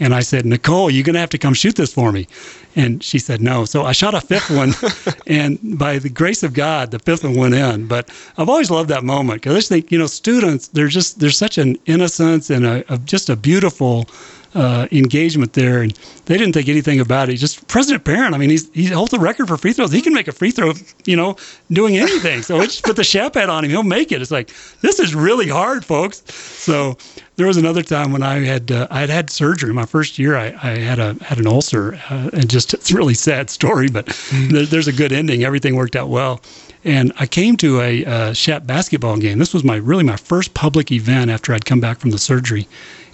And 0.00 0.14
I 0.14 0.20
said, 0.20 0.46
Nicole, 0.46 0.90
you're 0.90 1.05
going 1.05 1.14
to 1.14 1.20
have 1.20 1.31
to 1.31 1.38
come 1.38 1.55
shoot 1.55 1.76
this 1.76 1.92
for 1.92 2.12
me. 2.12 2.26
And 2.74 3.02
she 3.02 3.18
said, 3.18 3.40
no. 3.40 3.64
So 3.64 3.85
I 3.85 3.92
shot 3.92 4.14
a 4.14 4.20
fifth 4.20 4.50
one. 4.50 4.72
and 5.26 5.78
by 5.78 5.98
the 5.98 6.09
grace 6.09 6.42
of 6.42 6.55
God, 6.55 6.90
the 6.90 6.98
fifth 6.98 7.24
one 7.24 7.37
went 7.37 7.55
in. 7.55 7.87
But 7.87 8.09
I've 8.38 8.48
always 8.48 8.70
loved 8.70 8.88
that 8.88 9.05
moment 9.05 9.42
because 9.42 9.55
I 9.55 9.59
just 9.59 9.68
think, 9.68 9.92
you 9.92 9.98
know, 9.98 10.07
students, 10.07 10.68
they're 10.68 10.88
just, 10.88 11.20
there's 11.20 11.37
such 11.37 11.59
an 11.59 11.76
innocence 11.87 12.50
and 12.50 12.64
a, 12.64 12.92
a 12.92 12.98
just 12.98 13.28
a 13.28 13.37
beautiful 13.37 14.09
uh, 14.55 14.87
engagement 14.93 15.53
there. 15.53 15.83
And 15.83 15.93
they 16.27 16.37
didn't 16.37 16.53
think 16.53 16.69
anything 16.69 17.01
about 17.01 17.29
it. 17.29 17.37
Just 17.37 17.67
President 17.69 18.05
Perrin, 18.05 18.35
I 18.35 18.38
mean, 18.38 18.51
he's, 18.51 18.71
he 18.73 18.87
holds 18.87 19.11
the 19.11 19.19
record 19.19 19.49
for 19.49 19.57
free 19.57 19.73
throws. 19.73 19.93
He 19.93 20.03
can 20.03 20.12
make 20.12 20.29
a 20.29 20.33
free 20.33 20.51
throw, 20.51 20.73
you 21.05 21.17
know, 21.17 21.37
doing 21.71 21.97
anything. 21.97 22.43
So 22.43 22.59
we 22.59 22.67
just 22.67 22.85
put 22.85 22.97
the 22.97 23.05
Chap 23.05 23.35
hat 23.35 23.49
on 23.49 23.65
him. 23.65 23.71
He'll 23.71 23.83
make 23.83 24.12
it. 24.12 24.23
It's 24.23 24.31
like, 24.31 24.51
this 24.81 24.99
is 24.99 25.15
really 25.15 25.49
hard, 25.49 25.85
folks. 25.85 26.23
So 26.35 26.97
there 27.37 27.47
was 27.47 27.57
another 27.57 27.83
time 27.83 28.12
when 28.12 28.23
I 28.23 28.41
had 28.41 28.71
uh, 28.71 28.87
I 28.91 29.01
had 29.01 29.11
had 29.11 29.31
surgery. 29.31 29.73
My 29.73 29.87
first 29.87 30.19
year, 30.19 30.37
I, 30.37 30.55
I 30.62 30.79
had 30.79 30.99
a 30.99 31.15
had 31.25 31.38
an 31.38 31.47
ulcer, 31.47 31.99
uh, 32.11 32.31
and 32.33 32.49
just 32.49 32.75
it's 32.75 32.91
a 32.91 32.97
really 32.97 33.15
sad 33.15 33.51
story, 33.51 33.88
but 33.88 34.07
there, 34.51 34.67
there's 34.67 34.88
a 34.88 34.93
good 34.93 35.12
ending. 35.12 35.43
Everything 35.43 35.75
worked 35.75 35.97
out 35.97 36.09
well, 36.09 36.41
and 36.85 37.12
I 37.18 37.27
came 37.27 37.57
to 37.59 37.81
a 37.81 38.05
uh, 38.05 38.35
Chap 38.35 38.66
basketball 38.66 39.16
game. 39.16 39.38
This 39.38 39.55
was 39.55 39.64
my 39.64 39.77
really 39.77 40.05
my 40.05 40.16
first 40.16 40.55
public 40.55 40.90
event 40.90 41.31
after 41.31 41.53
I'd 41.53 41.64
come 41.64 41.81
back 41.81 41.99
from 41.99 42.11
the 42.11 42.18
surgery, 42.18 42.66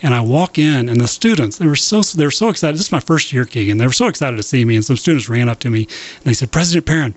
and 0.03 0.15
I 0.15 0.21
walk 0.21 0.59
in, 0.59 0.89
and 0.89 1.01
the 1.01 1.09
students 1.09 1.59
they 1.59 1.67
were 1.67 1.77
so 1.77 2.03
they 2.03 2.25
were 2.25 2.31
so 2.31 2.49
excited. 2.49 2.75
This 2.77 2.87
is 2.87 2.93
my 2.93 3.01
first 3.01 3.33
year, 3.33 3.45
Keegan. 3.45 3.79
They 3.79 3.87
were 3.87 3.93
so 3.93 4.09
excited 4.09 4.37
to 4.37 4.43
see 4.43 4.65
me, 4.65 4.77
and 4.77 4.85
some 4.85 4.97
students 4.97 5.29
ran 5.29 5.49
up 5.49 5.61
to 5.61 5.71
me 5.71 5.83
and 6.17 6.25
they 6.25 6.35
said, 6.35 6.51
"President 6.51 6.87
Perrin." 6.87 7.15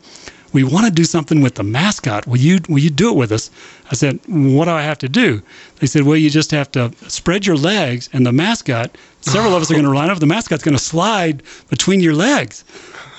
we 0.53 0.63
want 0.63 0.85
to 0.85 0.91
do 0.91 1.05
something 1.05 1.41
with 1.41 1.55
the 1.55 1.63
mascot. 1.63 2.27
Will 2.27 2.37
you 2.37 2.59
will 2.67 2.79
you 2.79 2.89
do 2.89 3.09
it 3.09 3.15
with 3.15 3.31
us? 3.31 3.49
I 3.89 3.95
said, 3.95 4.19
what 4.27 4.65
do 4.65 4.71
I 4.71 4.81
have 4.81 4.97
to 4.99 5.09
do? 5.09 5.41
They 5.79 5.87
said, 5.87 6.03
well, 6.03 6.17
you 6.17 6.29
just 6.29 6.51
have 6.51 6.71
to 6.71 6.91
spread 7.07 7.45
your 7.45 7.57
legs, 7.57 8.09
and 8.13 8.25
the 8.25 8.31
mascot. 8.31 8.97
Several 9.21 9.55
of 9.55 9.61
us 9.61 9.69
are 9.69 9.75
going 9.75 9.85
to 9.85 9.91
line 9.91 10.09
up. 10.09 10.19
The 10.19 10.25
mascot's 10.25 10.63
going 10.63 10.77
to 10.77 10.83
slide 10.83 11.43
between 11.69 11.99
your 11.99 12.15
legs. 12.15 12.63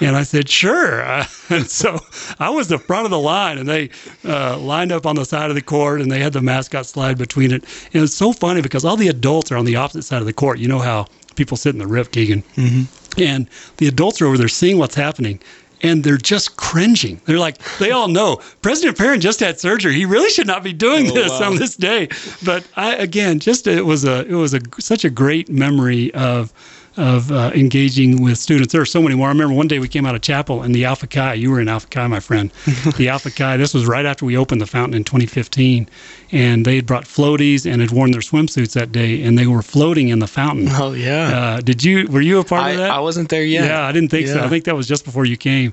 And 0.06 0.16
I 0.16 0.22
said, 0.22 0.48
sure. 0.48 1.02
And 1.50 1.68
so 1.68 1.98
I 2.38 2.48
was 2.48 2.68
the 2.68 2.78
front 2.78 3.04
of 3.04 3.10
the 3.10 3.18
line, 3.18 3.58
and 3.58 3.68
they 3.68 3.90
uh, 4.24 4.56
lined 4.56 4.90
up 4.90 5.04
on 5.04 5.16
the 5.16 5.24
side 5.26 5.50
of 5.50 5.54
the 5.54 5.60
court, 5.62 6.00
and 6.00 6.10
they 6.10 6.18
had 6.18 6.32
the 6.32 6.40
mascot 6.40 6.86
slide 6.86 7.18
between 7.18 7.52
it. 7.52 7.64
And 7.92 8.02
it's 8.02 8.14
so 8.14 8.32
funny 8.32 8.62
because 8.62 8.86
all 8.86 8.96
the 8.96 9.08
adults 9.08 9.52
are 9.52 9.58
on 9.58 9.66
the 9.66 9.76
opposite 9.76 10.04
side 10.04 10.20
of 10.20 10.26
the 10.26 10.32
court. 10.32 10.58
You 10.58 10.68
know 10.68 10.78
how 10.78 11.06
people 11.36 11.58
sit 11.58 11.74
in 11.74 11.78
the 11.78 11.86
rip, 11.86 12.10
Keegan. 12.10 12.42
Mm-hmm. 12.56 13.20
And 13.22 13.48
the 13.76 13.86
adults 13.86 14.22
are 14.22 14.26
over 14.26 14.38
there 14.38 14.48
seeing 14.48 14.78
what's 14.78 14.94
happening 14.94 15.40
and 15.82 16.04
they're 16.04 16.16
just 16.16 16.56
cringing. 16.56 17.20
They're 17.24 17.38
like, 17.38 17.58
they 17.78 17.90
all 17.90 18.08
know 18.08 18.40
President 18.62 18.96
Perrin 18.96 19.20
just 19.20 19.40
had 19.40 19.58
surgery. 19.60 19.94
He 19.94 20.04
really 20.04 20.30
should 20.30 20.46
not 20.46 20.62
be 20.62 20.72
doing 20.72 21.10
Oh, 21.10 21.14
this 21.14 21.30
wow. 21.32 21.50
on 21.50 21.56
this 21.56 21.76
day. 21.76 22.08
But 22.44 22.66
I, 22.76 22.94
again, 22.94 23.40
just 23.40 23.66
it 23.66 23.84
was 23.84 24.04
a 24.04 24.24
it 24.26 24.34
was 24.34 24.54
a 24.54 24.60
such 24.78 25.04
a 25.04 25.10
great 25.10 25.48
memory 25.48 26.14
of 26.14 26.52
of 26.96 27.32
uh, 27.32 27.50
engaging 27.54 28.22
with 28.22 28.38
students. 28.38 28.72
There 28.72 28.82
are 28.82 28.86
so 28.86 29.00
many 29.02 29.14
more. 29.14 29.28
I 29.28 29.30
remember 29.30 29.54
one 29.54 29.68
day 29.68 29.78
we 29.78 29.88
came 29.88 30.04
out 30.04 30.14
of 30.14 30.20
chapel 30.20 30.62
and 30.62 30.74
the 30.74 30.84
Alpha 30.84 31.06
Chi. 31.06 31.34
You 31.34 31.50
were 31.50 31.60
in 31.60 31.68
Alpha 31.68 31.88
Chi, 31.88 32.06
my 32.06 32.20
friend. 32.20 32.50
the 32.96 33.08
Alpha 33.08 33.30
Chi. 33.30 33.56
This 33.56 33.72
was 33.72 33.86
right 33.86 34.04
after 34.04 34.24
we 34.24 34.36
opened 34.36 34.60
the 34.60 34.66
fountain 34.66 34.94
in 34.94 35.04
2015, 35.04 35.88
and 36.32 36.64
they 36.64 36.76
had 36.76 36.86
brought 36.86 37.04
floaties 37.04 37.70
and 37.70 37.80
had 37.80 37.90
worn 37.90 38.10
their 38.10 38.20
swimsuits 38.20 38.72
that 38.74 38.92
day, 38.92 39.22
and 39.22 39.38
they 39.38 39.46
were 39.46 39.62
floating 39.62 40.08
in 40.08 40.18
the 40.18 40.26
fountain. 40.26 40.68
Oh 40.70 40.92
yeah. 40.92 41.28
Uh, 41.28 41.60
did 41.60 41.82
you? 41.82 42.06
Were 42.08 42.20
you 42.20 42.38
a 42.40 42.44
part 42.44 42.62
I, 42.62 42.70
of 42.70 42.76
that? 42.78 42.90
I 42.90 43.00
wasn't 43.00 43.28
there 43.28 43.44
yet. 43.44 43.64
Yeah, 43.64 43.86
I 43.86 43.92
didn't 43.92 44.10
think 44.10 44.28
so. 44.28 44.40
I 44.40 44.48
think 44.48 44.64
that 44.64 44.76
was 44.76 44.86
just 44.86 45.04
before 45.04 45.24
you 45.24 45.36
came. 45.36 45.72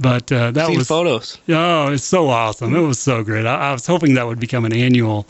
But 0.00 0.30
uh, 0.30 0.52
that 0.52 0.70
was 0.70 0.86
photos. 0.86 1.38
oh, 1.48 1.92
it's 1.92 2.04
so 2.04 2.28
awesome. 2.28 2.74
It 2.74 2.80
was 2.80 3.00
so 3.00 3.24
great. 3.24 3.46
I, 3.46 3.70
I 3.70 3.72
was 3.72 3.84
hoping 3.86 4.14
that 4.14 4.26
would 4.26 4.38
become 4.38 4.64
an 4.64 4.72
annual, 4.72 5.26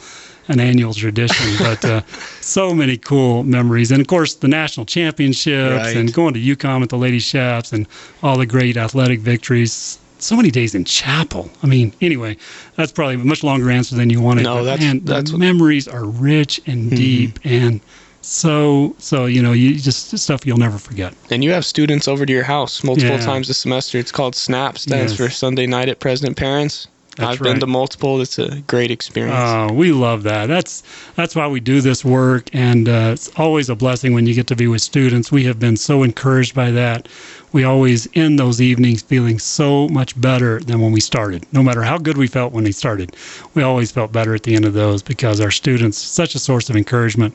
an 0.48 0.60
annual 0.60 0.92
tradition. 0.94 1.46
But 1.58 1.84
uh, 1.84 2.00
so 2.40 2.74
many 2.74 2.96
cool 2.96 3.44
memories, 3.44 3.90
and 3.90 4.00
of 4.00 4.06
course 4.06 4.34
the 4.34 4.48
national 4.48 4.86
championships, 4.86 5.76
Right. 5.86 5.96
and 5.96 6.12
going 6.12 6.34
to 6.34 6.40
UCOM 6.40 6.80
with 6.80 6.90
the 6.90 6.98
Lady 6.98 7.20
Chaps, 7.20 7.72
and 7.72 7.86
all 8.22 8.36
the 8.38 8.46
great 8.46 8.76
athletic 8.76 9.20
victories. 9.20 9.98
So 10.20 10.34
many 10.34 10.50
days 10.50 10.74
in 10.74 10.84
chapel. 10.84 11.48
I 11.62 11.66
mean, 11.68 11.92
anyway, 12.00 12.36
that's 12.74 12.90
probably 12.90 13.14
a 13.14 13.18
much 13.18 13.44
longer 13.44 13.70
answer 13.70 13.94
than 13.94 14.10
you 14.10 14.20
wanted. 14.20 14.42
No, 14.42 14.56
but 14.56 14.62
that's- 14.64 14.80
man, 14.86 15.00
that's 15.04 15.30
what- 15.30 15.38
memories 15.38 15.86
are 15.86 16.04
rich 16.04 16.60
and 16.66 16.90
deep, 16.90 17.38
and 17.44 17.80
so 18.20 18.94
so 18.98 19.26
you 19.26 19.40
know 19.42 19.52
you 19.52 19.76
just 19.76 20.16
stuff 20.18 20.44
you'll 20.46 20.58
never 20.58 20.76
forget. 20.78 21.14
And 21.30 21.44
you 21.44 21.50
have 21.52 21.64
students 21.64 22.08
over 22.08 22.26
to 22.26 22.32
your 22.32 22.42
house 22.44 22.82
multiple 22.82 23.16
Yeah. 23.16 23.24
times 23.24 23.48
a 23.48 23.54
semester. 23.54 23.96
It's 23.98 24.10
called 24.12 24.34
SNAP, 24.34 24.76
stands 24.78 25.12
Yes. 25.12 25.16
for 25.20 25.30
Sunday 25.30 25.66
Night 25.66 25.88
at 25.88 26.00
President 26.00 26.36
Perrin's. 26.36 26.88
That's 27.18 27.32
I've 27.32 27.42
been 27.42 27.58
to 27.58 27.66
multiple. 27.66 28.20
It's 28.20 28.38
a 28.38 28.60
great 28.68 28.92
experience. 28.92 29.36
Oh, 29.36 29.72
we 29.72 29.90
love 29.90 30.22
that. 30.22 30.46
That's 30.46 30.84
that's 31.16 31.34
why 31.34 31.48
we 31.48 31.58
do 31.58 31.80
this 31.80 32.04
work, 32.04 32.48
and 32.52 32.88
uh, 32.88 33.10
it's 33.12 33.28
always 33.36 33.68
a 33.68 33.74
blessing 33.74 34.14
when 34.14 34.24
you 34.24 34.34
get 34.34 34.46
to 34.46 34.56
be 34.56 34.68
with 34.68 34.82
students. 34.82 35.32
We 35.32 35.42
have 35.44 35.58
been 35.58 35.76
so 35.76 36.04
encouraged 36.04 36.54
by 36.54 36.70
that. 36.70 37.08
we 37.52 37.64
always 37.64 38.06
end 38.14 38.38
those 38.38 38.60
evenings 38.60 39.02
feeling 39.02 39.38
so 39.40 39.88
much 39.88 40.18
better 40.20 40.60
than 40.60 40.80
when 40.80 40.92
we 40.92 41.00
started. 41.00 41.44
No 41.52 41.62
matter 41.62 41.82
how 41.82 41.98
good 41.98 42.16
we 42.16 42.28
felt 42.28 42.52
when 42.52 42.64
we 42.64 42.72
started, 42.72 43.16
we 43.54 43.62
always 43.62 43.90
felt 43.90 44.12
better 44.12 44.34
at 44.34 44.44
the 44.44 44.54
end 44.54 44.64
of 44.64 44.74
those 44.74 45.02
because 45.02 45.40
our 45.40 45.50
students 45.50 45.98
such 45.98 46.34
a 46.36 46.38
source 46.38 46.70
of 46.70 46.76
encouragement 46.76 47.34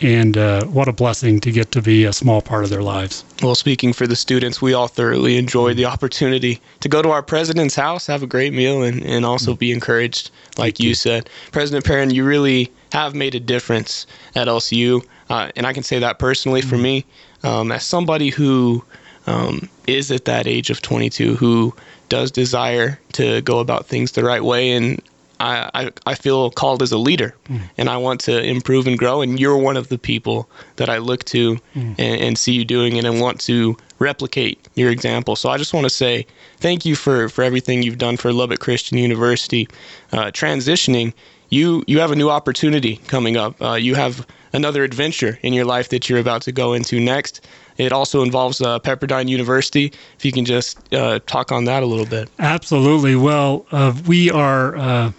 and 0.00 0.36
uh, 0.36 0.64
what 0.66 0.88
a 0.88 0.92
blessing 0.92 1.40
to 1.40 1.52
get 1.52 1.70
to 1.72 1.82
be 1.82 2.04
a 2.04 2.12
small 2.12 2.40
part 2.40 2.64
of 2.64 2.70
their 2.70 2.82
lives. 2.82 3.24
Well, 3.42 3.54
speaking 3.54 3.92
for 3.92 4.06
the 4.06 4.16
students, 4.16 4.62
we 4.62 4.74
all 4.74 4.88
thoroughly 4.88 5.36
enjoyed 5.36 5.76
the 5.76 5.84
opportunity 5.84 6.60
to 6.80 6.88
go 6.88 7.02
to 7.02 7.10
our 7.10 7.22
president's 7.22 7.74
house, 7.74 8.06
have 8.06 8.22
a 8.22 8.26
great 8.26 8.52
meal, 8.52 8.82
and, 8.82 9.02
and 9.04 9.24
also 9.24 9.54
be 9.54 9.72
encouraged, 9.72 10.30
like 10.56 10.80
you, 10.80 10.90
you, 10.90 10.94
said. 10.94 11.28
President 11.52 11.84
Perrin, 11.84 12.10
you 12.10 12.24
really 12.24 12.70
have 12.92 13.14
made 13.14 13.34
a 13.34 13.40
difference 13.40 14.06
at 14.34 14.48
LCU, 14.48 15.04
uh, 15.30 15.50
and 15.56 15.66
I 15.66 15.72
can 15.72 15.82
say 15.82 15.98
that 15.98 16.18
personally 16.18 16.60
mm-hmm. 16.60 16.70
for 16.70 16.78
me, 16.78 17.04
um, 17.42 17.72
as 17.72 17.84
somebody 17.84 18.30
who 18.30 18.84
um, 19.26 19.68
is 19.86 20.10
at 20.10 20.24
that 20.24 20.46
age 20.46 20.70
of 20.70 20.82
22, 20.82 21.36
who 21.36 21.74
does 22.08 22.30
desire 22.30 22.98
to 23.12 23.40
go 23.42 23.58
about 23.58 23.86
things 23.86 24.12
the 24.12 24.24
right 24.24 24.44
way 24.44 24.70
and 24.70 25.00
I, 25.42 25.70
I, 25.74 25.90
I 26.06 26.14
feel 26.14 26.50
called 26.50 26.82
as 26.82 26.92
a 26.92 26.98
leader 26.98 27.34
mm. 27.48 27.60
and 27.76 27.90
I 27.90 27.96
want 27.96 28.20
to 28.22 28.42
improve 28.42 28.86
and 28.86 28.96
grow. 28.96 29.20
And 29.22 29.40
you're 29.40 29.56
one 29.56 29.76
of 29.76 29.88
the 29.88 29.98
people 29.98 30.48
that 30.76 30.88
I 30.88 30.98
look 30.98 31.24
to 31.24 31.56
mm. 31.74 31.94
and, 31.98 31.98
and, 31.98 32.38
see 32.38 32.52
you 32.52 32.64
doing 32.64 32.96
it 32.96 33.04
and 33.04 33.20
want 33.20 33.40
to 33.42 33.76
replicate 33.98 34.68
your 34.74 34.90
example. 34.90 35.34
So 35.34 35.50
I 35.50 35.58
just 35.58 35.74
want 35.74 35.84
to 35.84 35.90
say 35.90 36.26
thank 36.58 36.86
you 36.86 36.94
for, 36.94 37.28
for 37.28 37.42
everything 37.42 37.82
you've 37.82 37.98
done 37.98 38.16
for 38.16 38.32
Lubbock 38.32 38.60
Christian 38.60 38.98
University. 38.98 39.68
Uh, 40.12 40.26
transitioning, 40.26 41.12
you, 41.48 41.82
you 41.88 41.98
have 41.98 42.12
a 42.12 42.16
new 42.16 42.30
opportunity 42.30 42.96
coming 43.08 43.36
up. 43.36 43.60
Uh, 43.60 43.74
you 43.74 43.96
have 43.96 44.24
another 44.52 44.84
adventure 44.84 45.38
in 45.42 45.52
your 45.52 45.64
life 45.64 45.88
that 45.88 46.08
you're 46.08 46.20
about 46.20 46.42
to 46.42 46.52
go 46.52 46.72
into 46.72 47.00
next. 47.00 47.46
It 47.78 47.90
also 47.90 48.22
involves 48.22 48.60
uh, 48.60 48.78
Pepperdine 48.78 49.28
University. 49.28 49.92
If 50.16 50.24
you 50.24 50.30
can 50.30 50.44
just 50.44 50.92
uh, 50.94 51.18
talk 51.26 51.50
on 51.50 51.64
that 51.64 51.82
a 51.82 51.86
little 51.86 52.06
bit. 52.06 52.30
Absolutely. 52.38 53.16
Well, 53.16 53.66
uh, 53.72 53.94
we 54.06 54.30
are 54.30 54.76
uh, 54.76 55.12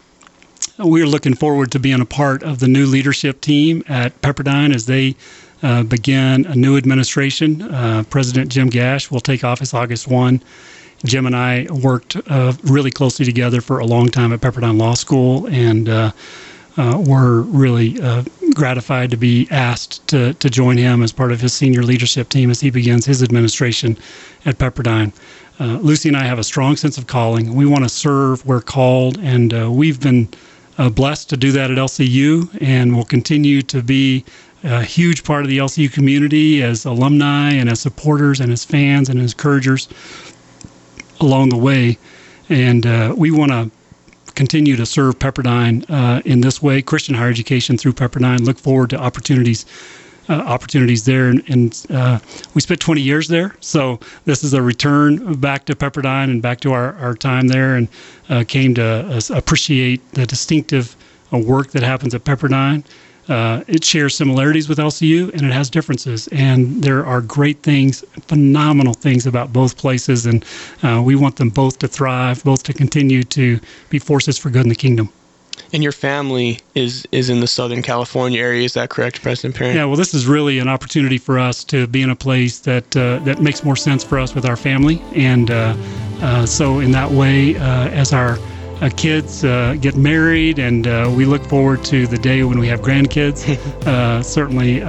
we're 0.79 1.07
looking 1.07 1.35
forward 1.35 1.71
to 1.71 1.79
being 1.79 2.01
a 2.01 2.05
part 2.05 2.43
of 2.43 2.59
the 2.59 2.67
new 2.67 2.85
leadership 2.85 3.41
team 3.41 3.83
at 3.87 4.19
Pepperdine 4.21 4.73
as 4.73 4.85
they 4.85 5.15
uh, 5.61 5.83
begin 5.83 6.45
a 6.45 6.55
new 6.55 6.77
administration. 6.77 7.61
Uh, 7.61 8.03
President 8.09 8.51
Jim 8.51 8.69
Gash 8.69 9.11
will 9.11 9.19
take 9.19 9.43
office 9.43 9.73
August 9.73 10.07
1. 10.07 10.41
Jim 11.05 11.25
and 11.25 11.35
I 11.35 11.67
worked 11.69 12.15
uh, 12.27 12.53
really 12.63 12.91
closely 12.91 13.25
together 13.25 13.61
for 13.61 13.79
a 13.79 13.85
long 13.85 14.07
time 14.07 14.31
at 14.33 14.41
Pepperdine 14.41 14.77
Law 14.79 14.93
School, 14.93 15.47
and 15.47 15.89
uh, 15.89 16.11
uh, 16.77 17.01
we're 17.05 17.41
really 17.41 18.01
uh, 18.01 18.23
gratified 18.55 19.11
to 19.11 19.17
be 19.17 19.47
asked 19.51 20.05
to, 20.07 20.33
to 20.35 20.49
join 20.49 20.77
him 20.77 21.03
as 21.03 21.11
part 21.11 21.31
of 21.31 21.41
his 21.41 21.53
senior 21.53 21.83
leadership 21.83 22.29
team 22.29 22.49
as 22.49 22.61
he 22.61 22.69
begins 22.69 23.05
his 23.05 23.21
administration 23.21 23.97
at 24.45 24.57
Pepperdine. 24.57 25.11
Uh, 25.59 25.77
Lucy 25.81 26.09
and 26.09 26.17
I 26.17 26.23
have 26.23 26.39
a 26.39 26.43
strong 26.43 26.75
sense 26.77 26.97
of 26.97 27.05
calling. 27.05 27.53
We 27.53 27.65
want 27.65 27.83
to 27.83 27.89
serve 27.89 28.45
where 28.45 28.61
called, 28.61 29.19
and 29.19 29.53
uh, 29.53 29.71
we've 29.71 29.99
been 29.99 30.29
uh, 30.77 30.89
blessed 30.89 31.29
to 31.29 31.37
do 31.37 31.51
that 31.51 31.71
at 31.71 31.77
LCU 31.77 32.49
and 32.61 32.95
will 32.95 33.05
continue 33.05 33.61
to 33.63 33.81
be 33.81 34.25
a 34.63 34.81
huge 34.81 35.23
part 35.23 35.43
of 35.43 35.49
the 35.49 35.57
LCU 35.57 35.91
community 35.91 36.63
as 36.63 36.85
alumni 36.85 37.51
and 37.51 37.69
as 37.69 37.81
supporters 37.81 38.39
and 38.39 38.51
as 38.51 38.63
fans 38.63 39.09
and 39.09 39.19
as 39.19 39.33
encouragers 39.33 39.89
along 41.19 41.49
the 41.49 41.57
way. 41.57 41.97
And 42.49 42.85
uh, 42.85 43.13
we 43.17 43.31
want 43.31 43.51
to 43.51 43.71
continue 44.35 44.75
to 44.75 44.85
serve 44.85 45.19
Pepperdine 45.19 45.85
uh, 45.89 46.21
in 46.25 46.41
this 46.41 46.61
way, 46.61 46.81
Christian 46.81 47.15
higher 47.15 47.29
education 47.29 47.77
through 47.77 47.93
Pepperdine. 47.93 48.45
Look 48.45 48.57
forward 48.57 48.89
to 48.91 48.97
opportunities 48.97 49.65
uh, 50.29 50.33
opportunities 50.33 51.05
there. 51.05 51.29
And, 51.29 51.43
and 51.49 51.85
uh, 51.89 52.19
we 52.53 52.61
spent 52.61 52.79
20 52.79 53.01
years 53.01 53.27
there. 53.27 53.55
So 53.59 53.99
this 54.25 54.43
is 54.43 54.53
a 54.53 54.61
return 54.61 55.35
back 55.35 55.65
to 55.65 55.75
Pepperdine 55.75 56.25
and 56.25 56.41
back 56.41 56.59
to 56.61 56.73
our, 56.73 56.95
our 56.95 57.15
time 57.15 57.47
there 57.47 57.75
and 57.75 57.87
uh, 58.29 58.43
came 58.47 58.73
to 58.75 58.83
uh, 58.83 59.35
appreciate 59.35 60.11
the 60.11 60.25
distinctive 60.25 60.95
uh, 61.33 61.37
work 61.37 61.71
that 61.71 61.83
happens 61.83 62.13
at 62.15 62.23
Pepperdine. 62.23 62.83
Uh, 63.29 63.63
it 63.67 63.85
shares 63.85 64.15
similarities 64.17 64.67
with 64.67 64.77
LCU 64.77 65.31
and 65.33 65.43
it 65.43 65.53
has 65.53 65.69
differences. 65.69 66.27
And 66.33 66.83
there 66.83 67.05
are 67.05 67.21
great 67.21 67.63
things, 67.63 68.03
phenomenal 68.27 68.93
things 68.93 69.25
about 69.25 69.53
both 69.53 69.77
places. 69.77 70.25
And 70.25 70.43
we 71.05 71.15
want 71.15 71.37
them 71.37 71.49
both 71.49 71.79
to 71.79 71.87
thrive, 71.87 72.43
both 72.43 72.63
to 72.63 72.73
continue 72.73 73.23
to 73.23 73.61
be 73.89 73.99
forces 73.99 74.37
for 74.37 74.49
good 74.49 74.63
in 74.63 74.69
the 74.69 74.75
kingdom 74.75 75.09
and 75.73 75.83
your 75.83 75.91
family 75.91 76.59
is 76.75 77.07
is 77.11 77.29
in 77.29 77.39
the 77.39 77.47
Southern 77.47 77.81
California 77.81 78.41
area. 78.41 78.63
Is 78.63 78.73
that 78.73 78.89
correct, 78.89 79.21
President 79.21 79.55
Perrin? 79.55 79.75
Yeah. 79.75 79.85
Well, 79.85 79.95
this 79.95 80.13
is 80.13 80.27
really 80.27 80.59
an 80.59 80.67
opportunity 80.67 81.17
for 81.17 81.39
us 81.39 81.63
to 81.65 81.87
be 81.87 82.01
in 82.01 82.09
a 82.09 82.15
place 82.15 82.59
that 82.59 82.95
uh, 82.95 83.19
that 83.19 83.41
makes 83.41 83.63
more 83.63 83.75
sense 83.75 84.03
for 84.03 84.19
us 84.19 84.35
with 84.35 84.45
our 84.45 84.55
family, 84.55 85.01
and 85.15 85.51
uh, 85.51 85.75
uh, 86.21 86.45
so 86.45 86.79
in 86.79 86.91
that 86.91 87.11
way, 87.11 87.55
uh, 87.57 87.89
as 87.89 88.13
our 88.13 88.37
uh, 88.81 88.89
kids 88.95 89.43
uh, 89.43 89.75
get 89.81 89.95
married, 89.95 90.59
and 90.59 90.85
we 91.15 91.25
look 91.25 91.43
forward 91.45 91.83
to 91.85 92.07
the 92.07 92.17
day 92.17 92.43
when 92.43 92.59
we 92.59 92.67
have 92.67 92.81
grandkids. 92.81 93.43
certainly, 94.23 94.79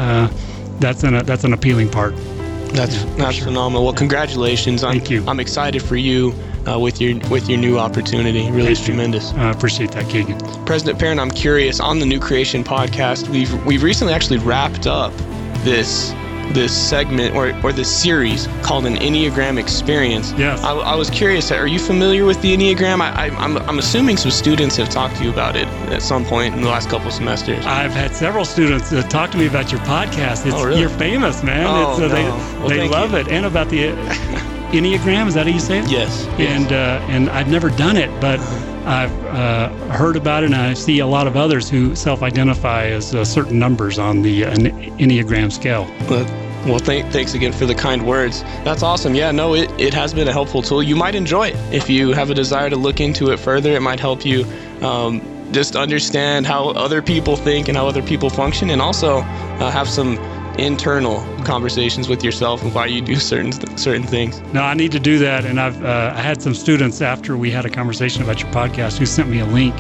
that's 0.81 1.03
an 1.03 1.25
that's 1.25 1.45
an 1.45 1.53
appealing 1.53 1.91
part. 1.91 2.15
That's 2.75 2.97
yeah, 2.97 3.15
that's 3.17 3.37
sure. 3.37 3.47
phenomenal. 3.47 3.85
Well, 3.85 3.95
congratulations. 3.95 4.83
I'm, 4.83 4.99
Thank 4.99 5.11
you. 5.11 5.25
I'm 5.27 5.41
excited 5.41 5.83
for 5.83 5.97
you 5.97 6.35
uh, 6.67 6.79
with 6.79 7.01
your 7.01 7.19
with 7.29 7.49
your 7.49 7.59
new 7.59 7.79
opportunity. 7.79 8.51
Really 8.51 8.73
is 8.73 8.85
tremendous. 8.85 9.33
I 9.35 9.51
appreciate 9.51 9.93
that, 9.93 10.09
Keegan. 10.11 10.39
President 10.65 10.99
Perrin, 10.99 11.19
I'm 11.19 11.31
curious 11.31 11.81
on 11.81 11.99
the 12.01 12.07
New 12.07 12.21
Creation 12.21 12.65
podcast. 12.65 13.29
We've 13.29 13.65
we've 13.65 13.83
recently 13.83 14.13
actually 14.13 14.39
wrapped 14.39 14.87
up 14.87 15.13
this 15.65 16.13
this 16.53 16.73
segment 16.77 17.35
or, 17.35 17.55
or 17.63 17.73
this 17.73 17.91
series 18.03 18.47
called 18.63 18.87
an 18.87 18.97
Enneagram 18.97 19.59
Experience. 19.59 20.33
Yes. 20.33 20.63
I, 20.63 20.73
I 20.73 20.95
was 20.95 21.11
curious, 21.11 21.51
are 21.51 21.67
you 21.67 21.79
familiar 21.79 22.25
with 22.25 22.41
the 22.43 22.57
Enneagram? 22.57 23.01
I, 23.01 23.27
I, 23.27 23.31
I'm, 23.37 23.57
I'm 23.59 23.79
assuming 23.79 24.17
some 24.17 24.31
students 24.31 24.77
have 24.77 24.89
talked 24.89 25.17
to 25.17 25.25
you 25.25 25.31
about 25.31 25.57
it 25.57 25.67
at 25.91 26.03
some 26.03 26.25
point 26.25 26.55
in 26.55 26.63
the 26.63 26.69
last 26.69 26.89
couple 26.89 27.11
semesters. 27.11 27.65
I've 27.67 27.93
had 27.93 28.15
several 28.15 28.45
students 28.45 28.93
uh, 28.93 29.03
talk 29.03 29.31
to 29.33 29.39
me 29.39 29.47
about 29.47 29.73
your 29.73 29.81
podcast. 29.83 30.47
It's, 30.47 30.55
oh, 30.55 30.65
really? 30.67 30.81
You're 30.81 30.91
famous, 30.91 31.43
man. 31.43 31.67
Oh, 31.67 31.93
it's, 31.93 32.01
uh, 32.01 32.09
no. 32.09 32.15
They, 32.15 32.59
well, 32.59 32.69
they 32.69 32.89
love 32.89 33.13
you. 33.13 33.19
it. 33.19 33.29
And 33.29 33.47
about 33.47 33.69
the 33.69 33.89
Enneagram. 34.75 35.29
Is 35.29 35.35
that 35.35 35.47
how 35.47 35.53
you 35.53 35.61
say 35.61 35.79
it? 35.79 35.91
Yes. 35.91 36.27
And 36.39 36.73
uh, 36.73 36.99
and 37.09 37.31
I've 37.31 37.49
never 37.49 37.71
done 37.71 37.97
it, 37.97 38.11
but 38.21 38.39
I've 38.87 39.25
uh, 39.27 39.69
heard 39.89 40.17
about 40.17 40.43
it, 40.43 40.47
and 40.47 40.55
I 40.55 40.75
see 40.75 40.99
a 40.99 41.07
lot 41.07 41.27
of 41.27 41.37
others 41.37 41.71
who 41.71 41.95
self-identify 41.95 42.87
as 42.87 43.15
uh, 43.15 43.25
certain 43.25 43.59
numbers 43.59 43.99
on 43.99 44.23
the 44.23 44.45
uh, 44.45 44.55
Enneagram 44.55 45.51
scale. 45.51 45.87
But, 46.09 46.27
well, 46.67 46.81
th- 46.81 47.07
thanks 47.13 47.35
again 47.35 47.53
for 47.53 47.67
the 47.67 47.75
kind 47.75 48.07
words. 48.07 48.43
That's 48.63 48.83
awesome. 48.83 49.15
Yeah, 49.15 49.31
no, 49.31 49.55
it, 49.55 49.71
it 49.81 49.95
has 49.95 50.13
been 50.13 50.29
a 50.29 50.33
helpful 50.33 50.63
tool. 50.63 50.83
You 50.83 50.97
might 50.97 51.15
enjoy 51.15 51.49
it 51.49 51.57
if 51.73 51.89
you 51.89 52.13
have 52.13 52.31
a 52.31 52.35
desire 52.35 52.69
to 52.69 52.77
look 52.77 53.01
into 53.01 53.31
it 53.33 53.39
further. 53.39 53.73
It 53.73 53.81
might 53.81 54.01
help 54.01 54.25
you 54.25 54.45
um, 54.83 55.23
just 55.53 55.77
understand 55.77 56.47
how 56.47 56.71
other 56.71 57.01
people 57.01 57.37
think 57.37 57.69
and 57.69 57.77
how 57.77 57.87
other 57.87 58.03
people 58.03 58.29
function, 58.29 58.71
and 58.71 58.83
also 58.83 59.19
uh, 59.19 59.71
have 59.71 59.89
some 59.89 60.19
internal 60.59 61.21
conversations 61.45 62.09
with 62.09 62.23
yourself 62.23 62.63
and 62.63 62.75
why 62.75 62.87
you 62.87 63.01
do 63.01 63.17
certain 63.17 63.53
certain 63.77 64.07
things. 64.07 64.41
No, 64.53 64.63
I 64.63 64.75
need 64.75 64.93
to 64.93 65.01
do 65.01 65.19
that, 65.19 65.45
and 65.45 65.61
I've 65.61 65.83
uh, 65.85 66.13
I 66.15 66.21
had 66.21 66.43
some 66.43 66.55
students 66.55 67.01
after 67.01 67.37
we 67.37 67.51
had 67.51 67.65
a 67.65 67.71
conversation 67.71 68.23
about 68.23 68.41
your 68.41 68.51
podcast 68.53 68.99
who 68.99 69.07
sent 69.07 69.29
me 69.29 69.41
a 69.41 69.47
link 69.47 69.75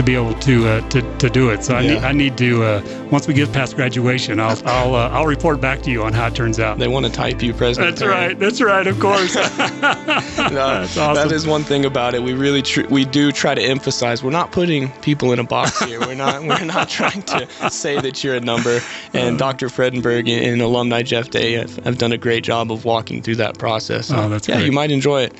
to 0.00 0.06
be 0.06 0.14
able 0.14 0.34
to 0.34 0.66
uh, 0.66 0.88
to, 0.88 1.18
to 1.18 1.28
do 1.28 1.50
it. 1.50 1.62
So 1.62 1.74
I 1.74 1.82
yeah. 1.82 1.94
need 1.94 2.04
I 2.04 2.12
need 2.12 2.38
to 2.38 2.64
uh, 2.64 3.08
once 3.10 3.28
we 3.28 3.34
get 3.34 3.52
past 3.52 3.76
graduation, 3.76 4.40
I'll 4.40 4.60
I'll 4.66 4.94
uh, 4.94 5.10
I'll 5.10 5.26
report 5.26 5.60
back 5.60 5.82
to 5.82 5.90
you 5.90 6.02
on 6.02 6.12
how 6.12 6.28
it 6.28 6.34
turns 6.34 6.58
out. 6.58 6.78
They 6.78 6.88
want 6.88 7.06
to 7.06 7.12
type 7.12 7.42
you, 7.42 7.52
President. 7.52 7.96
That's 7.96 8.08
right. 8.08 8.38
That's 8.38 8.60
right. 8.62 8.86
Of 8.86 8.98
course. 8.98 9.34
no, 9.34 9.42
That's 9.44 10.96
awesome. 10.96 11.14
That 11.14 11.32
is 11.32 11.46
one 11.46 11.64
thing 11.64 11.84
about 11.84 12.14
it. 12.14 12.22
We 12.22 12.32
really 12.32 12.62
tr- 12.62 12.86
we 12.88 13.04
do 13.04 13.30
try 13.30 13.54
to 13.54 13.62
emphasize 13.62 14.22
we're 14.22 14.30
not 14.30 14.52
putting 14.52 14.90
people 15.02 15.32
in 15.32 15.38
a 15.38 15.44
box 15.44 15.78
here. 15.84 16.00
We're 16.00 16.14
not 16.14 16.42
we're 16.42 16.64
not 16.64 16.88
trying 16.88 17.22
to 17.24 17.70
say 17.70 18.00
that 18.00 18.24
you're 18.24 18.36
a 18.36 18.40
number. 18.40 18.80
And 19.12 19.38
Dr. 19.38 19.68
Fredenberg 19.68 20.28
and 20.28 20.62
alumni 20.62 21.02
Jeff 21.02 21.30
Day 21.30 21.52
have, 21.52 21.76
have 21.84 21.98
done 21.98 22.12
a 22.12 22.18
great 22.18 22.44
job 22.44 22.72
of 22.72 22.84
walking 22.84 23.22
through 23.22 23.36
that 23.36 23.58
process. 23.58 24.08
So, 24.08 24.16
oh, 24.16 24.28
that's 24.28 24.48
yeah, 24.48 24.56
great. 24.56 24.66
you 24.66 24.72
might 24.72 24.90
enjoy 24.90 25.22
it. 25.22 25.34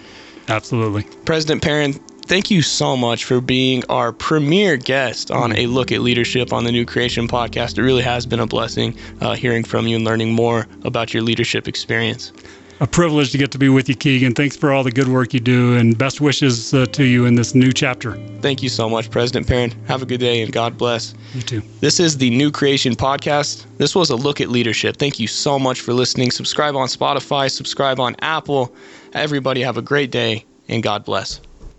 Absolutely. 0.49 1.05
President 1.25 1.63
Perrin, 1.63 1.95
thank 2.31 2.49
you 2.49 2.63
so 2.63 2.97
much 2.97 3.25
for 3.25 3.41
being 3.41 3.83
our 3.89 4.13
premier 4.13 4.77
guest 4.77 5.33
on 5.33 5.53
a 5.57 5.67
look 5.67 5.91
at 5.91 6.01
leadership 6.01 6.53
on 6.53 6.63
the 6.63 6.71
New 6.71 6.87
Creation 6.87 7.27
podcast. 7.27 7.77
It 7.77 7.83
really 7.83 8.05
has 8.05 8.25
been 8.25 8.39
a 8.39 8.47
blessing 8.47 8.97
uh, 9.21 9.35
hearing 9.35 9.65
from 9.65 9.89
you 9.89 9.97
and 9.97 10.05
learning 10.05 10.33
more 10.33 10.69
about 10.85 11.13
your 11.13 11.25
leadership 11.25 11.67
experience. 11.67 12.33
A 12.79 12.87
privilege 12.87 13.33
to 13.33 13.39
get 13.39 13.51
to 13.51 13.59
be 13.59 13.69
with 13.69 13.89
you, 13.89 13.97
Keegan. 13.97 14.35
Thanks 14.35 14.57
for 14.57 14.71
all 14.71 14.85
the 14.85 14.93
good 14.93 15.09
work 15.09 15.35
you 15.35 15.41
do, 15.41 15.77
and 15.77 15.99
best 15.99 16.21
wishes 16.21 16.73
uh, 16.73 16.87
to 16.93 17.03
you 17.03 17.27
in 17.27 17.35
this 17.35 17.53
new 17.53 17.73
chapter. 17.73 18.13
Thank 18.43 18.63
you 18.63 18.69
so 18.69 18.89
much, 18.89 19.11
President 19.11 19.49
Perrin. 19.49 19.73
Have 19.89 20.01
a 20.01 20.07
good 20.07 20.21
day, 20.21 20.41
and 20.41 20.53
God 20.53 20.79
bless. 20.79 21.15
You 21.35 21.43
too. 21.43 21.63
This 21.81 21.99
is 21.99 22.17
the 22.17 22.31
New 22.31 22.53
Creation 22.53 22.95
Podcast. 22.95 23.67
This 23.79 23.97
was 23.97 24.09
a 24.09 24.17
look 24.17 24.41
at 24.41 24.51
leadership. 24.51 24.99
Thank 24.99 25.19
you 25.19 25.27
so 25.27 25.59
much 25.59 25.81
for 25.81 25.93
listening. 25.93 26.31
Subscribe 26.31 26.77
on 26.77 26.87
Spotify, 26.87 27.51
subscribe 27.51 27.99
on 27.99 28.15
Apple. 28.21 28.73
Everybody, 29.15 29.63
have 29.63 29.77
a 29.77 29.83
great 29.83 30.13
day, 30.13 30.45
and 30.69 30.81
God 30.81 31.05
bless. 31.05 31.41